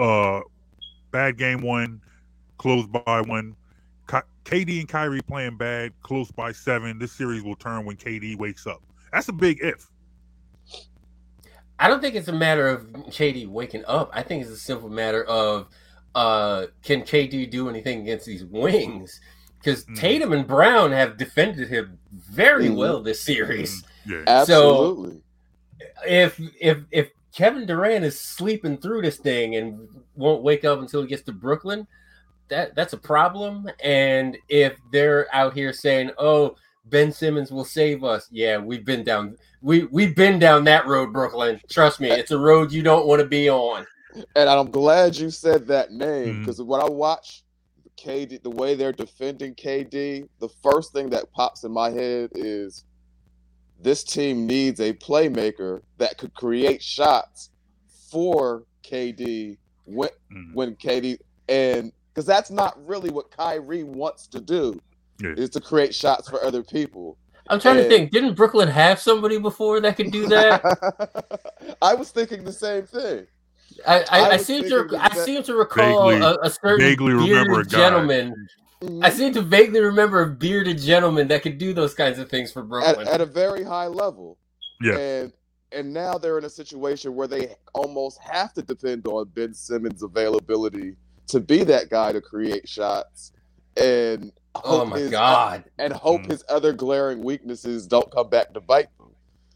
uh, 0.00 0.40
bad 1.12 1.36
game 1.38 1.60
one, 1.62 2.00
close 2.56 2.86
by 2.86 3.20
one. 3.20 3.54
Ki- 4.08 4.18
KD 4.44 4.80
and 4.80 4.88
Kyrie 4.88 5.20
playing 5.22 5.58
bad, 5.58 5.92
close 6.02 6.30
by 6.32 6.50
seven. 6.50 6.98
This 6.98 7.12
series 7.12 7.42
will 7.42 7.56
turn 7.56 7.84
when 7.84 7.96
KD 7.96 8.36
wakes 8.36 8.66
up. 8.66 8.82
That's 9.12 9.28
a 9.28 9.32
big 9.32 9.58
if. 9.62 9.86
I 11.78 11.88
don't 11.88 12.00
think 12.00 12.14
it's 12.14 12.28
a 12.28 12.32
matter 12.32 12.68
of 12.68 12.86
KD 13.10 13.46
waking 13.48 13.84
up. 13.86 14.10
I 14.12 14.22
think 14.22 14.42
it's 14.42 14.50
a 14.50 14.56
simple 14.56 14.88
matter 14.88 15.24
of 15.24 15.68
uh, 16.14 16.66
can 16.82 17.02
KD 17.02 17.48
do 17.50 17.68
anything 17.68 18.00
against 18.00 18.26
these 18.26 18.44
wings? 18.44 19.20
Because 19.58 19.84
Mhm. 19.84 19.96
Tatum 19.96 20.32
and 20.32 20.46
Brown 20.46 20.90
have 20.90 21.16
defended 21.16 21.68
him 21.68 21.98
very 22.12 22.66
Mhm. 22.68 22.76
well 22.76 23.00
this 23.02 23.20
series. 23.22 23.84
Yeah. 24.06 24.24
Absolutely. 24.26 25.20
If 26.06 26.40
if 26.60 26.78
if 26.90 27.10
Kevin 27.32 27.66
Durant 27.66 28.04
is 28.04 28.18
sleeping 28.18 28.78
through 28.78 29.02
this 29.02 29.18
thing 29.18 29.54
and 29.54 29.88
won't 30.16 30.42
wake 30.42 30.64
up 30.64 30.80
until 30.80 31.02
he 31.02 31.08
gets 31.08 31.22
to 31.24 31.32
Brooklyn, 31.32 31.86
that 32.48 32.74
that's 32.74 32.94
a 32.94 32.98
problem. 32.98 33.68
And 33.82 34.36
if 34.48 34.76
they're 34.90 35.28
out 35.32 35.54
here 35.54 35.72
saying, 35.72 36.10
"Oh, 36.18 36.56
Ben 36.86 37.12
Simmons 37.12 37.52
will 37.52 37.64
save 37.66 38.02
us," 38.02 38.26
yeah, 38.32 38.56
we've 38.56 38.84
been 38.84 39.04
down 39.04 39.36
we 39.60 39.84
we've 39.84 40.14
been 40.14 40.38
down 40.38 40.64
that 40.64 40.86
road, 40.86 41.12
Brooklyn. 41.12 41.60
Trust 41.70 42.00
me, 42.00 42.10
it's 42.10 42.30
a 42.30 42.38
road 42.38 42.72
you 42.72 42.82
don't 42.82 43.06
want 43.06 43.20
to 43.20 43.26
be 43.26 43.48
on. 43.50 43.86
And 44.34 44.48
I'm 44.48 44.70
glad 44.70 45.16
you 45.16 45.30
said 45.30 45.66
that 45.68 45.92
name 45.92 46.40
because 46.40 46.60
when 46.62 46.80
I 46.80 46.88
watch 46.88 47.42
KD, 47.96 48.42
the 48.42 48.50
way 48.50 48.74
they're 48.74 48.92
defending 48.92 49.54
KD, 49.54 50.28
the 50.40 50.48
first 50.62 50.92
thing 50.92 51.10
that 51.10 51.30
pops 51.32 51.64
in 51.64 51.72
my 51.72 51.90
head 51.90 52.30
is 52.34 52.84
this 53.80 54.02
team 54.02 54.46
needs 54.46 54.80
a 54.80 54.92
playmaker 54.94 55.82
that 55.98 56.18
could 56.18 56.34
create 56.34 56.82
shots 56.82 57.50
for 58.10 58.64
KD 58.82 59.58
when 59.84 60.08
Mhm. 60.32 60.54
when 60.54 60.76
KD 60.76 61.18
and 61.48 61.92
because 62.12 62.26
that's 62.26 62.50
not 62.50 62.74
really 62.86 63.10
what 63.10 63.30
Kyrie 63.30 63.84
wants 63.84 64.26
to 64.28 64.40
do 64.40 64.80
Yeah. 65.22 65.34
is 65.36 65.50
to 65.50 65.60
create 65.60 65.94
shots 65.94 66.28
for 66.28 66.42
other 66.44 66.62
people. 66.62 67.16
I'm 67.50 67.60
trying 67.60 67.76
to 67.76 67.88
think. 67.88 68.10
Didn't 68.10 68.34
Brooklyn 68.34 68.68
have 68.68 69.00
somebody 69.00 69.38
before 69.38 69.80
that 69.80 69.96
could 69.96 70.10
do 70.12 70.26
that? 70.28 71.76
I 71.82 71.94
was 71.94 72.10
thinking 72.10 72.44
the 72.44 72.52
same 72.52 72.84
thing. 72.84 73.26
I, 73.86 74.00
I, 74.10 74.20
I 74.20 74.30
I 74.32 74.36
seem 74.38 74.64
to 74.64 74.88
I 74.98 75.08
that- 75.08 75.24
seem 75.24 75.42
to 75.44 75.54
recall 75.54 76.10
Vaguely- 76.10 76.26
a, 76.26 76.36
a 76.46 76.50
certain 76.50 76.80
vaguely 76.80 77.12
remember 77.12 77.54
bearded 77.54 77.66
a 77.66 77.70
guy. 77.70 77.78
gentleman. 77.78 78.46
Mm-hmm. 78.82 79.04
I 79.04 79.10
seem 79.10 79.32
to 79.34 79.42
vaguely 79.42 79.80
remember 79.80 80.22
a 80.22 80.28
bearded 80.28 80.78
gentleman 80.78 81.26
that 81.28 81.42
could 81.42 81.58
do 81.58 81.72
those 81.72 81.94
kinds 81.94 82.18
of 82.20 82.28
things 82.30 82.52
for 82.52 82.60
at, 82.62 82.68
Brooklyn. 82.68 83.08
at 83.08 83.20
a 83.20 83.26
very 83.26 83.64
high 83.64 83.86
level. 83.88 84.38
Yeah. 84.80 84.96
And 84.96 85.32
and 85.72 85.92
now 85.92 86.16
they're 86.16 86.38
in 86.38 86.44
a 86.44 86.50
situation 86.50 87.14
where 87.14 87.26
they 87.28 87.54
almost 87.74 88.18
have 88.20 88.52
to 88.54 88.62
depend 88.62 89.06
on 89.06 89.28
Ben 89.34 89.52
Simmons' 89.52 90.02
availability 90.02 90.96
to 91.26 91.40
be 91.40 91.62
that 91.64 91.90
guy 91.90 92.10
to 92.12 92.20
create 92.20 92.66
shots. 92.68 93.32
And 93.76 94.32
oh 94.64 94.84
my 94.84 94.98
his- 94.98 95.10
god! 95.10 95.64
And 95.78 95.92
hope 95.92 96.22
Mm. 96.22 96.30
his 96.30 96.44
other 96.48 96.72
glaring 96.72 97.22
weaknesses 97.22 97.86
don't 97.86 98.10
come 98.10 98.28
back 98.28 98.52
to 98.54 98.60
bite 98.60 98.88
them. 98.98 99.08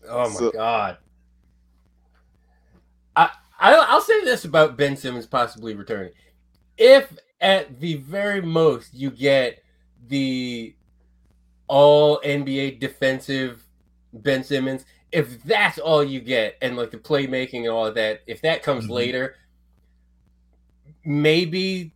Oh 0.08 0.28
my 0.28 0.34
So- 0.34 0.50
god! 0.52 0.98
I 3.16 3.30
I'll, 3.58 3.82
I'll 3.88 4.00
say 4.00 4.24
this 4.24 4.44
about 4.44 4.76
Ben 4.76 4.96
Simmons 4.96 5.26
possibly 5.26 5.74
returning. 5.74 6.12
If 6.76 7.16
at 7.40 7.78
the 7.80 7.94
very 7.96 8.40
most 8.42 8.92
you 8.94 9.10
get 9.10 9.62
the 10.08 10.74
all 11.68 12.20
NBA 12.24 12.80
defensive 12.80 13.62
Ben 14.12 14.42
Simmons, 14.42 14.84
if 15.12 15.42
that's 15.44 15.78
all 15.78 16.02
you 16.02 16.20
get, 16.20 16.56
and 16.60 16.76
like 16.76 16.90
the 16.90 16.96
playmaking 16.98 17.60
and 17.60 17.68
all 17.68 17.86
of 17.86 17.94
that, 17.94 18.22
if 18.26 18.40
that 18.42 18.62
comes 18.62 18.86
Mhm. 18.86 18.90
later, 18.90 19.36
maybe 21.04 21.92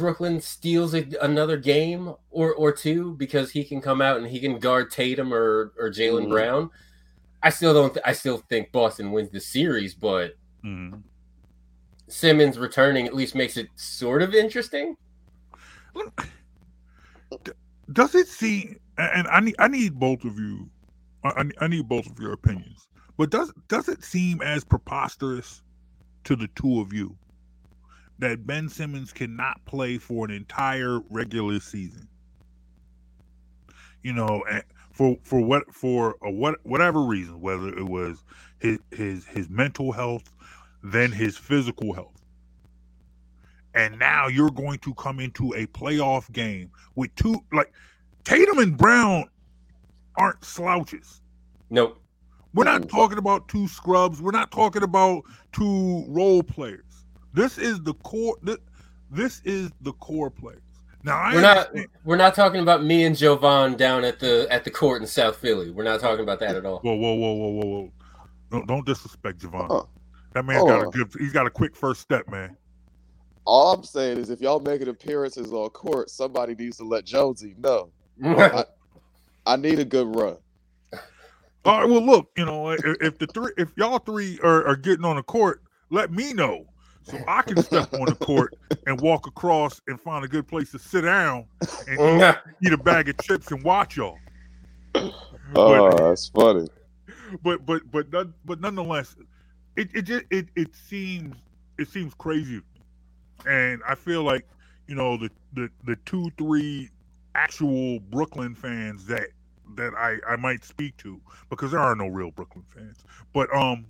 Brooklyn 0.00 0.40
steals 0.40 0.94
a, 0.94 1.06
another 1.22 1.56
game 1.56 2.14
or 2.30 2.54
or 2.54 2.72
two 2.72 3.14
because 3.14 3.50
he 3.50 3.62
can 3.64 3.80
come 3.80 4.00
out 4.02 4.16
and 4.16 4.26
he 4.26 4.40
can 4.40 4.58
guard 4.58 4.90
Tatum 4.90 5.32
or 5.32 5.72
or 5.78 5.90
Jaylen 5.90 6.26
Mhm. 6.26 6.30
Brown. 6.30 6.70
I 7.42 7.50
still 7.50 7.72
don't. 7.72 7.94
Th- 7.94 8.02
I 8.04 8.12
still 8.12 8.38
think 8.48 8.72
Boston 8.72 9.12
wins 9.12 9.30
the 9.30 9.40
series, 9.40 9.94
but 9.94 10.36
Mhm. 10.64 11.02
Simmons 12.08 12.58
returning 12.58 13.06
at 13.06 13.14
least 13.14 13.34
makes 13.34 13.56
it 13.56 13.68
sort 13.76 14.22
of 14.22 14.34
interesting. 14.34 14.96
does 17.92 18.14
it 18.14 18.28
seem 18.28 18.78
and 18.98 19.26
I 19.28 19.40
need 19.40 19.56
I 19.58 19.68
need 19.68 19.98
both 19.98 20.24
of 20.24 20.38
you 20.38 20.68
I, 21.24 21.44
I 21.60 21.66
need 21.68 21.88
both 21.88 22.06
of 22.06 22.18
your 22.18 22.32
opinions. 22.32 22.88
But 23.18 23.30
does 23.30 23.52
does 23.68 23.88
it 23.88 24.02
seem 24.04 24.40
as 24.42 24.64
preposterous 24.64 25.62
to 26.24 26.36
the 26.36 26.48
two 26.54 26.80
of 26.80 26.92
you 26.92 27.16
that 28.20 28.46
Ben 28.46 28.68
Simmons 28.68 29.12
cannot 29.12 29.64
play 29.64 29.98
for 29.98 30.24
an 30.24 30.30
entire 30.30 31.00
regular 31.10 31.60
season? 31.60 32.08
You 34.02 34.12
know, 34.12 34.42
for 34.92 35.16
for 35.22 35.40
what 35.40 35.72
for 35.72 36.16
a 36.22 36.30
what 36.30 36.56
whatever 36.62 37.02
reason, 37.02 37.40
whether 37.40 37.68
it 37.68 37.86
was 37.86 38.24
his 38.58 38.78
his 38.90 39.26
his 39.26 39.48
mental 39.50 39.92
health, 39.92 40.32
then 40.82 41.12
his 41.12 41.36
physical 41.36 41.92
health. 41.92 42.22
And 43.74 43.98
now 43.98 44.26
you're 44.26 44.50
going 44.50 44.78
to 44.80 44.94
come 44.94 45.20
into 45.20 45.52
a 45.54 45.66
playoff 45.66 46.30
game 46.32 46.70
with 46.96 47.14
two 47.14 47.40
like 47.52 47.72
Tatum 48.24 48.58
and 48.58 48.76
Brown 48.76 49.24
aren't 50.16 50.44
slouches. 50.44 51.20
Nope. 51.70 52.00
We're 52.52 52.64
not 52.64 52.88
talking 52.88 53.18
about 53.18 53.48
two 53.48 53.68
scrubs. 53.68 54.20
We're 54.20 54.32
not 54.32 54.50
talking 54.50 54.82
about 54.82 55.22
two 55.52 56.04
role 56.08 56.42
players. 56.42 56.89
This 57.32 57.58
is 57.58 57.80
the 57.82 57.94
core. 57.94 58.36
This, 58.42 58.58
this 59.10 59.40
is 59.44 59.70
the 59.80 59.92
core 59.94 60.30
players. 60.30 60.62
Now 61.02 61.18
I 61.18 61.34
We're 61.34 61.40
not. 61.40 61.74
We're 62.04 62.16
not 62.16 62.34
talking 62.34 62.60
about 62.60 62.84
me 62.84 63.04
and 63.04 63.16
Javon 63.16 63.76
down 63.76 64.04
at 64.04 64.18
the 64.18 64.46
at 64.50 64.64
the 64.64 64.70
court 64.70 65.00
in 65.00 65.08
South 65.08 65.36
Philly. 65.36 65.70
We're 65.70 65.84
not 65.84 66.00
talking 66.00 66.22
about 66.22 66.40
that 66.40 66.56
at 66.56 66.66
all. 66.66 66.80
Whoa, 66.80 66.94
whoa, 66.94 67.14
whoa, 67.14 67.32
whoa, 67.32 67.48
whoa, 67.48 67.66
whoa! 67.66 67.92
Don't, 68.50 68.66
don't 68.66 68.84
disrespect 68.84 69.38
Javon. 69.38 69.70
Uh, 69.70 69.86
that 70.34 70.44
man's 70.44 70.64
got 70.64 70.84
a 70.84 70.88
uh. 70.88 70.90
good. 70.90 71.10
He's 71.18 71.32
got 71.32 71.46
a 71.46 71.50
quick 71.50 71.74
first 71.74 72.00
step, 72.00 72.28
man. 72.28 72.56
All 73.46 73.72
I'm 73.72 73.82
saying 73.82 74.18
is 74.18 74.28
if 74.28 74.40
y'all 74.40 74.60
making 74.60 74.88
appearances 74.88 75.52
on 75.52 75.70
court, 75.70 76.10
somebody 76.10 76.54
needs 76.54 76.76
to 76.76 76.84
let 76.84 77.04
Jonesy 77.04 77.54
know. 77.58 77.90
I, 78.22 78.64
I 79.46 79.56
need 79.56 79.78
a 79.78 79.84
good 79.84 80.14
run. 80.14 80.36
All 81.64 81.80
right. 81.80 81.88
Well, 81.88 82.04
look. 82.04 82.30
You 82.36 82.44
know, 82.44 82.70
if, 82.70 82.84
if 83.00 83.18
the 83.18 83.26
three, 83.26 83.52
if 83.56 83.70
y'all 83.76 83.98
three 83.98 84.38
are, 84.42 84.66
are 84.66 84.76
getting 84.76 85.06
on 85.06 85.16
the 85.16 85.22
court, 85.22 85.62
let 85.88 86.12
me 86.12 86.34
know 86.34 86.66
so 87.02 87.18
I 87.26 87.42
can 87.42 87.62
step 87.62 87.92
on 87.94 88.06
the 88.06 88.14
court 88.14 88.54
and 88.86 89.00
walk 89.00 89.26
across 89.26 89.80
and 89.88 90.00
find 90.00 90.24
a 90.24 90.28
good 90.28 90.46
place 90.46 90.70
to 90.72 90.78
sit 90.78 91.02
down 91.02 91.46
and 91.88 92.36
eat 92.62 92.72
a 92.72 92.78
bag 92.78 93.08
of 93.08 93.18
chips 93.18 93.50
and 93.50 93.62
watch 93.64 93.96
y'all. 93.96 94.18
Oh, 95.54 95.90
that's 95.90 96.28
funny. 96.28 96.68
but 97.42 97.64
but 97.66 97.82
but 97.90 98.10
but 98.44 98.60
nonetheless, 98.60 99.16
it 99.76 99.88
it 99.94 100.02
just 100.02 100.24
it 100.30 100.48
it 100.56 100.74
seems 100.74 101.36
it 101.78 101.88
seems 101.88 102.14
crazy, 102.14 102.60
and 103.46 103.80
I 103.88 103.94
feel 103.94 104.22
like 104.22 104.46
you 104.86 104.94
know 104.94 105.16
the 105.16 105.30
the 105.54 105.70
the 105.84 105.96
two 106.06 106.30
three 106.36 106.90
actual 107.34 108.00
Brooklyn 108.00 108.54
fans 108.54 109.06
that 109.06 109.28
that 109.76 109.94
I 109.94 110.18
I 110.28 110.36
might 110.36 110.64
speak 110.64 110.96
to 110.98 111.20
because 111.48 111.70
there 111.70 111.80
are 111.80 111.96
no 111.96 112.06
real 112.08 112.30
Brooklyn 112.30 112.64
fans, 112.68 112.98
but 113.32 113.52
um. 113.54 113.86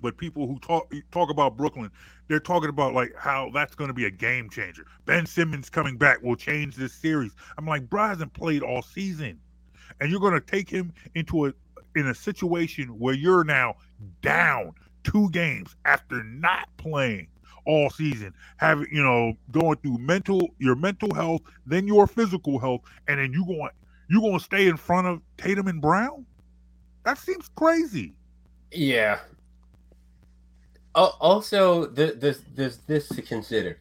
But 0.00 0.16
people 0.16 0.46
who 0.46 0.58
talk 0.58 0.92
talk 1.10 1.30
about 1.30 1.56
Brooklyn, 1.56 1.90
they're 2.28 2.40
talking 2.40 2.68
about 2.68 2.94
like 2.94 3.14
how 3.16 3.50
that's 3.52 3.74
going 3.74 3.88
to 3.88 3.94
be 3.94 4.06
a 4.06 4.10
game 4.10 4.50
changer. 4.50 4.86
Ben 5.04 5.26
Simmons 5.26 5.70
coming 5.70 5.96
back 5.96 6.22
will 6.22 6.36
change 6.36 6.76
this 6.76 6.92
series. 6.92 7.32
I'm 7.56 7.66
like, 7.66 7.88
bro 7.88 8.08
hasn't 8.08 8.32
played 8.32 8.62
all 8.62 8.82
season, 8.82 9.40
and 10.00 10.10
you're 10.10 10.20
going 10.20 10.34
to 10.34 10.40
take 10.40 10.68
him 10.68 10.92
into 11.14 11.46
a 11.46 11.52
in 11.96 12.06
a 12.08 12.14
situation 12.14 12.88
where 12.98 13.14
you're 13.14 13.44
now 13.44 13.74
down 14.22 14.72
two 15.04 15.30
games 15.30 15.74
after 15.84 16.22
not 16.24 16.68
playing 16.76 17.28
all 17.66 17.90
season, 17.90 18.32
having 18.56 18.88
you 18.90 19.02
know 19.02 19.34
going 19.50 19.76
through 19.78 19.98
mental 19.98 20.48
your 20.58 20.74
mental 20.74 21.14
health, 21.14 21.42
then 21.66 21.86
your 21.86 22.06
physical 22.06 22.58
health, 22.58 22.82
and 23.06 23.20
then 23.20 23.32
you 23.32 23.44
going 23.44 23.70
you 24.08 24.20
going 24.20 24.38
to 24.38 24.44
stay 24.44 24.66
in 24.66 24.76
front 24.76 25.06
of 25.06 25.20
Tatum 25.36 25.68
and 25.68 25.80
Brown? 25.80 26.24
That 27.04 27.18
seems 27.18 27.48
crazy. 27.56 28.14
Yeah. 28.72 29.20
Al- 30.96 31.16
Also, 31.20 31.86
there's 31.86 32.40
there's 32.54 32.78
this 32.86 33.08
to 33.10 33.22
consider. 33.22 33.80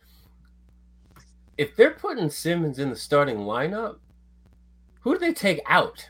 If 1.58 1.76
they're 1.76 1.92
putting 1.96 2.30
Simmons 2.30 2.78
in 2.80 2.90
the 2.90 2.96
starting 2.96 3.38
lineup, 3.40 3.98
who 5.02 5.14
do 5.14 5.20
they 5.20 5.34
take 5.34 5.62
out? 5.68 6.10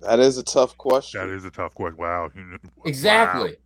That 0.00 0.20
is 0.20 0.36
a 0.36 0.42
tough 0.42 0.76
question. 0.76 1.20
That 1.26 1.34
is 1.34 1.44
a 1.44 1.50
tough 1.50 1.74
question. 1.74 1.96
Wow. 1.98 2.30
Exactly. 2.84 3.56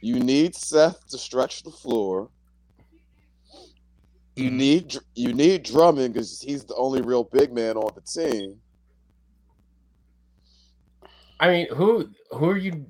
You 0.00 0.20
need 0.20 0.54
Seth 0.54 1.06
to 1.08 1.18
stretch 1.18 1.62
the 1.62 1.70
floor. 1.70 2.28
You 4.36 4.50
Mhm. 4.50 4.56
need 4.56 4.96
you 5.14 5.32
need 5.32 5.62
Drummond 5.64 6.14
because 6.14 6.40
he's 6.40 6.64
the 6.64 6.74
only 6.76 7.00
real 7.02 7.24
big 7.24 7.52
man 7.52 7.76
on 7.76 7.90
the 7.94 8.00
team. 8.02 8.60
I 11.40 11.48
mean, 11.50 11.66
who 11.74 12.08
who 12.32 12.50
are 12.50 12.56
you 12.56 12.86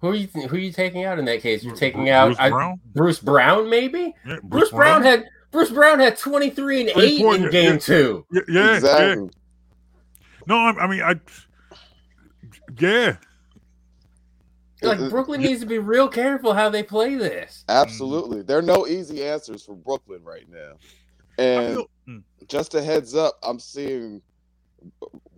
who 0.00 0.08
are 0.08 0.14
you 0.14 0.26
who 0.26 0.56
are 0.56 0.58
you 0.58 0.72
taking 0.72 1.04
out 1.04 1.18
in 1.18 1.24
that 1.26 1.40
case? 1.42 1.62
You're 1.62 1.72
Bruce 1.72 1.80
taking 1.80 2.10
out 2.10 2.38
I- 2.40 2.76
Bruce 2.94 3.18
Brown, 3.20 3.68
maybe. 3.70 4.14
Yeah, 4.26 4.38
Bruce, 4.42 4.70
Brown, 4.70 5.02
had 5.02 5.24
Bruce 5.50 5.70
Brown 5.70 5.98
had 6.00 6.16
23 6.16 6.80
and 6.82 6.90
Three 6.90 7.04
8 7.16 7.20
point- 7.20 7.44
in 7.44 7.50
game 7.50 7.72
yeah. 7.74 7.78
two. 7.78 8.26
Yeah, 8.32 8.40
yeah, 8.48 8.64
yeah. 8.64 8.74
exactly. 8.76 9.30
No, 10.46 10.56
I, 10.56 10.70
I 10.70 10.86
mean, 10.88 11.02
I. 11.02 11.20
Yeah, 12.78 13.16
Like 14.82 14.98
Uh, 14.98 15.04
uh, 15.04 15.10
Brooklyn 15.10 15.42
needs 15.42 15.60
to 15.60 15.66
be 15.66 15.78
real 15.78 16.08
careful 16.08 16.54
how 16.54 16.68
they 16.70 16.82
play 16.82 17.14
this. 17.16 17.64
Absolutely. 17.68 18.42
There 18.42 18.58
are 18.58 18.62
no 18.62 18.86
easy 18.86 19.22
answers 19.24 19.62
for 19.64 19.74
Brooklyn 19.76 20.24
right 20.24 20.46
now. 20.50 20.72
And 21.38 21.74
feel, 21.74 21.90
mm, 22.08 22.22
just 22.48 22.74
a 22.74 22.82
heads 22.82 23.14
up, 23.14 23.38
I'm 23.42 23.58
seeing 23.60 24.20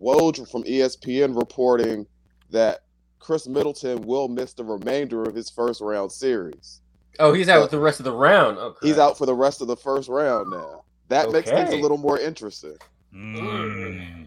Woj 0.00 0.48
from 0.50 0.62
ESPN 0.64 1.36
reporting 1.36 2.07
that 2.55 2.84
Khris 3.18 3.46
Middleton 3.48 4.02
will 4.02 4.28
miss 4.28 4.55
the 4.55 4.64
remainder 4.64 5.24
of 5.24 5.34
his 5.34 5.50
first 5.50 5.80
round 5.80 6.11
series. 6.12 6.80
Oh, 7.18 7.32
he's 7.32 7.48
out 7.48 7.62
with 7.62 7.70
the 7.70 7.78
rest 7.78 8.00
of 8.00 8.05
the 8.05 8.12
round. 8.12 8.59
Oh, 8.59 8.74
He's 8.80 8.98
out 8.98 9.18
for 9.18 9.26
the 9.26 9.34
rest 9.34 9.61
of 9.61 9.66
the 9.68 9.76
first 9.76 10.09
round 10.09 10.50
now. 10.50 10.84
That 11.09 11.30
makes 11.30 11.50
things 11.50 11.70
a 11.72 11.76
little 11.76 11.96
more 11.98 12.18
interesting. 12.18 12.76
mm, 13.14 14.26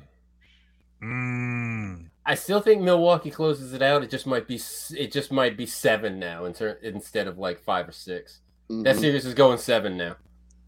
mm. 1.01 2.05
I 2.25 2.35
still 2.35 2.59
think 2.59 2.81
Milwaukee 2.81 3.31
closes 3.31 3.73
it 3.73 3.81
out. 3.81 4.03
It 4.03 4.09
just 4.09 4.27
might 4.27 4.47
be 4.47 4.59
it 4.91 5.11
just 5.11 5.31
might 5.31 5.55
be 5.57 5.65
seven 5.65 6.19
now 6.19 6.45
in 6.45 6.53
ter- 6.53 6.77
instead 6.81 7.27
of 7.27 7.37
like 7.37 7.59
five 7.59 7.87
or 7.87 7.93
6 7.93 8.39
That 8.69 8.95
Mhm. 8.95 8.99
series 8.99 9.25
is 9.25 9.33
going 9.33 9.57
seven 9.57 9.95
now. 9.97 10.17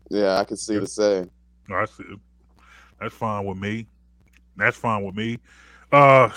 Yeah, 0.09 0.37
I 0.37 0.45
can 0.45 0.55
see 0.57 0.77
the 0.77 0.87
same. 0.87 1.29
I 1.69 1.85
see. 1.85 2.03
That's 2.99 3.13
fine 3.13 3.45
with 3.45 3.57
me. 3.57 3.87
That's 4.55 4.77
fine 4.77 5.03
with 5.03 5.15
me. 5.15 5.39
Uh, 5.91 6.29
wow, 6.29 6.33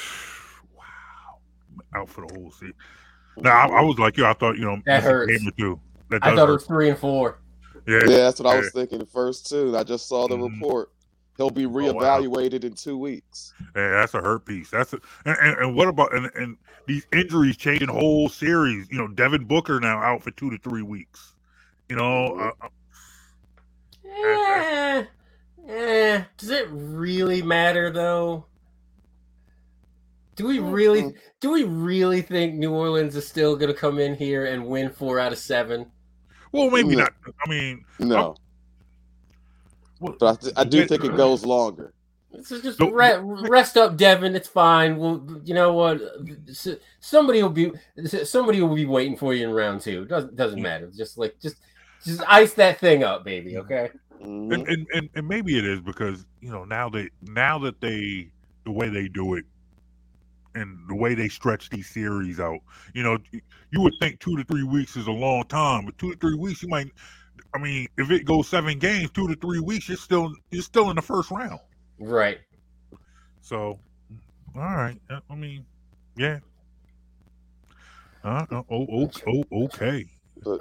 out 1.95 2.09
for 2.09 2.26
the 2.26 2.34
whole 2.34 2.51
season. 2.53 2.74
Now 3.38 3.68
I, 3.68 3.78
I 3.78 3.82
was 3.82 3.99
like 3.99 4.16
you. 4.16 4.26
I 4.26 4.32
thought 4.34 4.57
you 4.59 4.64
know 4.64 4.76
That 4.86 5.03
missing 5.03 5.11
a 5.11 5.12
hurts. 5.12 5.38
game 5.38 5.49
or 5.49 5.53
two. 5.53 5.80
That 6.11 6.22
I 6.22 6.30
does 6.30 6.38
thought 6.38 6.49
it 6.49 6.53
was 6.53 6.64
three 6.66 6.88
and 6.90 6.99
four. 6.99 7.38
Yeah, 7.86 7.99
Yeah, 8.07 8.16
that's 8.18 8.40
what 8.40 8.53
I 8.53 8.57
was 8.57 8.70
thinking 8.70 9.01
at 9.01 9.09
first 9.11 9.49
too. 9.49 9.76
I 9.76 9.82
just 9.84 10.09
saw 10.09 10.28
the 10.28 10.36
Mhm. 10.36 10.61
report. 10.61 10.90
He'll 11.36 11.51
be 11.51 11.64
Oh, 11.64 11.93
wow. 11.95 12.20
reevaluated 12.20 12.64
in 12.64 12.74
two 12.74 12.99
weeks. 12.99 13.55
Yeah, 13.74 13.90
that's 13.90 14.14
a 14.14 14.20
hurt 14.20 14.45
piece. 14.45 14.70
That's 14.70 14.93
a, 14.93 15.01
and, 15.24 15.36
and, 15.40 15.59
and 15.59 15.76
what 15.76 15.88
about 15.88 16.14
and, 16.14 16.30
and 16.34 16.57
these 16.86 17.07
injuries 17.12 17.57
changing 17.57 17.88
whole 17.88 18.28
series? 18.28 18.90
You 18.90 18.99
know, 18.99 19.09
Devin 19.09 19.45
Booker 19.47 19.80
now 19.80 19.99
out 19.99 20.22
for 20.22 20.30
two 20.30 20.51
to 20.51 20.59
three 20.59 20.82
weeks. 20.82 21.34
You 21.88 21.97
know, 21.97 22.26
uh, 22.36 22.53
uh, 22.62 22.68
Eh, 24.05 25.05
eh, 25.68 26.24
does 26.36 26.51
it 26.51 26.68
really 26.70 27.43
matter 27.43 27.90
though? 27.90 28.47
Do 30.34 30.46
we 30.46 30.58
really 30.60 31.14
do 31.40 31.52
we 31.52 31.64
really 31.64 32.22
think 32.22 32.54
New 32.54 32.72
Orleans 32.72 33.14
is 33.16 33.26
still 33.26 33.56
gonna 33.56 33.74
come 33.74 33.98
in 33.98 34.14
here 34.14 34.46
and 34.46 34.66
win 34.66 34.90
four 34.90 35.18
out 35.18 35.32
of 35.32 35.38
seven? 35.38 35.86
well, 36.52 36.70
maybe 36.70 36.90
No. 36.96 37.02
not. 37.04 37.12
I 37.44 37.48
mean, 37.48 37.84
No, 37.98 38.34
well, 40.00 40.16
but 40.18 40.26
I, 40.26 40.34
th- 40.40 40.54
I 40.56 40.64
do 40.64 40.78
Yeah. 40.78 40.86
think 40.86 41.04
it 41.04 41.16
goes 41.16 41.44
longer. 41.44 41.92
This 42.32 42.50
is 42.50 42.62
just 42.62 42.80
No, 42.80 42.90
re- 42.90 43.18
rest 43.48 43.76
up, 43.76 43.96
Devin. 43.98 44.34
It's 44.34 44.48
fine. 44.48 44.96
Well, 44.96 45.26
you 45.44 45.52
know 45.52 45.74
what? 45.74 46.00
Somebody 47.00 47.42
will 47.42 47.50
be 47.50 47.72
somebody 48.24 48.62
will 48.62 48.74
be 48.74 48.86
waiting 48.86 49.16
for 49.18 49.34
you 49.34 49.46
in 49.48 49.54
round 49.54 49.82
two. 49.82 50.06
Doesn't 50.06 50.34
doesn't 50.34 50.62
matter. 50.62 50.90
Just 50.96 51.18
like 51.18 51.38
just 51.40 51.56
just 52.04 52.22
ice 52.26 52.54
that 52.54 52.78
thing 52.80 53.04
up, 53.04 53.22
baby. 53.24 53.58
Okay. 53.58 53.90
Mhm. 54.22 54.54
and, 54.54 54.68
and, 54.68 54.86
and, 54.94 55.10
and 55.14 55.28
maybe 55.28 55.58
it 55.58 55.64
is 55.66 55.80
because 55.80 56.24
you 56.40 56.50
know 56.50 56.64
now 56.64 56.88
they 56.88 57.10
now 57.22 57.58
that 57.58 57.80
they 57.80 58.30
the 58.64 58.70
way 58.70 58.88
they 58.88 59.08
do 59.08 59.34
it 59.34 59.44
and 60.55 60.78
the 60.88 60.94
way 60.94 61.14
they 61.14 61.28
stretch 61.28 61.70
these 61.70 61.88
series 61.88 62.40
out. 62.40 62.61
You 62.94 63.03
know 63.03 63.18
you 63.72 63.80
would 63.80 63.94
think 64.00 64.20
two 64.20 64.36
to 64.36 64.44
three 64.44 64.62
weeks 64.62 64.96
is 64.96 65.07
a 65.07 65.12
long 65.12 65.44
time 65.44 65.86
but 65.86 65.98
two 65.98 66.12
to 66.12 66.18
three 66.18 66.36
weeks 66.36 66.62
you 66.62 66.68
might 66.68 66.92
i 67.55 67.59
mean 67.59 67.88
if 67.98 68.11
it 68.11 68.24
goes 68.24 68.48
seven 68.48 68.78
games 68.78 69.11
two 69.11 69.26
to 69.26 69.34
three 69.36 69.61
weeks 69.61 69.88
you're 69.88 69.96
still 69.96 70.32
you're 70.50 70.62
still 70.62 70.90
in 70.90 70.96
the 70.96 71.03
first 71.03 71.30
round. 71.30 71.61
Right. 71.98 72.38
so 73.40 73.78
all 74.55 74.62
right. 74.62 74.98
Uh, 75.11 75.20
i 75.30 75.34
mean 75.34 75.64
yeah. 76.16 76.38
Uh, 78.24 78.46
uh, 78.50 78.62
oh, 78.70 78.86
oh, 78.92 79.11
oh, 79.26 79.64
okay. 79.64 80.07
But 80.44 80.61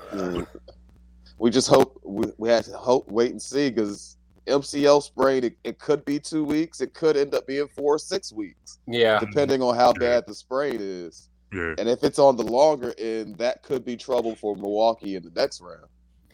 we 1.37 1.49
just 1.49 1.67
hope 1.67 1.99
we, 2.03 2.25
we 2.37 2.49
have 2.49 2.65
to 2.65 2.77
hope, 2.77 3.11
wait 3.11 3.31
and 3.31 3.41
see 3.41 3.69
because 3.69 4.17
MCL 4.47 5.03
sprain 5.03 5.43
it, 5.43 5.55
it 5.63 5.79
could 5.79 6.03
be 6.05 6.19
two 6.19 6.43
weeks. 6.43 6.81
It 6.81 6.93
could 6.93 7.15
end 7.17 7.33
up 7.35 7.45
being 7.47 7.67
four 7.67 7.95
or 7.95 7.99
six 7.99 8.31
weeks, 8.33 8.79
Yeah. 8.87 9.19
depending 9.19 9.61
on 9.61 9.75
how 9.75 9.87
Yeah. 9.93 9.99
bad 9.99 10.23
the 10.27 10.33
sprain 10.33 10.77
is. 10.79 11.29
yeah 11.53 11.73
And 11.77 11.87
if 11.89 12.03
it's 12.03 12.17
on 12.19 12.37
the 12.37 12.43
longer 12.43 12.93
end, 12.97 13.37
that 13.37 13.61
could 13.63 13.83
be 13.85 13.97
trouble 13.97 14.35
for 14.35 14.55
Milwaukee 14.55 15.15
in 15.15 15.23
the 15.23 15.31
next 15.35 15.61
round. 15.61 15.85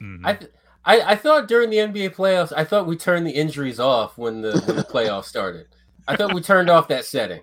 mhm. 0.02 0.22
I, 0.24 0.34
th- 0.36 0.52
I 0.86 1.02
I 1.14 1.16
thought 1.16 1.48
during 1.48 1.70
the 1.70 1.78
NBA 1.78 2.16
playoffs, 2.16 2.54
I 2.56 2.64
thought 2.64 2.86
we 2.88 2.96
turned 2.96 3.26
the 3.28 3.32
injuries 3.32 3.80
off 3.80 4.18
when 4.18 4.42
the 4.42 4.62
when 4.66 4.76
the 4.78 4.84
playoffs 4.84 5.26
started. 5.26 5.66
I 6.08 6.16
thought 6.16 6.34
we 6.34 6.42
turned 6.42 6.70
off 6.70 6.88
that 6.90 7.04
setting. 7.04 7.42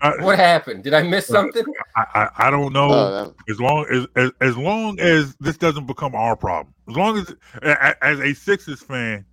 I, 0.00 0.22
What 0.22 0.38
happened? 0.38 0.82
Did 0.84 0.92
I 0.92 1.02
miss 1.02 1.26
something? 1.26 1.64
I, 1.96 2.04
I, 2.14 2.28
I 2.46 2.50
don't 2.50 2.72
know 2.72 2.88
Uh, 2.90 3.30
as 3.48 3.60
long 3.60 3.86
as, 3.90 4.06
as 4.16 4.30
as 4.40 4.56
long 4.56 4.98
as 5.00 5.34
this 5.40 5.56
doesn't 5.56 5.86
become 5.86 6.14
our 6.14 6.36
problem 6.36 6.74
as 6.90 6.96
long 6.96 7.16
as 7.18 7.30
a- 7.62 7.70
a- 7.70 8.04
as 8.04 8.20
a 8.20 8.34
sixers 8.34 8.82
fan 8.82 9.24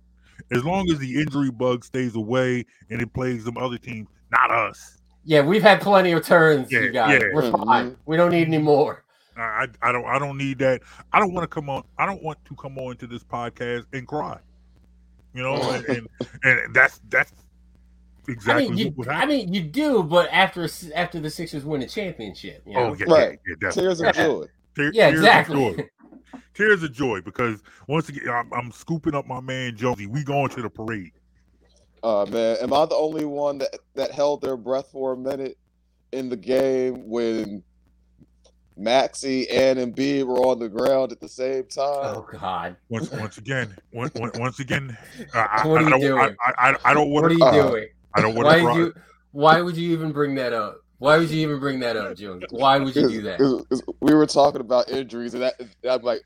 as 0.52 0.64
long 0.64 0.90
as 0.90 0.98
the 0.98 1.20
injury 1.20 1.50
bug 1.50 1.84
stays 1.84 2.14
away 2.14 2.64
and 2.90 3.00
it 3.00 3.12
plays 3.12 3.44
some 3.44 3.56
other 3.56 3.78
teams 3.78 4.08
not 4.30 4.50
us 4.50 4.98
Yeah, 5.24 5.42
we've 5.42 5.62
had 5.62 5.80
plenty 5.80 6.12
of 6.12 6.24
turns, 6.24 6.70
Yeah, 6.70 6.80
you 6.80 6.90
guys. 6.92 7.20
yeah. 7.20 7.28
We're 7.34 7.42
mm-hmm. 7.42 7.64
fine. 7.64 7.96
We 8.06 8.16
don't 8.16 8.30
need 8.30 8.46
any 8.46 8.58
more. 8.58 9.04
I, 9.36 9.40
I 9.82 9.88
I 9.88 9.92
don't 9.92 10.04
I 10.06 10.18
don't 10.18 10.36
need 10.36 10.58
that 10.58 10.82
I 11.12 11.18
don't 11.18 11.32
want 11.32 11.44
to 11.44 11.48
come 11.48 11.70
on 11.70 11.84
I 11.98 12.06
don't 12.06 12.22
want 12.22 12.44
to 12.44 12.54
come 12.56 12.78
on 12.78 12.96
to 12.98 13.06
this 13.06 13.22
podcast 13.24 13.86
and 13.92 14.06
cry 14.06 14.38
you 15.34 15.42
know 15.42 15.54
and 15.54 15.84
and, 15.86 16.08
and 16.44 16.74
that's 16.74 17.00
that's 17.08 17.32
exactly 18.28 18.66
I 18.66 18.68
mean, 18.68 18.78
you, 18.78 18.86
what 18.88 19.06
would 19.06 19.08
I 19.08 19.26
mean, 19.26 19.52
you 19.52 19.62
do, 19.62 20.02
but 20.02 20.28
after 20.32 20.68
after 20.94 21.20
the 21.20 21.30
Sixers 21.30 21.64
win 21.64 21.82
a 21.82 21.88
championship, 21.88 22.62
you 22.66 22.76
oh, 22.76 22.88
know? 22.88 22.90
oh 22.90 22.94
yeah, 22.94 23.04
Right. 23.12 23.38
yeah, 23.46 23.54
yeah 23.62 23.68
definitely. 23.68 23.82
tears 23.82 24.00
of 24.00 24.14
joy. 24.14 24.46
Tear- 24.76 24.92
yeah, 24.92 25.10
tears 25.10 25.20
of 25.20 25.24
exactly. 25.24 25.88
Joy. 26.32 26.40
Tears 26.54 26.82
of 26.82 26.92
joy 26.92 27.20
because 27.20 27.62
once 27.88 28.08
again 28.08 28.28
I'm, 28.28 28.52
I'm 28.52 28.72
scooping 28.72 29.14
up 29.14 29.26
my 29.26 29.40
man 29.40 29.76
Jonesy. 29.76 30.06
We 30.06 30.24
going 30.24 30.50
to 30.50 30.62
the 30.62 30.70
parade. 30.70 31.12
Uh, 32.02 32.26
man, 32.30 32.56
am 32.62 32.72
I 32.72 32.86
the 32.86 32.94
only 32.94 33.24
one 33.24 33.58
that, 33.58 33.76
that 33.94 34.10
held 34.10 34.40
their 34.40 34.56
breath 34.56 34.88
for 34.90 35.12
a 35.12 35.16
minute 35.16 35.58
in 36.12 36.28
the 36.28 36.36
game 36.36 37.06
when 37.06 37.62
Maxey 38.76 39.48
and 39.50 39.78
Embiid 39.78 40.24
were 40.24 40.38
on 40.38 40.58
the 40.58 40.68
ground 40.68 41.12
at 41.12 41.20
the 41.20 41.28
same 41.28 41.64
time? 41.64 42.16
Oh 42.16 42.26
God, 42.32 42.76
Once 42.88 43.10
once 43.10 43.36
again, 43.38 43.76
once, 43.92 44.12
once 44.14 44.60
again, 44.60 44.96
I, 45.34 45.62
I, 45.62 45.66
What 45.66 45.82
are 45.82 45.84
you 45.84 45.90
don't, 45.90 46.00
doing? 46.00 46.36
I, 46.46 46.70
I, 46.70 46.76
I 46.84 46.94
don't 46.94 47.10
want 47.10 47.24
what 47.24 47.32
are 47.32 47.34
you 47.34 47.44
uh, 47.44 47.68
doing? 47.68 47.88
I 48.14 48.20
don't 48.22 48.34
want 48.34 48.46
Why 48.46 48.60
to. 48.60 48.78
you? 48.78 48.94
Why 49.32 49.60
would 49.60 49.76
you 49.76 49.92
even 49.92 50.10
bring 50.10 50.34
that 50.36 50.52
up? 50.52 50.78
Why 51.00 51.16
would 51.16 51.30
you 51.30 51.40
even 51.40 51.58
bring 51.58 51.80
that 51.80 51.96
up, 51.96 52.14
June? 52.16 52.42
Why 52.50 52.78
would 52.78 52.94
you 52.94 53.08
do 53.08 53.22
that? 53.22 53.38
'Cause- 53.38 53.64
'cause 53.70 53.82
we 54.00 54.14
were 54.14 54.26
talking 54.26 54.60
about 54.60 54.90
injuries, 54.90 55.32
and 55.34 55.42
that 55.42 55.54
I'm 55.88 56.02
like, 56.02 56.22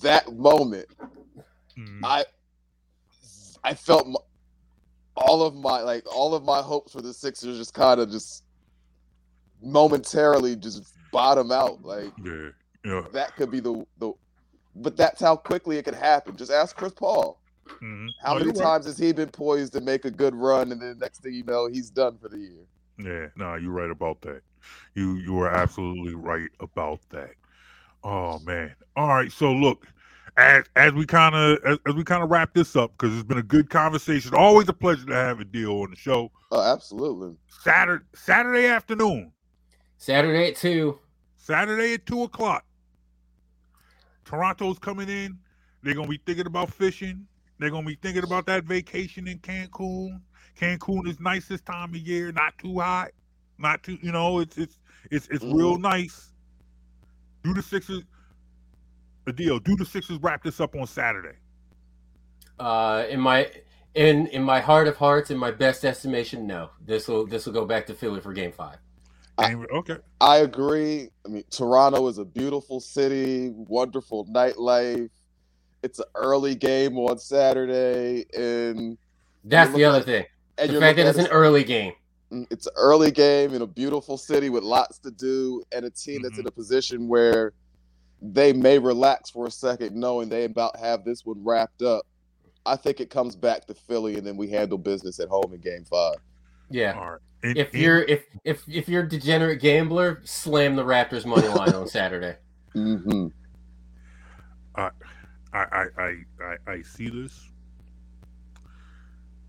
that 0.00 0.34
moment, 0.34 0.88
Mm, 1.78 2.00
I 2.02 2.24
I 3.62 3.74
felt 3.74 4.06
m 4.06 4.16
all 5.16 5.42
of 5.42 5.54
my 5.54 5.82
like 5.82 6.04
all 6.12 6.34
of 6.34 6.42
my 6.42 6.62
hopes 6.62 6.92
for 6.92 7.02
the 7.02 7.12
Sixers 7.14 7.56
just 7.58 7.74
kind 7.74 8.00
of 8.00 8.10
just 8.10 8.44
momentarily 9.62 10.56
just 10.56 10.82
bottom 11.12 11.52
out. 11.52 11.82
Like 11.84 12.12
yeah, 12.24 12.48
yeah. 12.84 13.02
that 13.12 13.36
could 13.36 13.50
be 13.50 13.60
the 13.60 13.86
the, 13.98 14.12
but 14.74 14.96
that's 14.96 15.20
how 15.20 15.36
quickly 15.36 15.76
it 15.78 15.84
could 15.84 15.94
happen. 15.94 16.36
Just 16.36 16.50
ask 16.50 16.74
Chris 16.76 16.92
Paul. 16.94 17.40
mhm. 17.66 18.08
How 18.20 18.32
No, 18.32 18.38
many 18.40 18.46
you're 18.46 18.54
right. 18.54 18.64
times 18.64 18.86
has 18.86 18.96
he 18.98 19.12
been 19.12 19.30
poised 19.30 19.74
to 19.74 19.80
make 19.80 20.04
a 20.04 20.10
good 20.10 20.34
run, 20.34 20.72
and 20.72 20.80
then 20.80 20.98
next 20.98 21.20
thing 21.22 21.34
you 21.34 21.44
know, 21.44 21.66
he's 21.66 21.90
done 21.90 22.18
for 22.18 22.28
the 22.28 22.38
year? 22.38 22.66
Yeah, 22.98 23.26
no, 23.36 23.54
you're 23.54 23.72
right 23.72 23.90
about 23.90 24.20
that. 24.22 24.42
You 24.94 25.16
you 25.16 25.38
are 25.40 25.50
absolutely 25.50 26.14
right 26.14 26.50
about 26.60 27.00
that. 27.10 27.30
Oh 28.02 28.38
man. 28.40 28.74
All 28.96 29.08
right. 29.08 29.30
So 29.30 29.52
look, 29.52 29.86
as 30.36 30.64
as 30.76 30.92
we 30.92 31.06
kind 31.06 31.34
of 31.34 31.58
as, 31.64 31.78
as 31.86 31.94
we 31.94 32.04
kind 32.04 32.22
of 32.22 32.30
wrap 32.30 32.54
this 32.54 32.76
up 32.76 32.92
because 32.98 33.14
it's 33.14 33.26
been 33.26 33.38
a 33.38 33.42
good 33.42 33.70
conversation. 33.70 34.34
Always 34.34 34.68
a 34.68 34.72
pleasure 34.72 35.06
to 35.06 35.14
have 35.14 35.40
a 35.40 35.44
deal 35.44 35.80
on 35.82 35.90
the 35.90 35.96
show. 35.96 36.30
Oh, 36.50 36.60
absolutely. 36.60 37.36
Saturday 37.62 38.04
Saturday 38.14 38.66
afternoon. 38.66 39.32
Saturday 39.96 40.48
at 40.48 40.56
two. 40.56 40.98
Saturday 41.36 41.94
at 41.94 42.06
two 42.06 42.22
o'clock. 42.22 42.64
Toronto's 44.24 44.78
coming 44.78 45.08
in. 45.08 45.38
They're 45.82 45.94
gonna 45.94 46.08
be 46.08 46.20
thinking 46.24 46.46
about 46.46 46.72
fishing. 46.72 47.26
They're 47.58 47.70
gonna 47.70 47.86
be 47.86 47.98
thinking 48.00 48.24
about 48.24 48.46
that 48.46 48.64
vacation 48.64 49.26
in 49.26 49.38
Cancun. 49.38 50.20
Cancun 50.58 51.08
is 51.08 51.20
nice 51.20 51.46
this 51.46 51.60
time 51.60 51.90
of 51.90 51.96
year, 51.96 52.32
not 52.32 52.56
too 52.58 52.80
hot, 52.80 53.10
not 53.58 53.82
too, 53.82 53.98
you 54.02 54.12
know, 54.12 54.40
it's 54.40 54.58
it's 54.58 54.78
it's 55.10 55.28
it's 55.28 55.44
real 55.44 55.78
nice. 55.78 56.32
Do 57.44 57.54
the 57.54 57.62
Sixers 57.62 58.02
the 59.24 59.32
deal? 59.32 59.58
Do 59.58 59.76
the 59.76 59.84
Sixers 59.84 60.18
wrap 60.20 60.42
this 60.42 60.60
up 60.60 60.74
on 60.74 60.86
Saturday? 60.86 61.36
Uh, 62.58 63.04
in 63.08 63.20
my 63.20 63.50
in 63.94 64.26
in 64.28 64.42
my 64.42 64.60
heart 64.60 64.88
of 64.88 64.96
hearts, 64.96 65.30
in 65.30 65.38
my 65.38 65.50
best 65.50 65.84
estimation, 65.84 66.46
no. 66.46 66.70
This 66.84 67.06
will 67.08 67.26
this 67.26 67.46
will 67.46 67.52
go 67.52 67.64
back 67.64 67.86
to 67.86 67.94
Philly 67.94 68.20
for 68.20 68.32
Game 68.32 68.52
Five. 68.52 68.78
I, 69.38 69.54
okay. 69.54 69.98
I 70.20 70.38
agree. 70.38 71.10
I 71.24 71.28
mean, 71.28 71.44
Toronto 71.50 72.08
is 72.08 72.18
a 72.18 72.24
beautiful 72.24 72.80
city, 72.80 73.50
wonderful 73.54 74.26
nightlife. 74.26 75.10
It's 75.84 76.00
an 76.00 76.06
early 76.16 76.56
game 76.56 76.98
on 76.98 77.20
Saturday, 77.20 78.26
and 78.36 78.98
that's 79.44 79.72
the 79.72 79.84
other 79.84 80.02
thing. 80.02 80.24
And 80.58 80.70
the 80.70 80.80
fact 80.80 80.96
that 80.96 81.06
it's 81.06 81.18
an 81.18 81.28
early 81.28 81.64
game. 81.64 81.92
Mm, 82.32 82.46
it's 82.50 82.66
an 82.66 82.72
early 82.76 83.10
game 83.10 83.54
in 83.54 83.62
a 83.62 83.66
beautiful 83.66 84.18
city 84.18 84.50
with 84.50 84.62
lots 84.62 84.98
to 85.00 85.10
do, 85.10 85.62
and 85.72 85.84
a 85.84 85.90
team 85.90 86.16
mm-hmm. 86.16 86.22
that's 86.24 86.38
in 86.38 86.40
mm-hmm. 86.40 86.48
a 86.48 86.52
position 86.52 87.08
where 87.08 87.52
they 88.20 88.52
may 88.52 88.78
relax 88.78 89.30
for 89.30 89.46
a 89.46 89.50
second, 89.50 89.94
knowing 89.94 90.28
they 90.28 90.44
about 90.44 90.76
have 90.78 91.04
this 91.04 91.24
one 91.24 91.42
wrapped 91.44 91.82
up. 91.82 92.04
I 92.66 92.76
think 92.76 93.00
it 93.00 93.10
comes 93.10 93.36
back 93.36 93.66
to 93.66 93.74
Philly, 93.74 94.16
and 94.16 94.26
then 94.26 94.36
we 94.36 94.48
handle 94.48 94.78
business 94.78 95.20
at 95.20 95.28
home 95.28 95.52
in 95.54 95.60
Game 95.60 95.84
Five. 95.84 96.16
Yeah. 96.70 96.94
All 96.98 97.10
right. 97.12 97.20
And, 97.42 97.56
if 97.56 97.72
and, 97.72 97.82
you're 97.82 98.02
if 98.02 98.24
if 98.44 98.62
if 98.68 98.88
you're 98.88 99.04
a 99.04 99.08
degenerate 99.08 99.60
gambler, 99.60 100.20
slam 100.24 100.76
the 100.76 100.84
Raptors 100.84 101.24
money 101.24 101.48
line 101.48 101.72
on 101.72 101.86
Saturday. 101.88 102.36
Mm-hmm. 102.74 103.28
I, 104.74 104.90
I 105.52 105.58
I 105.58 106.14
I 106.40 106.72
I 106.72 106.82
see 106.82 107.08
this. 107.08 107.48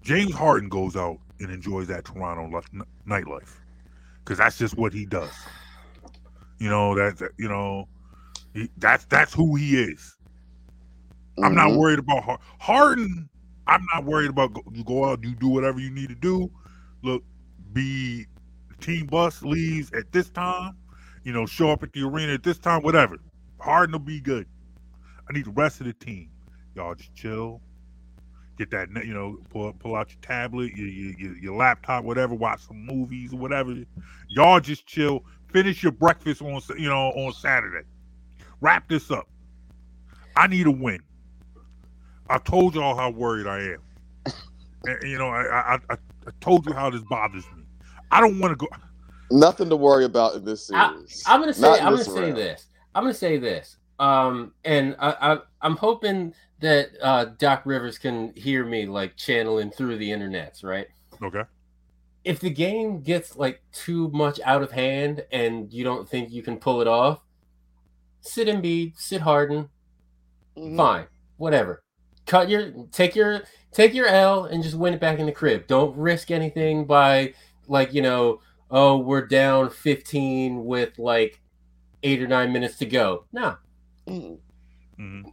James 0.02 0.34
Harden 0.34 0.70
goes 0.70 0.96
out 0.96 1.18
and 1.40 1.52
enjoys 1.52 1.88
that 1.88 2.06
Toronto 2.06 2.62
nightlife 3.08 3.56
because 4.24 4.38
that's 4.38 4.58
just 4.58 4.78
what 4.78 4.94
he 4.94 5.06
does. 5.06 5.34
You 6.60 6.70
know 6.70 6.96
that 6.96 7.32
you 7.38 7.48
know 7.48 7.88
he, 8.54 8.70
that's 8.78 9.06
that's 9.06 9.34
who 9.34 9.56
he 9.56 9.78
is. 9.78 10.16
Mm-hmm. 11.38 11.46
I'm 11.46 11.56
not 11.56 11.70
mm-hmm. 11.70 11.80
worried 11.80 12.00
about 12.00 12.42
Harden. 12.60 13.30
I'm 13.68 13.86
not 13.94 14.06
worried 14.06 14.32
about 14.32 14.52
you 14.74 14.84
go 14.84 15.06
out, 15.06 15.24
you 15.24 15.36
do 15.36 15.48
whatever 15.48 15.80
you 15.80 15.92
need 15.92 16.10
to 16.10 16.16
do. 16.16 16.50
Look, 17.04 17.24
be 17.72 18.26
team 18.82 19.06
bus 19.06 19.44
leaves 19.44 19.92
at 19.94 20.12
this 20.12 20.30
time, 20.30 20.76
you 21.24 21.32
know, 21.34 21.46
show 21.46 21.70
up 21.70 21.84
at 21.84 21.94
the 21.94 22.02
arena 22.02 22.34
at 22.34 22.44
this 22.44 22.58
time, 22.58 22.82
whatever. 22.82 23.18
Harden 23.60 23.92
will 23.92 24.00
be 24.00 24.20
good. 24.20 24.48
I 25.30 25.34
need 25.34 25.46
the 25.46 25.52
rest 25.52 25.82
of 25.82 25.86
the 25.86 25.94
team. 25.94 26.30
Y'all 26.76 26.96
just 26.96 27.14
chill. 27.14 27.62
Get 28.60 28.72
that, 28.72 28.90
you 29.06 29.14
know, 29.14 29.38
pull 29.52 29.72
pull 29.72 29.96
out 29.96 30.10
your 30.10 30.20
tablet, 30.22 30.74
your, 30.76 30.88
your 30.90 31.38
your 31.38 31.56
laptop, 31.56 32.04
whatever. 32.04 32.36
Watch 32.36 32.68
some 32.68 32.86
movies 32.86 33.32
or 33.32 33.38
whatever. 33.38 33.74
Y'all 34.28 34.60
just 34.60 34.86
chill. 34.86 35.24
Finish 35.48 35.82
your 35.82 35.94
breakfast 35.94 36.42
on, 36.42 36.62
you 36.78 36.90
know, 36.90 37.08
on 37.12 37.32
Saturday. 37.32 37.88
Wrap 38.60 38.90
this 38.90 39.12
up. 39.12 39.30
I 40.36 40.48
need 40.48 40.68
a 40.68 40.72
win. 40.72 41.00
I 42.30 42.38
told 42.38 42.76
y'all 42.76 42.98
how 42.98 43.10
worried 43.12 43.48
I 43.48 43.60
am. 43.60 44.34
And, 44.84 45.10
you 45.10 45.18
know, 45.18 45.30
I, 45.30 45.44
I 45.44 45.74
I 45.90 45.94
I 46.28 46.32
told 46.42 46.66
you 46.66 46.74
how 46.74 46.90
this 46.90 47.02
bothers 47.04 47.46
me. 47.56 47.64
I 48.12 48.20
don't 48.20 48.40
want 48.40 48.52
to 48.52 48.56
go. 48.58 48.68
Nothing 49.32 49.70
to 49.70 49.78
worry 49.78 50.04
about 50.04 50.36
in 50.36 50.44
this 50.44 50.68
series. 50.68 51.24
I, 51.26 51.36
am 51.36 51.40
gonna 51.40 51.54
say. 51.54 51.62
Not 51.62 51.82
I'm 51.82 51.92
gonna 51.94 52.04
say 52.04 52.32
this. 52.34 52.68
I'm 52.94 53.04
gonna 53.04 53.14
say 53.14 53.38
this. 53.38 53.78
Um, 54.00 54.54
and 54.66 54.96
I, 55.00 55.16
I 55.34 55.38
am 55.62 55.78
hoping 55.78 56.34
that 56.60 56.90
uh, 57.02 57.26
Doc 57.38 57.62
Rivers 57.66 57.98
can 57.98 58.34
hear 58.36 58.66
me 58.66 58.86
like 58.86 59.16
channeling 59.16 59.72
through 59.72 59.98
the 59.98 60.10
internets, 60.10 60.64
right? 60.64 60.88
Okay. 61.22 61.44
If 62.24 62.40
the 62.40 62.50
game 62.50 63.02
gets 63.02 63.36
like 63.36 63.62
too 63.72 64.10
much 64.10 64.40
out 64.44 64.62
of 64.62 64.72
hand 64.72 65.24
and 65.32 65.72
you 65.72 65.84
don't 65.84 66.08
think 66.08 66.32
you 66.32 66.44
can 66.44 66.58
pull 66.58 66.82
it 66.82 66.88
off, 66.88 67.22
sit 68.22 68.48
Embiid, 68.48 68.98
sit 68.98 69.22
Harden, 69.22 69.70
mm-hmm. 70.58 70.78
fine, 70.78 71.08
whatever. 71.38 71.82
Cut 72.26 72.50
your 72.50 72.72
take 72.92 73.16
your 73.16 73.44
take 73.72 73.94
your 73.94 74.06
L 74.08 74.46
and 74.46 74.62
just 74.62 74.76
win 74.76 74.94
it 74.94 75.00
back 75.00 75.20
in 75.20 75.26
the 75.26 75.32
crib. 75.32 75.66
Don't 75.68 75.98
risk 75.98 76.30
anything 76.30 76.86
by 76.86 77.34
like 77.68 77.94
you 77.94 78.02
know, 78.02 78.42
oh, 78.70 78.98
we're 78.98 79.26
down 79.26 79.70
15 79.70 80.64
with 80.66 81.00
like 81.00 81.40
eight 82.04 82.22
or 82.22 82.28
nine 82.28 82.54
minutes 82.54 82.78
to 82.78 82.86
go. 82.86 83.26
No. 83.32 83.56
Mm-hmm. 84.08 85.30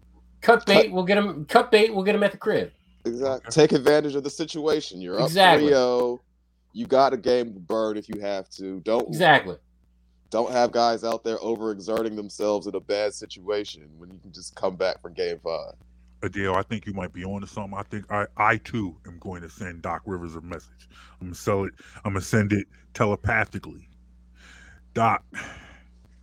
Cut 0.46 0.64
bait. 0.64 0.84
Cut. 0.84 0.92
We'll 0.92 1.02
get 1.02 1.16
them. 1.16 1.44
Cut 1.46 1.72
bait. 1.72 1.92
We'll 1.92 2.04
get 2.04 2.12
them 2.12 2.22
at 2.22 2.30
the 2.30 2.38
crib. 2.38 2.70
Exactly. 3.04 3.50
Take 3.50 3.72
advantage 3.72 4.14
of 4.14 4.22
the 4.22 4.30
situation. 4.30 5.00
You're 5.00 5.18
up 5.18 5.26
exactly. 5.26 5.70
3 5.70 6.18
You 6.72 6.86
got 6.86 7.12
a 7.12 7.16
game 7.16 7.52
bird 7.66 7.98
if 7.98 8.08
you 8.08 8.20
have 8.20 8.48
to. 8.50 8.78
Don't 8.80 9.08
exactly. 9.08 9.56
Don't 10.30 10.52
have 10.52 10.70
guys 10.70 11.02
out 11.02 11.24
there 11.24 11.38
overexerting 11.38 12.14
themselves 12.14 12.68
in 12.68 12.76
a 12.76 12.80
bad 12.80 13.12
situation 13.12 13.90
when 13.96 14.08
you 14.08 14.20
can 14.20 14.30
just 14.30 14.54
come 14.54 14.76
back 14.76 15.02
from 15.02 15.14
game 15.14 15.40
five. 15.42 15.74
Adele, 16.22 16.54
I 16.54 16.62
think 16.62 16.86
you 16.86 16.92
might 16.92 17.12
be 17.12 17.24
on 17.24 17.40
to 17.40 17.46
something. 17.48 17.76
I 17.76 17.82
think 17.82 18.10
I, 18.12 18.26
I 18.36 18.58
too 18.58 18.96
am 19.04 19.18
going 19.18 19.42
to 19.42 19.50
send 19.50 19.82
Doc 19.82 20.02
Rivers 20.06 20.36
a 20.36 20.40
message. 20.40 20.88
I'm 21.20 21.26
gonna 21.26 21.34
sell 21.34 21.64
it. 21.64 21.72
I'm 22.04 22.12
gonna 22.12 22.20
send 22.20 22.52
it 22.52 22.68
telepathically. 22.94 23.88
Doc, 24.94 25.24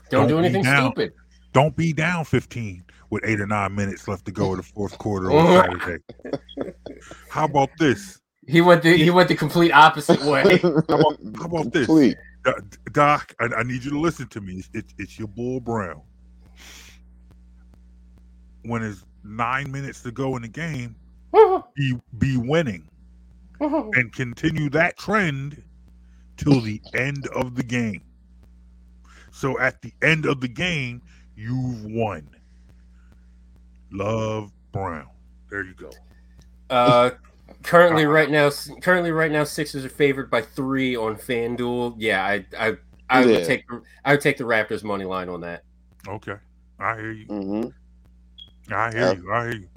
don't, 0.10 0.22
don't 0.22 0.28
do 0.30 0.40
anything 0.40 0.64
stupid. 0.64 1.12
Don't 1.52 1.76
be 1.76 1.92
down 1.92 2.24
15 2.24 2.86
with 3.14 3.24
eight 3.26 3.40
or 3.40 3.46
nine 3.46 3.76
minutes 3.76 4.08
left 4.08 4.26
to 4.26 4.32
go 4.32 4.52
in 4.52 4.58
the 4.58 4.64
fourth 4.64 4.98
quarter 4.98 5.32
on 5.32 5.80
Saturday. 5.80 6.04
How 7.30 7.46
about 7.46 7.70
this? 7.78 8.20
He 8.48 8.60
went 8.60 8.82
the 8.82 8.98
he 8.98 9.12
went 9.12 9.30
the 9.30 9.36
complete 9.36 9.72
opposite 9.72 10.22
way. 10.24 10.58
how, 10.62 10.70
about, 10.80 11.20
how 11.38 11.46
about 11.46 11.72
this, 11.72 12.16
Doc? 12.92 13.34
I, 13.40 13.46
I, 13.58 13.64
need 13.64 13.84
you 13.84 13.92
to 13.92 14.00
listen 14.00 14.28
to 14.30 14.42
me. 14.42 14.56
It's, 14.56 14.70
it's, 14.74 14.94
it's 14.98 15.20
your 15.20 15.28
bull 15.28 15.60
Brown. 15.60 16.02
When 18.64 18.82
it's 18.84 19.06
nine 19.24 19.72
minutes 19.72 20.02
to 20.02 20.12
go 20.12 20.36
in 20.36 20.42
the 20.42 20.48
game, 20.48 20.96
be 21.76 21.94
be 22.18 22.38
winning 22.38 22.90
and 23.60 24.12
continue 24.12 24.70
that 24.72 24.98
trend 24.98 25.64
till 26.36 26.60
the 26.60 26.82
end 26.96 27.28
of 27.28 27.56
the 27.56 27.64
game. 27.64 28.02
So 29.32 29.58
at 29.60 29.82
the 29.84 29.94
end 30.02 30.26
of 30.26 30.42
the 30.42 30.48
game, 30.48 31.02
you've 31.36 31.86
won. 31.86 32.28
Love 33.94 34.52
Brown. 34.72 35.08
There 35.50 35.64
you 35.64 35.74
go. 35.74 35.92
Uh 36.70 37.12
currently 37.64 38.06
right 38.06 38.30
now 38.30 38.50
currently 38.82 39.12
right 39.12 39.32
now 39.32 39.44
Sixers 39.44 39.86
are 39.86 39.90
favored 39.90 40.30
by 40.30 40.42
three 40.42 40.96
on 40.96 41.16
FanDuel. 41.16 41.96
Yeah, 41.98 42.26
I 42.26 42.46
I 42.58 42.78
I 43.10 43.24
yeah. 43.24 43.26
would 43.26 43.46
take 43.46 43.64
I 44.04 44.12
would 44.14 44.22
take 44.22 44.38
the 44.38 44.44
Raptors 44.44 44.84
money 44.84 45.06
line 45.06 45.30
on 45.30 45.42
that. 45.42 45.64
Okay. 46.08 46.36
I 46.80 46.96
hear 46.96 47.12
you. 47.12 47.28
Mm-hmm. 47.28 48.74
I 48.74 48.92
hear 48.92 49.00
yep. 49.02 49.18
you. 49.18 49.32
I 49.32 49.44
hear 49.44 49.54
you. 49.54 49.70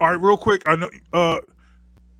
All 0.00 0.10
right, 0.10 0.20
real 0.20 0.36
quick. 0.36 0.62
I 0.66 0.76
know. 0.76 0.90
Uh, 1.12 1.40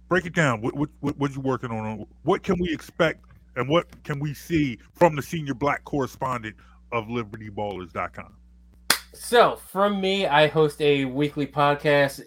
break 0.09 0.27
it 0.27 0.35
down. 0.35 0.61
What 0.61 0.75
what 0.75 0.91
what, 1.01 1.19
what 1.19 1.35
you 1.35 1.41
working 1.41 1.71
on? 1.71 2.07
What 2.23 2.43
can 2.43 2.59
we 2.59 2.73
expect, 2.73 3.25
and 3.57 3.69
what 3.69 3.87
can 4.05 4.19
we 4.19 4.35
see 4.35 4.79
from 4.95 5.15
the 5.15 5.23
senior 5.23 5.55
black 5.55 5.85
correspondent 5.85 6.57
of 6.93 7.07
LibertyBallers.com? 7.07 8.35
So, 9.21 9.57
from 9.57 10.01
me, 10.01 10.27
I 10.27 10.47
host 10.47 10.81
a 10.81 11.05
weekly 11.05 11.47
podcast 11.47 12.23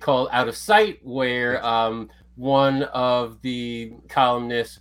called 0.00 0.28
Out 0.32 0.48
of 0.48 0.56
Sight, 0.56 0.98
where 1.04 1.64
um, 1.64 2.10
one 2.34 2.82
of 2.82 3.40
the 3.42 3.92
columnists 4.08 4.80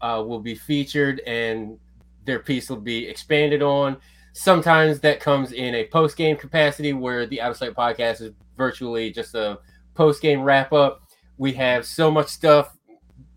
uh, 0.00 0.22
will 0.24 0.38
be 0.38 0.54
featured 0.54 1.20
and 1.26 1.78
their 2.24 2.38
piece 2.38 2.70
will 2.70 2.76
be 2.76 3.08
expanded 3.08 3.60
on. 3.60 3.96
Sometimes 4.34 5.00
that 5.00 5.18
comes 5.18 5.50
in 5.50 5.74
a 5.74 5.88
post 5.88 6.16
game 6.16 6.36
capacity 6.36 6.92
where 6.92 7.26
the 7.26 7.40
Out 7.40 7.50
of 7.50 7.56
Sight 7.56 7.74
podcast 7.74 8.20
is 8.20 8.30
virtually 8.56 9.10
just 9.10 9.34
a 9.34 9.58
post 9.94 10.22
game 10.22 10.42
wrap 10.42 10.72
up. 10.72 11.02
We 11.38 11.52
have 11.54 11.84
so 11.84 12.08
much 12.08 12.28
stuff 12.28 12.74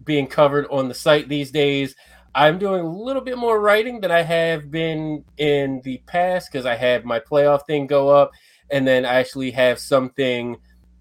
being 0.04 0.28
covered 0.28 0.68
on 0.68 0.88
the 0.88 0.94
site 0.94 1.28
these 1.28 1.50
days. 1.50 1.96
I'm 2.38 2.60
doing 2.60 2.82
a 2.82 2.90
little 2.90 3.22
bit 3.22 3.38
more 3.38 3.60
writing 3.60 4.00
than 4.00 4.12
I 4.12 4.22
have 4.22 4.70
been 4.70 5.26
in 5.38 5.82
the 5.84 5.98
past 6.06 6.52
because 6.52 6.66
I 6.66 6.76
had 6.76 7.04
my 7.04 7.20
playoff 7.20 7.66
thing 7.66 7.88
go 7.88 8.10
up, 8.10 8.32
and 8.70 8.88
then 8.88 9.06
I 9.06 9.16
actually 9.16 9.52
have 9.52 9.80
something, 9.80 10.58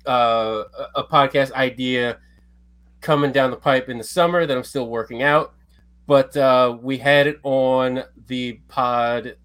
uh, 0.07 0.65
a 0.95 1.05
podcast 1.05 1.53
idea 1.53 2.19
coming 3.03 3.33
down 3.33 3.51
the 3.51 3.57
pipe 3.57 3.89
in 3.89 3.99
the 3.99 4.05
summer 4.05 4.47
that 4.47 4.57
I'm 4.57 4.65
still 4.65 4.89
working 4.89 5.23
out. 5.23 5.53
But 6.07 6.37
uh, 6.37 6.79
we 6.81 6.97
had 6.97 7.27
it 7.27 7.39
on 7.43 8.05
the 8.27 8.55
pod 8.69 9.37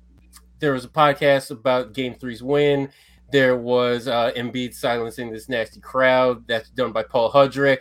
there 0.61 0.73
was 0.73 0.85
a 0.85 0.89
podcast 0.89 1.51
about 1.51 1.93
Game 1.93 2.13
Three's 2.13 2.41
win. 2.41 2.89
There 3.31 3.57
was 3.57 4.07
uh, 4.07 4.31
Embiid 4.37 4.73
silencing 4.73 5.31
this 5.31 5.49
nasty 5.49 5.81
crowd. 5.81 6.47
That's 6.47 6.69
done 6.69 6.91
by 6.93 7.03
Paul 7.03 7.31
Hudrick. 7.31 7.79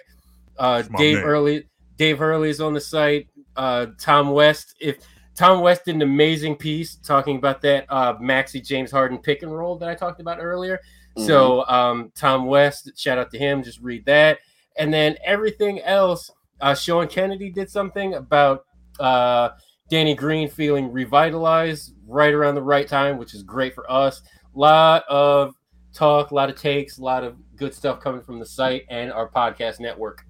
Uh, 0.58 0.82
Dave 0.96 1.18
man. 1.18 1.24
Early, 1.24 1.64
Dave 1.96 2.20
is 2.22 2.60
on 2.60 2.72
the 2.72 2.80
site. 2.80 3.28
Uh, 3.60 3.88
Tom 3.98 4.30
West, 4.30 4.74
if 4.80 4.96
Tom 5.36 5.60
West 5.60 5.84
did 5.84 5.94
an 5.94 6.00
amazing 6.00 6.56
piece 6.56 6.96
talking 6.96 7.36
about 7.36 7.60
that 7.60 7.84
uh, 7.90 8.14
Maxey 8.18 8.58
James 8.58 8.90
Harden 8.90 9.18
pick 9.18 9.42
and 9.42 9.54
roll 9.54 9.76
that 9.76 9.88
I 9.90 9.94
talked 9.94 10.18
about 10.18 10.38
earlier. 10.40 10.80
Mm-hmm. 11.14 11.26
So 11.26 11.66
um, 11.66 12.10
Tom 12.14 12.46
West, 12.46 12.90
shout 12.96 13.18
out 13.18 13.30
to 13.32 13.38
him. 13.38 13.62
Just 13.62 13.78
read 13.80 14.06
that, 14.06 14.38
and 14.78 14.92
then 14.92 15.16
everything 15.22 15.80
else. 15.82 16.30
Uh, 16.58 16.74
Sean 16.74 17.06
Kennedy 17.06 17.50
did 17.50 17.68
something 17.68 18.14
about 18.14 18.64
uh, 18.98 19.50
Danny 19.90 20.14
Green 20.14 20.48
feeling 20.48 20.90
revitalized 20.90 21.92
right 22.06 22.32
around 22.32 22.54
the 22.54 22.62
right 22.62 22.88
time, 22.88 23.18
which 23.18 23.34
is 23.34 23.42
great 23.42 23.74
for 23.74 23.90
us. 23.92 24.22
A 24.54 24.58
lot 24.58 25.04
of 25.06 25.54
talk, 25.92 26.30
a 26.30 26.34
lot 26.34 26.48
of 26.48 26.56
takes, 26.56 26.96
a 26.96 27.02
lot 27.02 27.24
of 27.24 27.36
good 27.56 27.74
stuff 27.74 28.00
coming 28.00 28.22
from 28.22 28.38
the 28.38 28.46
site 28.46 28.84
and 28.88 29.12
our 29.12 29.28
podcast 29.28 29.80
network. 29.80 30.24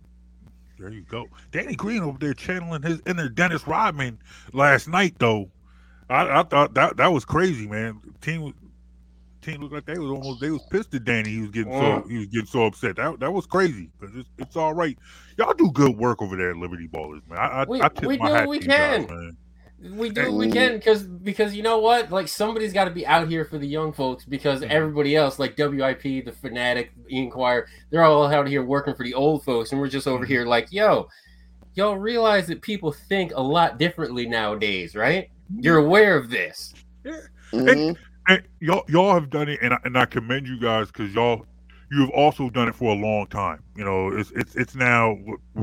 There 0.81 0.91
you 0.91 1.03
go. 1.03 1.27
Danny 1.53 1.75
Green 1.75 2.03
over 2.03 2.17
there 2.19 2.33
channeling 2.33 2.83
his 2.83 3.03
inner 3.07 3.29
Dennis 3.29 3.67
Rodman 3.67 4.19
last 4.55 4.89
night, 4.89 5.15
though. 5.19 5.51
I, 6.09 6.41
I 6.41 6.43
thought 6.43 6.73
that 6.75 6.97
that 6.97 7.09
was 7.09 7.27
crazy, 7.27 7.67
man. 7.67 8.01
team 8.23 8.55
team 9.43 9.61
looked 9.61 9.75
like 9.75 9.85
they 9.85 9.99
was 9.99 10.11
almost 10.11 10.41
they 10.41 10.51
was 10.51 10.63
pissed 10.71 10.95
at 10.95 11.05
Danny. 11.05 11.29
He 11.29 11.41
was 11.43 11.51
getting 11.51 11.73
so 11.73 11.79
uh-huh. 11.79 12.09
he 12.09 12.17
was 12.17 12.27
getting 12.29 12.47
so 12.47 12.65
upset. 12.65 12.97
That 12.97 13.21
that 13.21 13.31
was 13.31 13.45
crazy. 13.45 13.91
But 14.01 14.09
it's, 14.15 14.29
it's 14.39 14.57
all 14.57 14.73
right. 14.73 14.99
Y'all 15.37 15.53
do 15.53 15.71
good 15.71 15.99
work 15.99 16.23
over 16.23 16.35
there 16.35 16.51
at 16.51 16.57
Liberty 16.57 16.89
Ballers, 16.89 17.29
man. 17.29 17.39
I, 17.39 17.65
we, 17.69 17.81
I, 17.83 17.87
I 17.87 17.89
tip 17.91 18.09
we 18.09 18.17
my 18.17 18.29
do 18.29 18.35
hat 18.35 18.47
what 18.47 18.51
we 18.51 18.59
to 18.61 18.65
you 18.65 18.71
guys, 18.71 19.07
can. 19.07 19.17
man. 19.17 19.37
We 19.83 20.11
do 20.11 20.31
what 20.31 20.33
we 20.33 20.51
can 20.51 20.75
because 20.75 21.05
because 21.05 21.55
you 21.55 21.63
know 21.63 21.79
what? 21.79 22.11
Like 22.11 22.29
somebody's 22.29 22.73
got 22.73 22.85
to 22.85 22.91
be 22.91 23.07
out 23.07 23.29
here 23.29 23.47
for 23.47 23.57
the 23.57 23.67
young 23.67 23.93
folks 23.95 24.27
because 24.27 24.61
mm-hmm. 24.61 24.71
everybody 24.71 25.17
else, 25.17 25.39
like 25.39 25.57
WIP, 25.57 26.03
the 26.03 26.33
Fanatic, 26.33 26.93
Inquirer, 27.09 27.67
they're 27.89 28.05
all 28.05 28.27
out 28.27 28.47
here 28.47 28.63
working 28.63 28.95
for 28.95 29.05
the 29.05 29.15
old 29.15 29.43
folks, 29.43 29.73
and 29.73 29.81
we're 29.81 29.89
just 29.89 30.07
over 30.07 30.25
mm-hmm. 30.25 30.33
here 30.33 30.45
like, 30.45 30.71
yo, 30.71 31.09
y'all 31.75 31.97
realize 31.97 32.47
that 32.49 32.61
people 32.61 32.93
think 32.93 33.33
a 33.35 33.43
lot 33.43 33.79
differently 33.79 34.27
nowadays, 34.27 34.95
right? 34.95 35.31
Mm-hmm. 35.51 35.61
You're 35.63 35.79
aware 35.79 36.17
of 36.17 36.29
this. 36.29 36.75
Mhm. 37.53 37.97
And 38.29 38.43
y'all 38.61 38.85
y'all 38.87 39.15
have 39.15 39.31
done 39.31 39.49
it, 39.49 39.61
and 39.63 39.73
I, 39.73 39.79
and 39.85 39.97
I 39.97 40.05
commend 40.05 40.47
you 40.47 40.61
guys 40.61 40.89
because 40.89 41.15
y'all 41.15 41.47
you 41.91 42.01
have 42.01 42.11
also 42.11 42.51
done 42.51 42.69
it 42.69 42.75
for 42.75 42.93
a 42.93 42.99
long 42.99 43.27
time. 43.29 43.63
You 43.77 43.85
know, 43.85 44.09
it's 44.09 44.31
it's 44.33 44.55
it's 44.57 44.75
now 44.75 45.17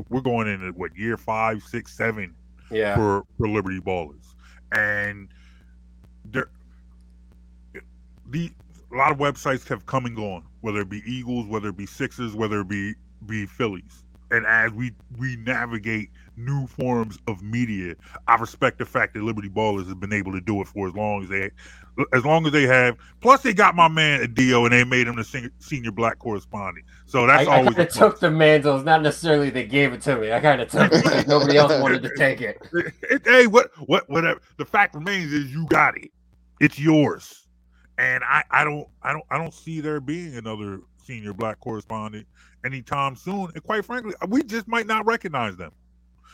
we're 0.09 0.21
going 0.21 0.47
in 0.47 0.67
at 0.67 0.75
what 0.75 0.95
year 0.97 1.17
five, 1.17 1.63
six, 1.63 1.95
seven 1.95 2.33
Yeah. 2.71 2.95
for 2.95 3.23
for 3.37 3.47
Liberty 3.47 3.79
Ballers, 3.79 4.33
and 4.71 5.29
there 6.25 6.49
the 8.29 8.51
a 8.91 8.95
lot 8.95 9.11
of 9.11 9.17
websites 9.17 9.67
have 9.67 9.85
come 9.85 10.05
and 10.05 10.15
gone, 10.15 10.43
whether 10.61 10.79
it 10.81 10.89
be 10.89 11.01
Eagles, 11.05 11.47
whether 11.47 11.69
it 11.69 11.77
be 11.77 11.85
Sixers, 11.85 12.35
whether 12.35 12.61
it 12.61 12.67
be 12.67 12.93
be 13.25 13.45
Phillies. 13.45 14.03
And 14.31 14.45
as 14.45 14.71
we 14.71 14.91
we 15.17 15.37
navigate 15.37 16.09
new 16.37 16.67
forms 16.67 17.17
of 17.27 17.41
media, 17.43 17.95
I 18.27 18.35
respect 18.37 18.79
the 18.79 18.85
fact 18.85 19.13
that 19.15 19.23
Liberty 19.23 19.49
Ballers 19.49 19.85
has 19.85 19.95
been 19.95 20.13
able 20.13 20.31
to 20.33 20.41
do 20.41 20.61
it 20.61 20.67
for 20.67 20.87
as 20.87 20.93
long 20.95 21.23
as 21.23 21.29
they 21.29 21.51
as 22.13 22.25
long 22.25 22.45
as 22.45 22.51
they 22.51 22.63
have. 22.63 22.97
Plus, 23.21 23.41
they 23.41 23.53
got 23.53 23.75
my 23.75 23.87
man 23.87 24.21
Adio, 24.23 24.65
and 24.65 24.73
they 24.73 24.83
made 24.83 25.07
him 25.07 25.15
the 25.15 25.23
senior, 25.23 25.51
senior 25.59 25.91
black 25.91 26.19
correspondent. 26.19 26.85
So 27.05 27.27
that's 27.27 27.47
I 27.47 27.47
always 27.47 27.75
kind 27.75 27.79
a 27.79 27.81
of 27.83 27.89
took 27.89 28.19
the 28.19 28.31
mantles, 28.31 28.83
not 28.83 29.01
necessarily 29.01 29.49
they 29.49 29.65
gave 29.65 29.93
it 29.93 30.01
to 30.03 30.17
me. 30.17 30.31
I 30.31 30.39
kind 30.39 30.61
of 30.61 30.69
took 30.69 30.91
it. 30.93 31.27
Nobody 31.27 31.57
else 31.57 31.73
wanted 31.81 32.03
to 32.03 32.09
take 32.11 32.41
it. 32.41 32.61
It- 33.03 33.23
hey, 33.25 33.47
what, 33.47 33.71
what, 33.87 34.09
whatever. 34.09 34.41
The 34.57 34.65
fact 34.65 34.95
remains 34.95 35.33
is 35.33 35.51
you 35.51 35.65
got 35.67 35.97
it. 35.97 36.11
It's 36.59 36.79
yours, 36.79 37.47
and 37.97 38.23
I, 38.23 38.43
I 38.51 38.63
don't, 38.63 38.87
I 39.03 39.13
don't, 39.13 39.23
I 39.29 39.37
don't 39.37 39.53
see 39.53 39.81
there 39.81 39.99
being 39.99 40.35
another 40.37 40.81
senior 41.03 41.33
black 41.33 41.59
correspondent 41.59 42.27
anytime 42.65 43.15
soon. 43.15 43.49
And 43.55 43.63
quite 43.63 43.85
frankly, 43.85 44.13
we 44.27 44.43
just 44.43 44.67
might 44.67 44.87
not 44.87 45.05
recognize 45.05 45.55
them. 45.57 45.71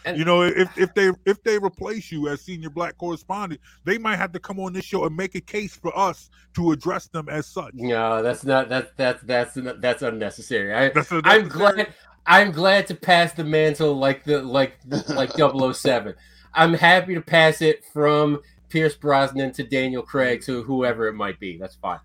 And- 0.05 0.17
you 0.17 0.25
know, 0.25 0.41
if 0.43 0.77
if 0.77 0.93
they 0.93 1.11
if 1.25 1.41
they 1.43 1.57
replace 1.57 2.11
you 2.11 2.27
as 2.27 2.41
senior 2.41 2.69
black 2.69 2.97
correspondent, 2.97 3.61
they 3.85 3.97
might 3.97 4.17
have 4.17 4.31
to 4.33 4.39
come 4.39 4.59
on 4.59 4.73
this 4.73 4.85
show 4.85 5.05
and 5.05 5.15
make 5.15 5.35
a 5.35 5.41
case 5.41 5.75
for 5.75 5.97
us 5.97 6.29
to 6.55 6.71
address 6.71 7.07
them 7.07 7.29
as 7.29 7.45
such. 7.47 7.73
No, 7.75 8.21
that's 8.21 8.43
not 8.43 8.69
that's 8.69 8.91
that's 8.97 9.21
that's 9.23 9.57
that's 9.79 10.01
unnecessary. 10.01 10.73
I 10.73 10.89
That's 10.89 11.11
a- 11.11 11.21
I'm 11.23 11.47
glad 11.47 11.93
I'm 12.25 12.51
glad 12.51 12.87
to 12.87 12.95
pass 12.95 13.33
the 13.33 13.43
mantle 13.43 13.93
like 13.95 14.23
the 14.23 14.41
like 14.41 14.77
like 15.09 15.31
007. 15.37 16.15
I'm 16.53 16.73
happy 16.73 17.15
to 17.15 17.21
pass 17.21 17.61
it 17.61 17.83
from 17.93 18.39
Pierce 18.69 18.95
Brosnan 18.95 19.51
to 19.53 19.63
Daniel 19.63 20.03
Craig 20.03 20.41
to 20.43 20.63
whoever 20.63 21.07
it 21.07 21.13
might 21.13 21.39
be. 21.39 21.57
That's 21.57 21.75
fine. 21.75 21.99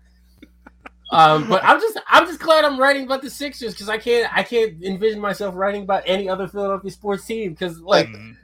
Um, 1.11 1.49
but 1.49 1.63
I'm 1.63 1.79
just 1.79 1.99
I'm 2.07 2.27
just 2.27 2.39
glad 2.39 2.65
I'm 2.65 2.79
writing 2.79 3.03
about 3.05 3.21
the 3.23 3.29
Sixers 3.29 3.73
because 3.73 3.89
I 3.89 3.97
can't 3.97 4.31
I 4.35 4.43
can't 4.43 4.81
envision 4.83 5.19
myself 5.19 5.55
writing 5.55 5.81
about 5.83 6.03
any 6.05 6.29
other 6.29 6.47
Philadelphia 6.47 6.91
sports 6.91 7.25
team 7.25 7.51
because 7.53 7.79
like 7.81 8.07
Mhm. 8.09 8.35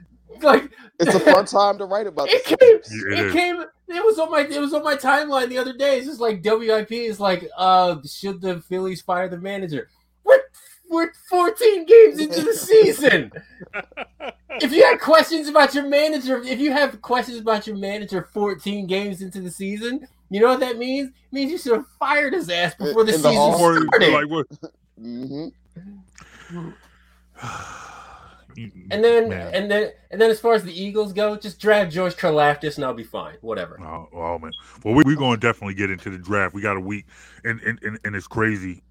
like 0.42 0.70
It's 0.98 1.14
a 1.14 1.20
fun 1.20 1.44
time 1.44 1.78
to 1.78 1.84
write 1.84 2.06
about 2.08 2.28
it 2.30 2.44
this. 2.44 2.58
came 2.58 3.12
Yeah, 3.12 3.18
it 3.18 3.20
it 3.20 3.26
is. 3.28 3.32
came 3.32 3.60
it 3.88 4.04
was 4.04 4.18
on 4.18 4.32
my 4.32 4.40
it 4.40 4.60
was 4.60 4.74
on 4.74 4.82
my 4.82 4.96
timeline 4.96 5.48
the 5.48 5.58
other 5.58 5.74
day. 5.74 5.98
It's 5.98 6.06
just 6.06 6.20
like 6.20 6.42
WIP 6.42 6.90
is 6.90 7.20
like, 7.20 7.48
uh, 7.56 7.96
should 8.04 8.40
the 8.40 8.60
Phillies 8.62 9.00
fire 9.00 9.28
the 9.28 9.38
manager? 9.38 9.88
We're 10.24 10.40
we're 10.90 11.12
14 11.30 11.86
games 11.86 12.18
into 12.18 12.42
the 12.42 12.52
season. 12.54 13.30
if 14.60 14.72
you 14.72 14.84
had 14.84 14.98
questions 15.00 15.46
about 15.48 15.72
your 15.74 15.86
manager, 15.86 16.42
if 16.42 16.58
you 16.58 16.72
have 16.72 17.00
questions 17.00 17.38
about 17.38 17.66
your 17.68 17.76
manager 17.76 18.28
14 18.32 18.86
games 18.88 19.22
into 19.22 19.40
the 19.40 19.50
season, 19.50 20.08
you 20.30 20.40
know 20.40 20.48
what 20.48 20.60
that 20.60 20.78
means? 20.78 21.08
It 21.10 21.32
means 21.32 21.50
you 21.52 21.58
should 21.58 21.72
have 21.72 21.86
fired 21.98 22.32
his 22.34 22.48
ass 22.50 22.74
before 22.74 23.04
the 23.04 23.14
In 23.14 23.22
the 23.22 23.28
season 23.28 23.36
off- 23.36 23.56
started. 23.56 24.12
like, 24.12 24.28
what- 24.28 24.46
hmm 24.98 25.48
and 28.90 29.04
then 29.04 29.28
Man. 29.28 29.54
and 29.54 29.70
then 29.70 29.90
and 30.10 30.18
then 30.20 30.30
as 30.30 30.40
far 30.40 30.54
as 30.54 30.64
the 30.64 30.72
Eagles 30.72 31.12
go, 31.12 31.36
just 31.36 31.60
draft 31.60 31.92
George 31.92 32.16
Karlaftis 32.16 32.76
and 32.76 32.84
I'll 32.84 32.94
be 32.94 33.04
fine. 33.04 33.34
Whatever. 33.42 33.78
Oh, 33.82 34.08
oh 34.14 34.38
man. 34.38 34.52
Well, 34.82 34.94
we, 34.94 35.02
we're 35.04 35.16
going 35.16 35.38
to 35.38 35.46
definitely 35.46 35.74
get 35.74 35.90
into 35.90 36.08
the 36.08 36.16
draft. 36.18 36.54
We 36.54 36.62
got 36.62 36.76
a 36.76 36.80
week, 36.80 37.04
and 37.44 37.60
and, 37.60 37.78
and, 37.82 37.98
and 38.04 38.16
it's 38.16 38.26
crazy. 38.26 38.82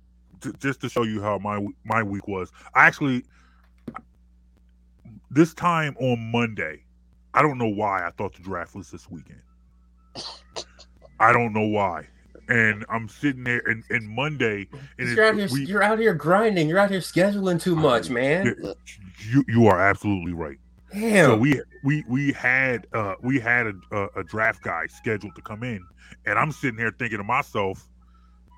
T- 0.42 0.52
just 0.60 0.82
to 0.82 0.90
show 0.90 1.02
you 1.04 1.22
how 1.22 1.40
my 1.40 1.66
my 1.84 2.04
week 2.04 2.28
was, 2.28 2.52
I 2.76 2.86
actually 2.86 3.24
this 5.32 5.54
time 5.56 5.96
on 6.00 6.32
Monday, 6.32 6.84
I 7.34 7.42
don't 7.42 7.58
know 7.58 7.68
why 7.68 8.06
I 8.06 8.12
thought 8.12 8.36
the 8.36 8.44
draft 8.44 8.76
was 8.76 8.92
this 8.92 9.10
weekend. 9.10 9.42
I 11.20 11.34
don't 11.34 11.53
know 11.53 11.68
why, 11.68 12.07
and 12.49 12.86
I'm 12.89 13.09
sitting 13.09 13.43
there, 13.45 13.61
and, 13.66 13.84
and 13.89 14.09
Monday, 14.09 14.70
and 14.99 15.09
You're 15.18 15.26
out 15.26 15.36
here. 15.36 15.49
we- 15.51 15.66
you're 15.66 15.84
out 15.84 15.99
here 15.99 16.13
grinding. 16.16 16.70
You're 16.70 16.80
out 16.80 16.91
here 16.91 17.01
scheduling 17.01 17.61
too 17.61 17.76
much, 17.76 18.09
man. 18.09 18.55
You 19.20 19.43
you 19.47 19.68
are 19.68 19.80
absolutely 19.82 20.34
right. 20.34 20.59
Damn. 20.93 21.32
So 21.32 21.36
we 21.38 21.61
we 21.84 22.03
we 22.09 22.34
had 22.34 22.88
uh 22.93 23.16
we 23.24 23.39
had 23.39 23.68
a, 23.68 23.74
a, 23.91 24.07
a 24.18 24.24
draft 24.24 24.63
guy 24.63 24.88
scheduled 24.88 25.36
to 25.36 25.41
come 25.43 25.63
in, 25.63 25.88
and 26.26 26.39
I'm 26.39 26.51
sitting 26.51 26.80
here 26.80 26.93
thinking 26.99 27.20
to 27.20 27.24
myself, 27.24 27.88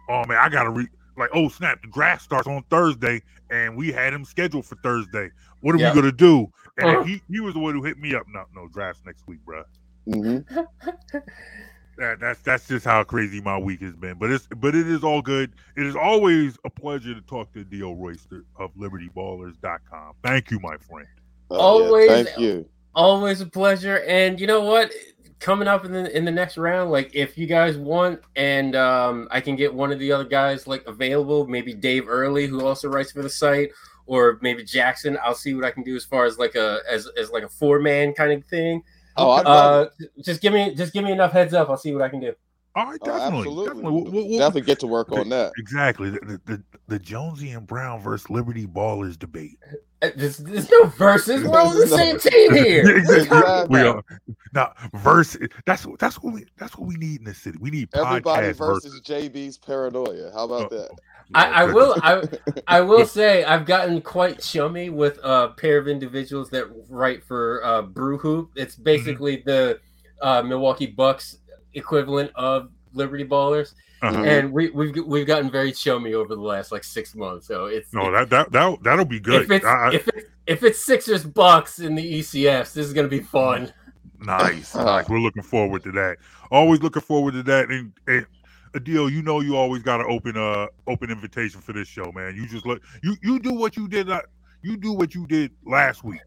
"Oh 0.10 0.26
man, 0.26 0.40
I 0.40 0.50
gotta 0.50 0.72
re 0.72 0.88
like 1.18 1.32
oh 1.34 1.50
snap, 1.50 1.82
the 1.82 1.90
draft 1.90 2.24
starts 2.24 2.48
on 2.48 2.64
Thursday, 2.70 3.22
and 3.52 3.78
we 3.78 3.92
had 3.92 4.14
him 4.14 4.26
scheduled 4.26 4.66
for 4.66 4.76
Thursday. 4.84 5.32
What 5.62 5.76
are 5.76 5.80
Yep. 5.80 5.94
we 5.94 5.94
gonna 5.94 6.12
do?" 6.14 6.48
And 6.78 6.90
Uh-huh. 6.90 7.04
he 7.04 7.22
he 7.30 7.40
was 7.42 7.54
the 7.56 7.60
one 7.62 7.76
who 7.76 7.84
hit 7.84 7.98
me 8.00 8.16
up. 8.16 8.26
No, 8.30 8.46
no 8.56 8.68
drafts 8.70 9.04
next 9.06 9.28
week, 9.28 9.40
bro. 9.46 9.64
hmm 10.08 10.40
That, 11.98 12.20
that's 12.20 12.40
that's 12.42 12.68
just 12.68 12.86
how 12.86 13.04
crazy 13.04 13.42
my 13.42 13.58
week 13.58 13.82
has 13.82 13.96
been. 13.96 14.18
But 14.20 14.32
it's 14.32 14.48
but 14.58 14.76
it 14.76 14.88
is 14.88 15.04
all 15.04 15.22
good. 15.22 15.54
It 15.76 15.86
is 15.86 15.96
always 15.96 16.58
a 16.64 16.70
pleasure 16.70 17.14
to 17.16 17.22
talk 17.22 17.52
to 17.54 17.64
Dio 17.64 17.94
Royster 17.94 18.44
of 18.58 18.72
LibertyBallers.com. 18.76 20.14
Thank 20.24 20.52
you, 20.52 20.60
my 20.60 20.78
friend. 20.78 21.08
Always- 21.50 22.10
Thank 22.10 22.38
you. 22.40 22.68
Always 22.94 23.42
a 23.42 23.46
pleasure. 23.46 24.00
And 24.08 24.40
you 24.40 24.48
know 24.48 24.62
what? 24.62 24.92
Coming 25.40 25.68
up 25.68 25.86
in 25.86 25.92
the 25.92 26.16
in 26.18 26.26
the 26.26 26.32
next 26.32 26.58
round, 26.58 26.90
like 26.90 27.12
if 27.14 27.38
you 27.38 27.46
guys 27.46 27.78
want, 27.78 28.22
and 28.36 28.76
um, 28.76 29.28
I 29.30 29.40
can 29.40 29.56
get 29.56 29.72
one 29.72 29.92
of 29.92 30.00
the 30.00 30.12
other 30.12 30.24
guys 30.24 30.66
like 30.66 30.84
available, 30.88 31.46
maybe 31.46 31.76
Dave 31.76 32.08
Early, 32.10 32.48
who 32.48 32.66
also 32.66 32.90
writes 32.90 33.12
for 33.12 33.22
the 33.22 33.30
site, 33.30 33.70
or 34.08 34.40
maybe 34.42 34.64
Jackson. 34.64 35.16
I'll 35.24 35.36
see 35.36 35.54
what 35.54 35.64
I 35.64 35.70
can 35.70 35.84
do 35.84 35.96
as 35.96 36.06
far 36.06 36.26
as 36.26 36.40
like 36.40 36.56
a 36.56 36.80
as 36.90 37.08
as 37.20 37.30
like 37.30 37.44
a 37.44 37.50
four 37.50 37.80
man 37.80 38.14
kind 38.14 38.32
of 38.32 38.44
thing. 38.46 38.82
Oh, 39.18 39.32
Uh, 39.32 39.86
just 40.24 40.42
give 40.42 40.54
me 40.54 40.74
just 40.76 40.94
give 40.94 41.04
me 41.04 41.12
enough 41.12 41.32
heads 41.32 41.54
up. 41.54 41.70
I'll 41.70 41.78
see 41.78 41.94
what 41.94 42.02
I 42.02 42.10
can 42.10 42.20
do. 42.20 42.34
All 42.76 42.86
right, 42.86 43.00
Oh, 43.02 43.06
definitely, 43.06 43.38
absolutely. 43.40 43.66
definitely. 43.66 43.92
We'll- 43.92 44.04
we'll- 44.12 44.28
we'll- 44.30 44.38
Definitely 44.40 44.62
get 44.62 44.80
to 44.82 44.88
work 44.88 45.12
on 45.12 45.30
that. 45.30 45.52
Exactly. 45.58 46.12
The, 46.12 46.20
the, 46.20 46.42
the, 46.46 46.64
the 46.88 47.00
Jonesy 47.00 47.50
and 47.50 47.66
Brown 47.66 48.02
versus 48.02 48.30
Liberty 48.30 48.68
Ballers 48.68 49.18
debate. 49.18 49.58
Uh, 50.04 50.10
There's, 50.16 50.38
there's 50.38 50.70
no 50.70 50.84
verses. 50.84 51.44
We're 51.44 51.60
on 51.60 51.76
the 51.76 51.88
same 51.88 52.20
team 52.20 52.54
here. 52.54 52.84
What 52.84 52.92
are 52.94 52.98
you 53.00 53.22
Exactly. 53.24 53.82
We 53.82 53.88
are 53.88 54.04
now 54.54 54.74
versus 54.94 55.48
that's 55.66 55.88
that's 55.98 56.22
what 56.22 56.36
we 56.36 56.46
that's 56.58 56.78
what 56.78 56.88
we 56.88 56.96
need 56.98 57.18
in 57.22 57.26
the 57.26 57.34
city. 57.34 57.58
We 57.60 57.72
need 57.72 57.90
Everybody 57.96 58.50
podcast 58.54 58.58
versus 58.60 59.02
JB's 59.02 59.58
paranoia. 59.58 60.32
How 60.36 60.46
about 60.46 60.72
Oh, 60.72 60.78
that? 60.78 60.92
I, 61.34 61.64
I 61.64 61.64
will 61.66 61.96
I, 62.02 62.24
I 62.68 62.82
will 62.82 63.06
say 63.06 63.44
I've 63.44 63.66
gotten 63.66 64.02
quite 64.02 64.42
chummy 64.42 64.90
with 64.90 65.20
a 65.24 65.50
pair 65.50 65.78
of 65.78 65.88
individuals 65.88 66.50
that 66.52 66.66
write 66.90 67.24
for 67.24 67.64
uh, 67.66 67.82
Brew 67.82 68.18
Hoop. 68.18 68.52
It's 68.56 68.76
Mm-hmm. 68.76 68.84
basically 68.84 69.44
the 69.46 69.80
uh, 70.22 70.42
Milwaukee 70.42 70.86
Bucks 70.88 71.38
equivalent 71.74 72.32
of 72.36 72.70
Liberty 72.94 73.26
Ballers, 73.26 73.74
Uh-huh. 74.02 74.24
and 74.24 74.52
we, 74.52 74.70
we've 74.72 74.96
we've 75.06 75.28
gotten 75.28 75.52
very 75.52 75.72
chummy 75.72 76.14
over 76.14 76.34
the 76.36 76.42
last 76.42 76.72
like 76.72 76.84
six 76.84 77.14
months. 77.14 77.46
So 77.48 77.66
it's 77.66 77.94
No, 77.94 78.12
that 78.12 78.30
that 78.30 78.52
that 78.54 78.78
that'll 78.84 79.06
be 79.06 79.20
good. 79.20 79.44
if 79.44 79.52
it's 79.52 79.66
I- 79.66 79.90
I- 79.90 79.94
if 79.94 80.08
it's 80.08 80.28
if 80.48 80.64
it's 80.64 80.86
Sixers 80.86 81.26
Bucks 81.26 81.80
in 81.80 81.94
the 81.96 82.20
ECFs, 82.20 82.74
this 82.74 82.88
is 82.88 82.94
gonna 82.94 83.10
be 83.10 83.20
fun. 83.20 83.72
nice, 84.20 84.74
nice. 84.76 85.08
We're 85.10 85.20
looking 85.20 85.44
forward 85.44 85.84
to 85.84 85.92
that. 85.92 86.18
Always 86.50 86.82
looking 86.82 87.02
forward 87.02 87.34
to 87.34 87.44
that. 87.44 87.70
And, 87.70 87.92
and 88.08 88.26
Adil, 88.74 89.12
you 89.12 89.22
know, 89.22 89.40
you 89.42 89.56
always 89.56 89.84
got 89.84 90.00
an 90.00 90.08
open 90.10 90.38
uh 90.38 90.68
open 90.88 91.10
invitation 91.10 91.62
for 91.62 91.74
this 91.74 91.88
show, 91.88 92.12
man. 92.12 92.36
You 92.36 92.48
just 92.48 92.66
look 92.66 92.82
you 93.04 93.16
you 93.22 93.40
do 93.40 93.54
what 93.54 93.78
you 93.78 93.88
did. 93.88 94.10
Uh, 94.10 94.22
you 94.62 94.78
do 94.78 94.94
what 94.94 95.16
you 95.16 95.26
did 95.28 95.52
last 95.66 96.04
week. 96.04 96.22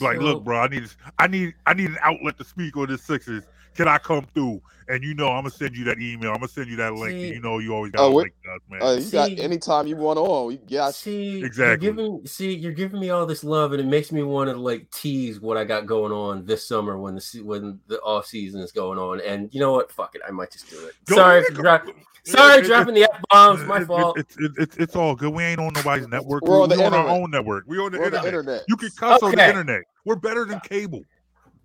Like, 0.00 0.16
So- 0.16 0.22
look, 0.22 0.44
bro, 0.44 0.58
I 0.60 0.68
need 0.68 0.88
I 1.18 1.26
need 1.26 1.54
I 1.66 1.74
need 1.74 1.90
an 1.90 1.98
outlet 2.02 2.38
to 2.38 2.44
speak 2.44 2.76
on 2.76 2.88
this 2.88 3.02
Sixers. 3.02 3.44
Can 3.74 3.88
I 3.88 3.98
come 3.98 4.26
through? 4.34 4.60
And 4.88 5.02
you 5.02 5.14
know, 5.14 5.28
I'm 5.28 5.44
gonna 5.44 5.50
send 5.50 5.76
you 5.76 5.84
that 5.84 5.98
email. 6.00 6.30
I'm 6.30 6.36
gonna 6.38 6.48
send 6.48 6.68
you 6.68 6.76
that 6.76 6.92
link. 6.92 7.12
See- 7.12 7.28
you 7.32 7.40
know, 7.40 7.58
you 7.58 7.74
always 7.74 7.92
got 7.92 8.02
Oh, 8.02 8.10
to 8.10 8.16
link 8.16 8.32
us, 8.54 8.60
man. 8.68 8.82
Uh, 8.82 8.92
you 8.94 9.10
got 9.10 9.30
anytime 9.38 9.86
you 9.86 9.96
want 9.96 10.18
on. 10.18 10.48
We 10.48 10.56
got 10.56 10.94
See, 10.94 11.42
Exactly. 11.42 11.86
You're 11.86 11.94
giving, 11.94 12.26
see, 12.26 12.52
you're 12.54 12.72
giving 12.72 13.00
me 13.00 13.10
all 13.10 13.24
this 13.24 13.44
love, 13.44 13.72
and 13.72 13.80
it 13.80 13.86
makes 13.86 14.12
me 14.12 14.22
want 14.22 14.50
to 14.50 14.56
like 14.56 14.90
tease 14.90 15.40
what 15.40 15.56
I 15.56 15.64
got 15.64 15.86
going 15.86 16.12
on 16.12 16.44
this 16.44 16.66
summer 16.66 16.98
when 16.98 17.14
the 17.14 17.40
when 17.44 17.78
the 17.86 18.00
off 18.00 18.26
season 18.26 18.60
is 18.60 18.72
going 18.72 18.98
on. 18.98 19.20
And 19.20 19.48
you 19.54 19.60
know 19.60 19.72
what? 19.72 19.90
Fuck 19.92 20.14
it, 20.16 20.20
I 20.26 20.30
might 20.32 20.50
just 20.50 20.68
do 20.68 20.84
it. 20.86 20.94
Go 21.06 21.14
sorry, 21.16 21.38
ahead, 21.38 21.54
for 21.56 21.62
dro- 21.62 21.94
sorry, 22.26 22.58
it- 22.60 22.64
dropping 22.66 22.94
the 22.94 23.04
f 23.04 23.22
bombs. 23.30 23.64
My 23.64 23.76
it- 23.78 23.82
it- 23.82 23.86
fault. 23.86 24.18
It's 24.18 24.36
it's 24.38 24.58
it's 24.58 24.76
it's 24.76 24.96
all 24.96 25.14
good. 25.14 25.32
We 25.32 25.44
ain't 25.44 25.60
on 25.60 25.72
nobody's 25.74 26.08
network. 26.08 26.42
We're 26.42 26.56
we 26.56 26.62
on 26.64 26.68
the 26.68 26.76
we 26.76 26.84
on 26.84 26.92
our 26.92 27.08
own 27.08 27.30
network. 27.30 27.64
We 27.66 27.78
on 27.78 27.92
the, 27.92 27.98
we're 27.98 28.06
on 28.06 28.14
internet. 28.14 28.22
the 28.22 28.28
internet. 28.28 28.62
You 28.68 28.76
can 28.76 28.90
cuss 28.98 29.22
on 29.22 29.34
the 29.34 29.48
internet. 29.48 29.82
We're 30.04 30.16
better 30.16 30.44
than 30.44 30.60
cable. 30.60 31.02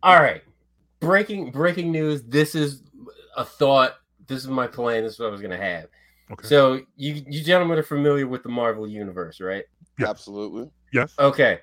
All 0.03 0.21
right, 0.21 0.43
breaking 0.99 1.51
breaking 1.51 1.91
news. 1.91 2.23
This 2.23 2.55
is 2.55 2.83
a 3.35 3.45
thought. 3.45 3.95
This 4.27 4.39
is 4.39 4.47
my 4.47 4.67
plan. 4.67 5.03
This 5.03 5.13
is 5.13 5.19
what 5.19 5.27
I 5.27 5.31
was 5.31 5.41
gonna 5.41 5.57
have. 5.57 5.87
Okay. 6.31 6.47
So 6.47 6.81
you 6.95 7.23
you 7.27 7.43
gentlemen 7.43 7.77
are 7.77 7.83
familiar 7.83 8.27
with 8.27 8.43
the 8.43 8.49
Marvel 8.49 8.87
universe, 8.87 9.39
right? 9.39 9.63
Yeah. 9.99 10.09
Absolutely. 10.09 10.69
yes. 10.93 11.13
Okay. 11.17 11.59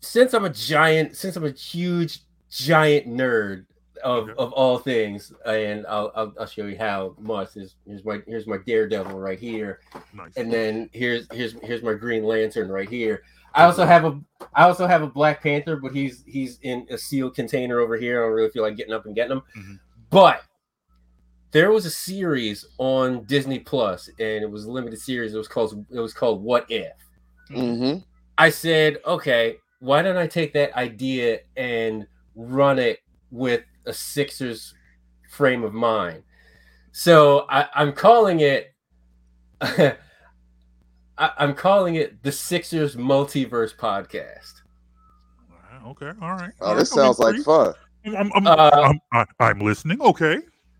Since 0.00 0.34
I'm 0.34 0.44
a 0.44 0.50
giant, 0.50 1.16
since 1.16 1.36
I'm 1.36 1.44
a 1.44 1.50
huge 1.50 2.20
giant 2.50 3.08
nerd 3.08 3.66
of, 4.02 4.24
Okay. 4.24 4.34
of 4.38 4.52
all 4.52 4.78
things, 4.78 5.32
and 5.46 5.86
I'll, 5.86 6.10
I'll 6.14 6.32
I'll 6.40 6.46
show 6.46 6.66
you 6.66 6.76
how 6.78 7.14
much. 7.18 7.50
Here's, 7.54 7.76
here's 7.86 8.04
my 8.04 8.20
here's 8.26 8.46
my 8.46 8.58
Daredevil 8.66 9.18
right 9.18 9.38
here, 9.38 9.80
Nice. 10.12 10.36
and 10.36 10.52
then 10.52 10.90
here's 10.92 11.26
here's 11.32 11.52
here's 11.62 11.82
my 11.82 11.94
Green 11.94 12.24
Lantern 12.24 12.68
right 12.68 12.88
here. 12.88 13.22
I 13.54 13.64
also 13.64 13.84
have 13.86 14.04
a 14.04 14.18
I 14.54 14.64
also 14.64 14.86
have 14.86 15.02
a 15.02 15.06
Black 15.06 15.42
Panther, 15.42 15.76
but 15.76 15.94
he's 15.94 16.24
he's 16.26 16.58
in 16.62 16.86
a 16.90 16.98
sealed 16.98 17.34
container 17.36 17.78
over 17.80 17.96
here. 17.96 18.20
I 18.22 18.26
don't 18.26 18.34
really 18.34 18.50
feel 18.50 18.62
like 18.62 18.76
getting 18.76 18.94
up 18.94 19.06
and 19.06 19.14
getting 19.14 19.32
him. 19.36 19.42
Mhm. 19.56 19.78
But 20.10 20.42
there 21.52 21.70
was 21.70 21.86
a 21.86 21.90
series 21.90 22.66
on 22.78 23.22
Disney 23.24 23.60
Plus, 23.60 24.08
and 24.18 24.42
it 24.42 24.50
was 24.50 24.64
a 24.64 24.70
limited 24.72 24.98
series. 24.98 25.34
It 25.34 25.38
was 25.38 25.46
called 25.48 25.86
it 25.90 26.00
was 26.00 26.12
called 26.12 26.42
What 26.42 26.66
If. 26.68 26.92
Mm-hmm. 27.50 27.98
I 28.38 28.50
said, 28.50 28.98
okay, 29.06 29.58
why 29.78 30.02
don't 30.02 30.16
I 30.16 30.26
take 30.26 30.52
that 30.54 30.74
idea 30.74 31.40
and 31.56 32.06
run 32.34 32.80
it 32.80 32.98
with 33.30 33.62
a 33.86 33.92
Sixers 33.92 34.74
frame 35.30 35.64
of 35.64 35.72
mind? 35.74 36.22
So 36.92 37.46
I, 37.48 37.68
I'm 37.74 37.92
calling 37.92 38.40
it. 38.40 38.74
I, 39.60 39.96
I'm 41.18 41.54
calling 41.54 41.94
it 41.96 42.22
the 42.22 42.32
Sixers 42.32 42.96
Multiverse 42.96 43.76
Podcast. 43.76 44.52
Okay. 45.86 46.12
All 46.20 46.32
right. 46.32 46.52
Oh, 46.60 46.68
All 46.68 46.74
this 46.74 46.90
right, 46.96 47.02
sounds 47.02 47.20
okay, 47.20 47.36
like 47.36 47.44
fun. 47.44 47.74
I'm, 48.16 48.30
I'm, 48.34 48.46
Uh, 48.46 48.92
I'm, 49.12 49.26
I'm 49.40 49.60
listening. 49.60 50.00
Okay. 50.00 50.38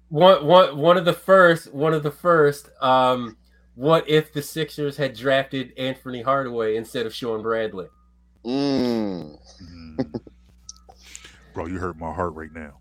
One, 0.08 0.44
one, 0.46 0.76
one 0.76 0.96
of 0.96 1.04
the 1.04 1.12
first, 1.12 1.72
one 1.72 1.94
of 1.94 2.02
the 2.02 2.10
first. 2.10 2.70
Um, 2.80 3.36
what 3.74 4.08
if 4.08 4.32
the 4.32 4.42
Sixers 4.42 4.96
had 4.96 5.14
drafted 5.14 5.76
Anfernee 5.76 6.24
Hardaway 6.24 6.76
instead 6.76 7.06
of 7.06 7.14
Shawn 7.14 7.42
Bradley? 7.42 7.88
Mm. 8.44 9.38
Bro, 11.54 11.66
you 11.66 11.78
hurt 11.78 11.98
my 11.98 12.12
heart 12.12 12.34
right 12.34 12.50
now. 12.52 12.78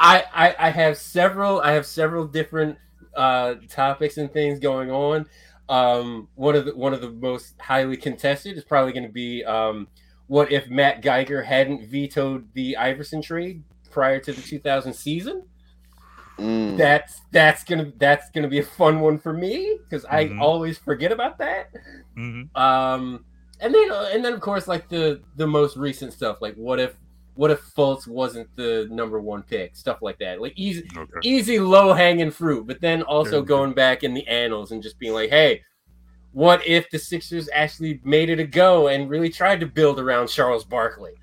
I, 0.00 0.24
I 0.32 0.56
I 0.58 0.70
have 0.70 0.96
several 0.96 1.60
I 1.60 1.72
have 1.72 1.86
several 1.86 2.26
different 2.26 2.78
uh 3.16 3.54
topics 3.68 4.16
and 4.16 4.32
things 4.32 4.58
going 4.58 4.90
on. 4.90 5.26
Um 5.68 6.28
one 6.34 6.54
of 6.54 6.66
the 6.66 6.76
one 6.76 6.92
of 6.92 7.00
the 7.00 7.10
most 7.10 7.54
highly 7.60 7.96
contested 7.96 8.56
is 8.56 8.64
probably 8.64 8.92
going 8.92 9.06
to 9.06 9.12
be 9.12 9.44
um 9.44 9.88
what 10.26 10.50
if 10.52 10.68
Matt 10.68 11.02
Geiger 11.02 11.42
hadn't 11.42 11.88
vetoed 11.88 12.48
the 12.54 12.76
Iverson 12.76 13.22
trade 13.22 13.62
prior 13.90 14.18
to 14.20 14.32
the 14.32 14.42
2000 14.42 14.92
season? 14.94 15.44
Mm. 16.38 16.76
That's 16.76 17.20
that's 17.30 17.62
going 17.64 17.84
to 17.84 17.92
that's 17.98 18.30
going 18.30 18.42
to 18.42 18.48
be 18.48 18.58
a 18.58 18.64
fun 18.64 19.00
one 19.00 19.18
for 19.18 19.32
me 19.32 19.78
cuz 19.90 20.04
I 20.04 20.26
Mhm. 20.26 20.40
always 20.40 20.78
forget 20.78 21.12
about 21.12 21.38
that. 21.38 21.70
hmm 22.16 22.42
Um, 22.54 23.24
and 23.64 23.74
then 23.74 23.90
uh, 23.90 24.10
and 24.12 24.24
then 24.24 24.32
of 24.34 24.40
course 24.40 24.68
like 24.68 24.88
the 24.88 25.20
the 25.36 25.46
most 25.46 25.76
recent 25.76 26.12
stuff, 26.12 26.38
like 26.40 26.54
what 26.54 26.78
if 26.78 26.94
what 27.34 27.50
if 27.50 27.60
Fultz 27.74 28.06
wasn't 28.06 28.48
the 28.54 28.86
number 28.92 29.18
one 29.20 29.42
pick, 29.42 29.74
stuff 29.74 29.98
like 30.02 30.18
that, 30.20 30.40
like 30.40 30.52
easy 30.56 30.86
Okay. 30.96 31.18
easy 31.22 31.58
low 31.58 31.92
hanging 31.92 32.30
fruit. 32.30 32.66
But 32.66 32.80
then 32.80 33.02
also 33.02 33.40
Yeah. 33.40 33.46
going 33.46 33.72
back 33.72 34.04
in 34.04 34.14
the 34.14 34.26
annals 34.28 34.70
and 34.70 34.82
just 34.82 34.98
being 35.00 35.14
like, 35.14 35.30
hey, 35.30 35.62
what 36.32 36.64
if 36.66 36.88
the 36.90 36.98
Sixers 36.98 37.48
actually 37.52 38.00
made 38.04 38.30
it 38.30 38.38
a 38.38 38.44
go 38.44 38.88
and 38.88 39.08
really 39.10 39.30
tried 39.30 39.60
to 39.60 39.66
build 39.66 39.98
around 39.98 40.28
Charles 40.28 40.64
Barkley? 40.64 41.14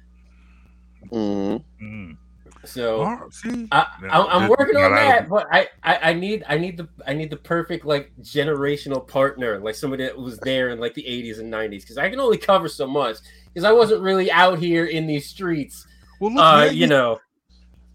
Mm. 1.12 1.64
Mm. 1.82 2.18
So. 2.64 3.02
All 3.02 3.16
right, 3.16 3.34
see, 3.34 3.68
I, 3.72 3.88
I, 4.10 4.22
I'm 4.22 4.50
working 4.50 4.76
on 4.78 4.92
that'll 4.92 4.96
that, 4.98 5.24
be- 5.24 5.30
but 5.30 5.48
I, 5.52 5.68
I, 5.84 6.10
I 6.10 6.14
need 6.14 6.44
I 6.48 6.58
need 6.58 6.78
the 6.78 6.88
I 7.08 7.14
need 7.14 7.30
the 7.32 7.38
perfect 7.38 7.86
like 7.86 8.12
generational 8.22 9.08
partner, 9.08 9.60
like 9.60 9.76
somebody 9.76 10.04
that 10.04 10.18
was 10.18 10.38
there 10.40 10.70
in 10.70 10.80
like 10.80 10.94
the 10.94 11.04
80s 11.04 11.40
and 11.40 11.52
90s, 11.52 11.82
because 11.82 11.98
I 11.98 12.10
can 12.10 12.20
only 12.20 12.38
cover 12.38 12.68
so 12.68 12.86
much 12.88 13.18
because 13.54 13.64
I 13.64 13.72
wasn't 13.72 14.02
really 14.02 14.32
out 14.32 14.60
here 14.60 14.86
in 14.86 15.08
these 15.08 15.28
streets, 15.28 15.86
Well, 16.20 16.32
look, 16.34 16.44
uh, 16.44 16.66
man, 16.66 16.76
you 16.76 16.88
know. 16.88 17.20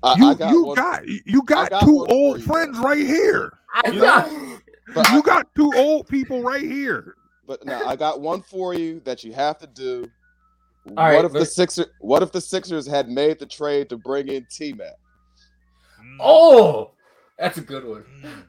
I, 0.03 0.15
you, 0.17 0.27
I 0.31 0.35
got 0.35 0.51
you 0.51 0.65
one. 0.65 0.75
got 0.77 1.07
you 1.09 1.43
got, 1.45 1.71
got 1.71 1.83
two 1.83 2.07
old 2.07 2.39
you. 2.41 2.45
friends 2.45 2.79
right 2.79 2.99
here. 3.05 3.53
I 3.73 3.91
You 3.91 4.01
got, 4.01 4.31
But 4.95 5.11
you 5.13 5.23
got 5.23 5.53
two 5.55 5.73
old 5.75 6.07
people 6.09 6.43
right 6.43 6.63
here. 6.63 7.15
but 7.47 7.65
now 7.65 7.87
I 7.87 7.97
got 7.97 8.21
one 8.21 8.43
for 8.43 8.75
you 8.75 9.01
that 9.05 9.25
you 9.25 9.33
have 9.33 9.59
to 9.59 9.67
do. 9.67 10.09
All 10.89 10.95
right, 11.05 11.17
what 11.17 11.25
if 11.25 11.33
the 11.33 11.45
Sixers? 11.45 11.87
What 12.01 12.23
if 12.23 12.33
the 12.33 12.41
Sixers 12.41 12.87
had 12.87 13.09
made 13.09 13.39
the 13.39 13.47
trade 13.47 13.89
to 13.89 13.97
bring 13.97 14.29
in 14.29 14.47
T 14.51 14.73
Mac? 14.73 14.95
Mm. 16.01 16.17
oh, 16.21 16.93
that's 17.39 17.59
a 17.59 17.63
good 17.63 17.85
one. 17.85 18.05
Mm. 18.23 18.45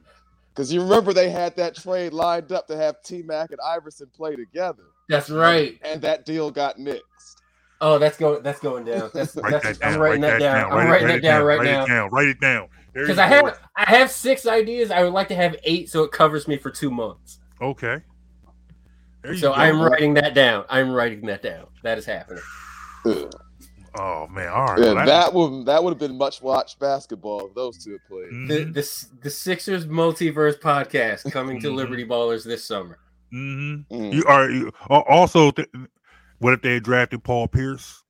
Because 0.54 0.72
you 0.72 0.82
remember 0.82 1.12
they 1.12 1.30
had 1.30 1.54
that 1.56 1.74
trade 1.76 2.12
lined 2.12 2.52
up 2.52 2.66
to 2.68 2.76
have 2.76 3.02
T 3.02 3.22
Mac 3.22 3.50
and 3.50 3.60
Iverson 3.60 4.08
play 4.14 4.36
together, 4.36 4.84
That's 5.08 5.30
right. 5.30 5.78
and 5.82 6.00
that 6.02 6.24
deal 6.24 6.50
got 6.50 6.78
nixed. 6.78 7.00
Oh, 7.80 7.98
that's 7.98 8.16
going 8.16 8.42
that's 8.42 8.58
going 8.60 8.84
down. 8.84 9.10
That's, 9.14 9.36
Write 9.36 9.52
that's 9.62 9.64
that 9.64 9.80
down. 9.80 9.94
I'm 9.94 10.00
writing 10.00 10.22
write 10.22 10.30
that 10.30 10.38
down. 10.40 10.72
I'm 10.72 10.76
Write 10.78 10.86
it- 10.86 10.90
writing 10.90 11.06
write 11.06 11.12
that 11.12 11.16
it 11.18 11.20
down 11.22 11.44
right 11.44 11.58
write 11.58 11.64
now. 11.64 11.84
it 11.84 11.88
down. 11.88 12.10
Write 12.10 12.28
it 12.28 12.40
down. 12.40 12.68
Because 12.92 13.18
I 13.18 13.26
have 13.28 13.58
I 13.76 13.84
have 13.96 14.10
six 14.10 14.46
ideas. 14.46 14.90
I 14.90 15.04
would 15.04 15.12
like 15.12 15.28
to 15.28 15.36
have 15.36 15.54
eight, 15.62 15.88
so 15.88 16.02
it 16.02 16.10
covers 16.10 16.48
me 16.48 16.56
for 16.56 16.70
two 16.70 16.90
months. 16.90 17.38
Okay. 17.62 17.98
There 19.22 19.36
So 19.36 19.50
go. 19.50 19.54
I'm 19.54 19.80
writing 19.80 20.14
that 20.14 20.34
down. 20.34 20.64
I'm 20.68 20.90
writing 20.92 21.22
that 21.26 21.42
down. 21.42 21.66
That 21.82 21.98
is 21.98 22.04
happening. 22.06 22.42
Ugh. 23.06 23.30
Oh 23.98 24.28
man, 24.28 24.48
all 24.48 24.66
right. 24.66 24.78
Yeah, 24.80 24.92
well, 24.92 25.06
that 25.06 25.32
would 25.34 25.66
that 25.66 25.82
would 25.82 25.90
have 25.92 25.98
been 25.98 26.16
much 26.18 26.40
watched 26.42 26.78
basketball 26.78 27.46
if 27.48 27.54
those 27.54 27.82
two 27.82 27.92
had 27.92 28.00
played. 28.06 28.28
The 28.48 28.64
Mhm, 28.66 28.74
the 28.74 29.06
the 29.22 29.30
Sixers 29.30 29.86
multiverse 29.86 30.60
podcast 30.60 31.32
coming 31.32 31.58
to 31.62 31.68
Mhm. 31.70 31.74
Liberty 31.74 32.04
Ballers 32.04 32.44
this 32.44 32.64
summer. 32.64 32.98
mhm. 33.32 33.86
Mm. 33.90 34.12
You 34.12 34.24
are 34.28 34.50
you, 34.50 34.70
also. 34.88 35.50
Th- 35.50 35.66
what 36.38 36.52
if 36.52 36.62
they 36.62 36.74
had 36.74 36.84
drafted 36.84 37.24
Paul 37.24 37.48
Pierce? 37.48 38.04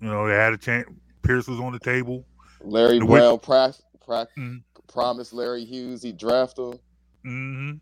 You 0.00 0.08
know, 0.08 0.28
they 0.28 0.34
had 0.34 0.52
a 0.54 0.56
chance. 0.56 0.86
Pierce 1.22 1.48
was 1.48 1.58
on 1.60 1.72
the 1.72 1.80
table. 1.80 2.24
Larry 2.62 3.00
The 3.00 3.06
way- 3.06 3.18
Brown 3.20 3.38
pra- 3.40 3.74
pra- 4.02 4.28
Mhm. 4.38 4.62
promised 4.86 5.32
Larry 5.34 5.64
Hughes 5.64 6.00
he'd 6.02 6.16
draft 6.16 6.58
him, 6.58 6.78
hmm 7.24 7.72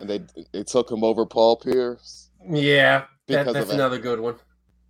and 0.00 0.08
they 0.08 0.20
they 0.52 0.62
took 0.64 0.90
him 0.90 1.04
over 1.04 1.26
Paul 1.26 1.56
Pierce. 1.56 2.30
Yeah, 2.48 3.00
that, 3.00 3.08
Because 3.26 3.46
that's 3.54 3.62
of 3.64 3.68
that. 3.68 3.74
another 3.74 3.98
good 3.98 4.20
one. 4.20 4.36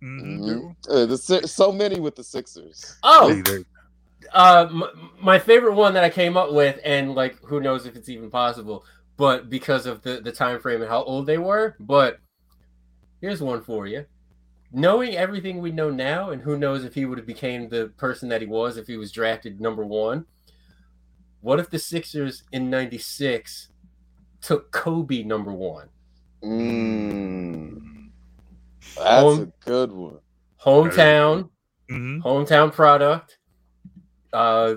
hmm 0.01 0.37
Mhm. 0.39 0.75
Uh, 0.89 1.05
the, 1.05 1.17
so 1.47 1.71
many 1.71 1.99
with 1.99 2.15
the 2.15 2.23
Sixers. 2.23 2.95
Oh, 3.03 3.29
uh, 4.33 4.67
m- 4.69 5.11
my 5.21 5.39
favorite 5.39 5.75
one 5.75 5.93
that 5.93 6.03
I 6.03 6.09
came 6.09 6.37
up 6.37 6.51
with, 6.51 6.79
and 6.83 7.15
like, 7.15 7.37
who 7.45 7.59
knows 7.59 7.85
if 7.85 7.95
it's 7.95 8.09
even 8.09 8.29
possible, 8.29 8.85
but 9.17 9.49
because 9.49 9.85
of 9.85 10.01
the 10.01 10.21
the 10.21 10.31
time 10.31 10.59
frame 10.59 10.81
and 10.81 10.89
how 10.89 11.03
old 11.03 11.25
they 11.25 11.37
were. 11.37 11.75
But 11.79 12.19
here's 13.21 13.41
one 13.41 13.63
for 13.63 13.87
you: 13.87 14.05
knowing 14.71 15.15
everything 15.15 15.59
we 15.61 15.71
know 15.71 15.89
now, 15.89 16.31
and 16.31 16.41
who 16.41 16.57
knows 16.57 16.83
if 16.83 16.95
he 16.95 17.05
would 17.05 17.17
have 17.17 17.27
became 17.27 17.69
the 17.69 17.87
person 17.97 18.29
that 18.29 18.41
he 18.41 18.47
was 18.47 18.77
if 18.77 18.87
he 18.87 18.97
was 18.97 19.11
drafted 19.11 19.61
number 19.61 19.85
one. 19.85 20.25
What 21.41 21.59
if 21.59 21.69
the 21.69 21.79
Sixers 21.79 22.43
in 22.51 22.69
'96 22.69 23.69
took 24.45 24.71
Kobe 24.71 25.23
number 25.23 25.51
one? 25.51 25.89
Mm, 26.43 28.09
that's 28.95 29.23
a 29.23 29.25
Um, 29.25 29.53
good 29.65 29.91
one. 29.91 30.19
Hometown, 30.61 31.49
Mhm. 31.89 32.21
hometown 32.21 32.71
product. 32.71 33.39
Uh, 34.31 34.75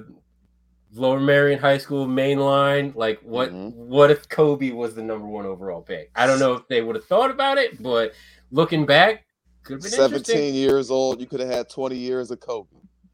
Lower 0.94 1.20
Merion 1.20 1.58
High 1.58 1.76
School 1.76 2.06
main 2.06 2.40
line. 2.40 2.94
Like, 2.96 3.20
what? 3.20 3.52
Mhm. 3.52 3.74
What 3.74 4.10
if 4.10 4.26
Kobe 4.28 4.70
was 4.70 4.94
the 4.94 5.02
number 5.02 5.26
one 5.26 5.44
overall 5.44 5.82
pick? 5.82 6.10
I 6.14 6.26
don't 6.26 6.38
know 6.38 6.54
if 6.54 6.66
they 6.68 6.80
would 6.80 6.96
have 6.96 7.04
thought 7.04 7.30
about 7.30 7.58
it, 7.58 7.82
but 7.82 8.12
looking 8.50 8.86
back, 8.86 9.26
could 9.64 9.74
have 9.74 9.82
been. 9.82 9.90
Seventeen 9.90 10.54
years 10.54 10.90
old, 10.90 11.20
you 11.20 11.26
could 11.26 11.40
have 11.40 11.50
had 11.50 11.68
twenty 11.68 11.96
years 11.96 12.30
of 12.30 12.40
Kobe. 12.40 12.70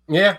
Yeah, 0.09 0.36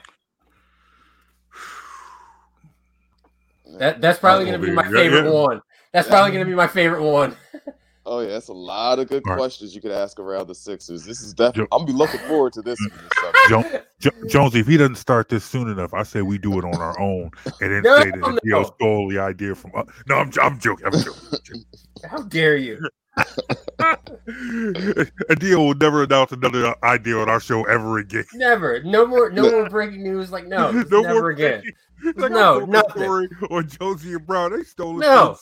that 3.79 3.99
that's 3.99 4.19
probably 4.19 4.45
gonna 4.45 4.59
be 4.59 4.71
my 4.71 4.89
favorite 4.89 5.25
yeah. 5.25 5.31
one. 5.31 5.61
That's 5.95 6.09
probably 6.09 6.33
gonna 6.33 6.45
be 6.45 6.55
my 6.55 6.67
favorite 6.67 7.03
one. 7.03 7.35
Oh 8.07 8.19
yeah, 8.19 8.27
that's 8.27 8.49
a 8.49 8.53
lot 8.53 8.99
of 8.99 9.07
good 9.07 9.23
right. 9.25 9.35
questions 9.35 9.73
you 9.73 9.81
could 9.81 9.91
ask 9.91 10.19
around 10.19 10.45
the 10.45 10.53
Sixers. 10.53 11.05
This 11.05 11.21
is 11.21 11.33
definitely. 11.33 11.69
I'm 11.71 11.79
gonna 11.79 11.85
be 11.87 11.97
looking 11.97 12.19
forward 12.27 12.53
to 12.53 12.61
this. 12.61 12.77
Jones, 13.49 13.65
Jonesy, 14.29 14.59
if 14.59 14.67
he 14.67 14.77
doesn't 14.77 14.97
start 14.97 15.27
this 15.27 15.43
soon 15.43 15.69
enough, 15.69 15.91
I 15.91 16.03
say 16.03 16.21
we 16.21 16.37
do 16.37 16.59
it 16.59 16.65
on 16.65 16.75
our 16.75 16.99
own, 16.99 17.31
and 17.61 17.73
then 17.73 17.81
no, 17.83 17.97
say 18.01 18.11
that 18.11 18.39
no. 18.43 18.59
he 18.59 18.65
stole 18.65 19.09
the 19.09 19.17
idea 19.17 19.55
from. 19.55 19.71
Uh, 19.75 19.85
no, 20.07 20.17
I'm, 20.17 20.31
I'm 20.39 20.59
joking. 20.59 20.85
I'm 20.85 20.91
joking. 20.91 21.65
How 22.07 22.21
dare 22.21 22.57
you? 22.57 22.79
Adio 25.29 25.59
will 25.59 25.75
never 25.75 26.03
announce 26.03 26.31
another 26.31 26.75
idea 26.83 27.17
on 27.17 27.29
our 27.29 27.39
show 27.39 27.63
ever 27.63 27.99
again. 27.99 28.25
Never. 28.33 28.83
No 28.83 29.05
more. 29.05 29.29
No 29.29 29.49
more 29.49 29.69
breaking 29.69 30.03
news. 30.03 30.31
Like 30.31 30.47
no. 30.47 30.71
no 30.89 31.01
never 31.01 31.13
more 31.13 31.29
again. 31.29 31.63
Like 32.03 32.31
no, 32.31 32.59
nothing. 32.59 33.29
On 33.49 33.67
Jonesy 33.67 34.13
and 34.13 34.25
Brown, 34.25 34.51
they 34.51 34.63
stole 34.63 35.01
it. 35.01 35.05
No. 35.05 35.37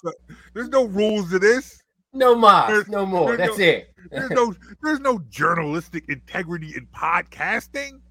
There's 0.54 0.70
no 0.70 0.86
rules 0.86 1.32
to 1.32 1.40
this. 1.40 1.82
No 2.14 2.36
more. 2.36 2.86
No 2.88 3.06
more. 3.06 3.38
That's 3.38 3.58
no, 3.58 3.64
it. 3.64 3.94
there's 4.12 4.30
no. 4.30 4.54
There's 4.84 5.00
no 5.00 5.20
journalistic 5.30 6.06
integrity 6.10 6.76
in 6.76 6.88
podcasting. 6.88 8.02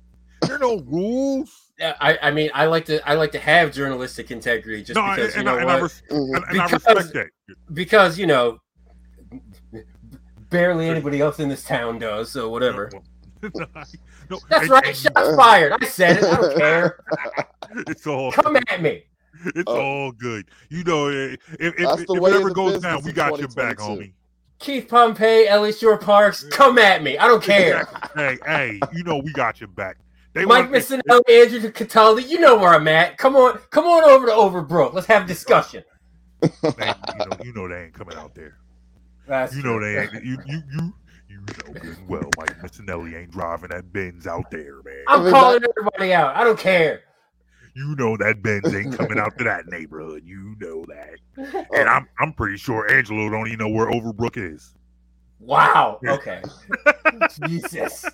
There 0.42 0.56
are 0.56 0.58
no 0.58 0.80
rules. 0.80 1.72
I, 1.80 2.18
I 2.22 2.30
mean, 2.30 2.50
I 2.54 2.66
like 2.66 2.84
to, 2.86 3.06
I 3.08 3.14
like 3.14 3.32
to 3.32 3.38
have 3.38 3.72
journalistic 3.72 4.30
integrity, 4.30 4.84
just 4.84 4.96
no, 4.96 5.14
because 5.14 5.34
and, 5.34 5.38
you 5.38 5.44
know 5.44 5.56
and 5.56 5.66
what? 5.66 5.76
I, 5.76 5.80
res- 5.80 6.02
mm-hmm. 6.10 6.34
and, 6.34 6.44
and 6.44 6.52
because, 6.52 6.86
I 6.86 6.92
respect 6.92 7.14
that. 7.14 7.54
Because 7.74 8.18
you 8.18 8.26
know, 8.26 8.58
barely 10.52 10.88
anybody 10.88 11.20
else 11.20 11.40
in 11.40 11.48
this 11.48 11.64
town 11.64 11.98
does, 11.98 12.30
so 12.30 12.48
whatever. 12.48 12.90
no, 13.42 14.38
That's 14.48 14.68
right. 14.68 14.96
Shots 14.96 15.36
fired. 15.36 15.72
I 15.80 15.84
said 15.86 16.18
it. 16.18 16.24
I 16.24 16.36
don't 16.36 16.58
care. 16.58 16.98
It's 17.88 18.06
all 18.06 18.30
come 18.32 18.56
at 18.56 18.82
me. 18.82 19.04
It's 19.46 19.64
oh. 19.66 19.80
all 19.80 20.12
good. 20.12 20.46
You 20.68 20.84
know, 20.84 21.08
eh, 21.08 21.36
if, 21.58 21.74
if, 21.78 22.00
if 22.00 22.10
it 22.10 22.22
ever 22.34 22.50
goes 22.50 22.82
down, 22.82 23.02
we 23.02 23.12
got 23.12 23.38
your 23.38 23.48
back, 23.48 23.78
homie. 23.78 24.12
Keith 24.58 24.88
Pompey, 24.88 25.48
Ellie 25.48 25.72
Shore 25.72 25.96
Parks, 25.96 26.44
come 26.44 26.76
at 26.76 27.02
me. 27.02 27.16
I 27.16 27.26
don't 27.26 27.42
care. 27.42 27.88
hey, 28.14 28.36
hey, 28.44 28.80
you 28.92 29.04
know 29.04 29.16
we 29.16 29.32
got 29.32 29.58
your 29.58 29.68
back. 29.68 29.96
They 30.34 30.44
Mike 30.44 30.70
Missanelli, 30.70 31.22
Andrew 31.30 31.72
Cataldi, 31.72 32.28
you 32.28 32.40
know 32.40 32.56
where 32.56 32.74
I'm 32.74 32.86
at. 32.88 33.16
Come 33.16 33.36
on, 33.36 33.58
come 33.70 33.86
on 33.86 34.04
over 34.04 34.26
to 34.26 34.32
Overbrook. 34.32 34.92
Let's 34.92 35.06
have 35.06 35.24
a 35.24 35.26
discussion. 35.26 35.82
Man, 36.42 36.94
you, 37.08 37.18
know, 37.18 37.36
you 37.44 37.52
know 37.54 37.68
they 37.68 37.84
ain't 37.84 37.94
coming 37.94 38.16
out 38.16 38.34
there. 38.34 38.58
That's 39.26 39.54
you 39.54 39.62
know 39.62 39.78
true. 39.78 39.94
they 39.94 40.02
ain't. 40.02 40.24
You 40.24 40.38
you 40.46 40.62
you 40.72 40.94
you 41.28 41.40
know 41.40 41.72
good 41.74 41.84
and 41.84 42.08
well, 42.08 42.28
Mike 42.36 42.58
Missanelli 42.60 43.20
ain't 43.20 43.30
driving 43.30 43.70
that 43.70 43.92
Benz 43.92 44.26
out 44.26 44.50
there, 44.50 44.82
man. 44.84 45.04
I'm 45.08 45.30
calling 45.30 45.62
everybody 45.76 46.12
out. 46.12 46.36
I 46.36 46.44
don't 46.44 46.58
care. 46.58 47.02
You 47.74 47.94
know 47.96 48.16
that 48.18 48.42
Benz 48.42 48.74
ain't 48.74 48.96
coming 48.98 49.18
out 49.18 49.38
to 49.38 49.44
that 49.44 49.66
neighborhood. 49.66 50.22
You 50.24 50.56
know 50.60 50.84
that. 50.88 51.66
And 51.74 51.88
I'm 51.88 52.08
I'm 52.18 52.32
pretty 52.34 52.58
sure 52.58 52.90
Angelo 52.90 53.30
don't 53.30 53.46
even 53.46 53.58
know 53.58 53.68
where 53.68 53.90
Overbrook 53.90 54.36
is. 54.36 54.74
Wow. 55.40 55.98
Okay. 56.06 56.42
Jesus. 57.46 58.04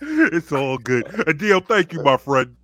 It's 0.00 0.50
all 0.50 0.78
good. 0.78 1.06
Adio, 1.28 1.60
thank 1.60 1.92
you, 1.92 2.02
my 2.02 2.16
friend. 2.16 2.56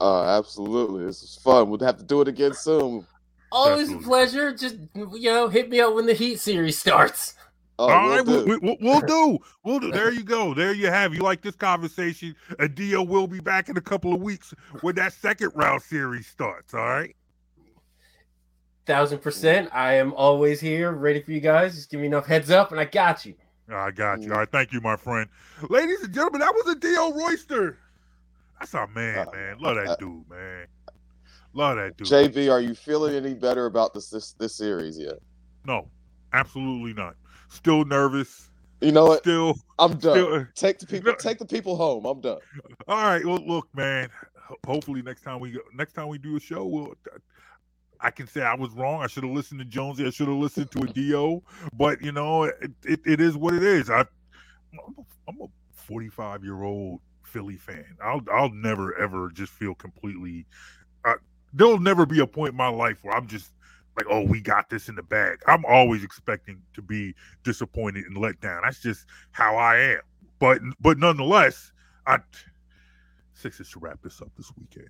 Uh, 0.00 0.38
absolutely. 0.38 1.04
This 1.04 1.20
was 1.20 1.36
fun. 1.36 1.68
We'll 1.68 1.78
have 1.80 1.98
to 1.98 2.04
do 2.04 2.22
it 2.22 2.28
again 2.28 2.54
soon. 2.54 3.06
Always 3.52 3.90
Absolutely. 3.90 4.04
a 4.04 4.08
pleasure. 4.08 4.54
Just 4.54 4.76
you 4.94 5.30
know, 5.30 5.48
hit 5.48 5.68
me 5.68 5.80
up 5.80 5.94
when 5.94 6.06
the 6.06 6.14
Heat 6.14 6.40
series 6.40 6.78
starts. 6.80 7.34
Oh, 7.78 7.88
All 7.88 8.08
we'll 8.08 8.16
right, 8.16 8.26
do. 8.26 8.44
We, 8.46 8.56
will 8.58 8.76
we'll 8.80 9.00
do. 9.00 9.38
We'll 9.64 9.78
do. 9.78 9.92
There 9.92 10.10
you 10.10 10.24
go. 10.24 10.54
There 10.54 10.72
you 10.72 10.88
have. 10.88 11.14
You 11.14 11.20
like 11.20 11.42
this 11.42 11.54
conversation? 11.54 12.34
Adio 12.58 13.02
will 13.02 13.26
be 13.26 13.40
back 13.40 13.68
in 13.68 13.76
a 13.76 13.80
couple 13.80 14.12
of 14.12 14.20
weeks 14.20 14.52
when 14.80 14.96
that 14.96 15.12
second 15.12 15.52
round 15.54 15.82
series 15.82 16.26
starts. 16.26 16.74
All 16.74 16.80
right. 16.80 17.14
Thousand 18.86 19.18
percent. 19.18 19.68
I 19.72 19.94
am 19.94 20.12
always 20.14 20.60
here, 20.60 20.90
ready 20.92 21.22
for 21.22 21.30
you 21.30 21.40
guys. 21.40 21.76
Just 21.76 21.90
give 21.90 22.00
me 22.00 22.06
enough 22.06 22.26
heads 22.26 22.50
up, 22.50 22.72
and 22.72 22.80
I 22.80 22.86
got 22.86 23.24
you. 23.24 23.34
I 23.70 23.90
got 23.90 24.22
you. 24.22 24.32
All 24.32 24.38
right. 24.38 24.50
Thank 24.50 24.72
you, 24.72 24.80
my 24.80 24.96
friend. 24.96 25.28
Ladies 25.68 26.02
and 26.02 26.12
gentlemen, 26.12 26.40
that 26.40 26.52
was 26.52 26.74
a 26.74 26.76
Adio 26.76 27.16
Royster. 27.16 27.78
That's 28.58 28.74
our 28.74 28.88
man, 28.88 29.26
uh, 29.28 29.30
man. 29.32 29.58
Love 29.60 29.76
that 29.76 29.88
uh, 29.88 29.96
dude, 29.96 30.28
man. 30.28 30.66
Love 31.54 31.76
that 31.76 31.96
dude. 31.96 32.06
JV, 32.06 32.50
are 32.50 32.60
you 32.60 32.74
feeling 32.74 33.14
any 33.14 33.34
better 33.34 33.66
about 33.66 33.92
this 33.94 34.08
this, 34.08 34.32
this 34.34 34.54
series 34.54 34.98
yet? 34.98 35.18
No, 35.66 35.88
absolutely 36.32 36.94
not. 36.94 37.14
Still 37.48 37.84
nervous. 37.84 38.50
You 38.80 38.92
know 38.92 39.04
what? 39.04 39.20
Still, 39.20 39.56
I'm 39.78 39.92
done. 39.98 40.00
Still, 40.00 40.46
take 40.54 40.78
the 40.78 40.86
people. 40.86 41.14
Take 41.18 41.38
the 41.38 41.46
people 41.46 41.76
home. 41.76 42.04
I'm 42.04 42.20
done. 42.20 42.38
All 42.88 43.02
right. 43.04 43.24
Well, 43.24 43.38
look, 43.46 43.68
man. 43.74 44.08
Hopefully, 44.66 45.02
next 45.02 45.22
time 45.22 45.40
we 45.40 45.52
go, 45.52 45.60
next 45.74 45.92
time 45.92 46.08
we 46.08 46.18
do 46.18 46.36
a 46.36 46.40
show, 46.40 46.64
we'll. 46.66 46.94
I 48.00 48.10
can 48.10 48.26
say 48.26 48.42
I 48.42 48.54
was 48.54 48.72
wrong. 48.72 49.00
I 49.02 49.06
should 49.06 49.22
have 49.22 49.32
listened 49.32 49.60
to 49.60 49.64
Jonesy. 49.64 50.04
I 50.04 50.10
should 50.10 50.26
have 50.26 50.36
listened 50.36 50.72
to 50.72 50.80
Adio. 50.80 51.42
But 51.72 52.02
you 52.02 52.10
know, 52.10 52.44
it, 52.44 52.72
it, 52.84 53.00
it 53.06 53.20
is 53.20 53.36
what 53.36 53.54
it 53.54 53.62
is. 53.62 53.88
I, 53.90 54.00
I'm 54.00 54.96
a, 54.98 55.02
I'm 55.28 55.40
a 55.42 55.46
45 55.74 56.42
year 56.42 56.64
old 56.64 57.00
Philly 57.22 57.56
fan. 57.56 57.96
I'll 58.02 58.20
I'll 58.32 58.50
never 58.50 58.98
ever 58.98 59.30
just 59.30 59.52
feel 59.52 59.74
completely. 59.74 60.46
There'll 61.52 61.78
never 61.78 62.06
be 62.06 62.20
a 62.20 62.26
point 62.26 62.50
in 62.50 62.56
my 62.56 62.68
life 62.68 62.98
where 63.02 63.14
I'm 63.14 63.26
just 63.26 63.52
like, 63.96 64.06
oh, 64.08 64.22
we 64.22 64.40
got 64.40 64.70
this 64.70 64.88
in 64.88 64.94
the 64.94 65.02
bag. 65.02 65.38
I'm 65.46 65.64
always 65.66 66.02
expecting 66.02 66.62
to 66.74 66.82
be 66.82 67.14
disappointed 67.44 68.06
and 68.06 68.16
let 68.16 68.40
down. 68.40 68.62
That's 68.64 68.80
just 68.80 69.06
how 69.32 69.56
I 69.56 69.78
am. 69.78 70.00
But 70.38 70.60
but 70.80 70.98
nonetheless, 70.98 71.72
I 72.06 72.18
Sixers 73.34 73.70
to 73.70 73.80
wrap 73.80 73.98
this 74.02 74.20
up 74.22 74.28
this 74.36 74.50
weekend. 74.56 74.88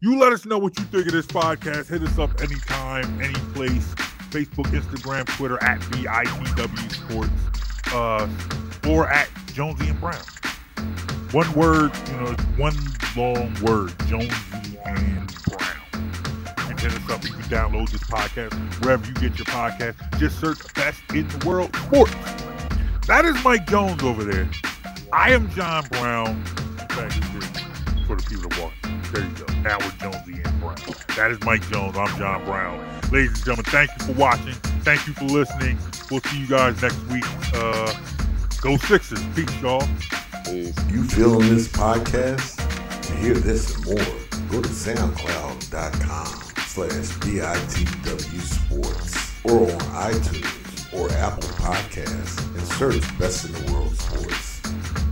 You 0.00 0.18
let 0.18 0.32
us 0.32 0.44
know 0.44 0.58
what 0.58 0.78
you 0.78 0.84
think 0.86 1.06
of 1.06 1.12
this 1.12 1.26
podcast. 1.26 1.88
Hit 1.88 2.02
us 2.02 2.18
up 2.18 2.40
anytime, 2.40 3.22
any 3.22 3.38
place. 3.54 3.94
Facebook, 4.30 4.66
Instagram, 4.66 5.24
Twitter 5.36 5.62
at 5.62 5.80
BITW 5.80 6.92
Sports, 6.92 7.94
uh, 7.94 8.28
or 8.90 9.08
at 9.08 9.30
Jonesy 9.54 9.88
and 9.88 10.00
Brown. 10.00 10.20
One 11.30 11.50
word, 11.54 11.92
you 12.08 12.16
know, 12.16 12.32
one 12.56 12.76
long 13.16 13.54
word, 13.62 13.94
Jonesy 14.06 14.78
and 14.84 15.32
Brown 15.44 15.85
us 16.92 17.10
up. 17.10 17.22
You 17.24 17.30
can 17.30 17.42
download 17.44 17.90
this 17.90 18.02
podcast 18.02 18.52
wherever 18.84 19.06
you 19.06 19.14
get 19.14 19.38
your 19.38 19.46
podcast. 19.46 20.18
Just 20.18 20.40
search 20.40 20.58
Best 20.74 21.00
in 21.14 21.26
the 21.28 21.46
World 21.46 21.74
Sports. 21.76 22.14
That 23.06 23.24
is 23.24 23.42
Mike 23.44 23.66
Jones 23.66 24.02
over 24.02 24.24
there. 24.24 24.48
I 25.12 25.30
am 25.30 25.50
John 25.50 25.84
Brown. 25.90 26.30
In 26.80 26.88
fact, 26.88 27.14
for 28.06 28.16
the 28.16 28.22
people 28.28 28.48
that 28.48 28.60
walk. 28.60 28.72
There 29.12 29.24
you 29.24 29.30
go. 29.30 29.46
We're 29.64 29.90
Jonesy 29.98 30.42
and 30.44 30.60
Brown. 30.60 30.76
That 31.16 31.30
is 31.30 31.40
Mike 31.42 31.62
Jones. 31.70 31.96
I'm 31.96 32.18
John 32.18 32.44
Brown. 32.44 32.78
Ladies 33.10 33.30
and 33.30 33.38
gentlemen, 33.38 33.64
thank 33.66 33.90
you 33.98 34.06
for 34.06 34.12
watching. 34.12 34.54
Thank 34.82 35.06
you 35.06 35.12
for 35.12 35.24
listening. 35.24 35.78
We'll 36.10 36.20
see 36.20 36.40
you 36.40 36.46
guys 36.46 36.80
next 36.80 37.00
week. 37.06 37.24
Uh, 37.54 37.92
go 38.60 38.76
Sixers. 38.76 39.22
Peace, 39.34 39.62
y'all. 39.62 39.86
Peace. 40.44 40.74
You 40.90 41.02
feeling 41.04 41.48
this 41.48 41.68
podcast? 41.68 42.62
To 43.06 43.16
hear 43.16 43.34
this 43.34 43.74
and 43.76 43.86
more, 43.86 44.50
go 44.50 44.62
to 44.62 44.68
soundcloud.com 44.68 46.45
slash 46.76 47.08
BITW 47.20 48.40
Sports 48.42 49.32
or 49.44 49.62
on 49.62 50.12
iTunes 50.12 50.92
or 50.92 51.10
Apple 51.12 51.48
Podcasts 51.56 52.54
and 52.54 52.66
search 52.76 53.18
Best 53.18 53.46
in 53.46 53.52
the 53.64 53.72
World 53.72 53.96
Sports. 53.96 54.60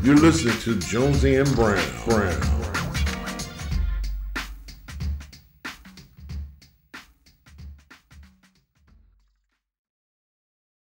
You're 0.02 0.16
listening 0.16 0.58
to 0.58 0.78
Jonesy 0.86 1.36
and 1.36 1.50
Brown. 1.56 1.82
Brown. 2.04 2.73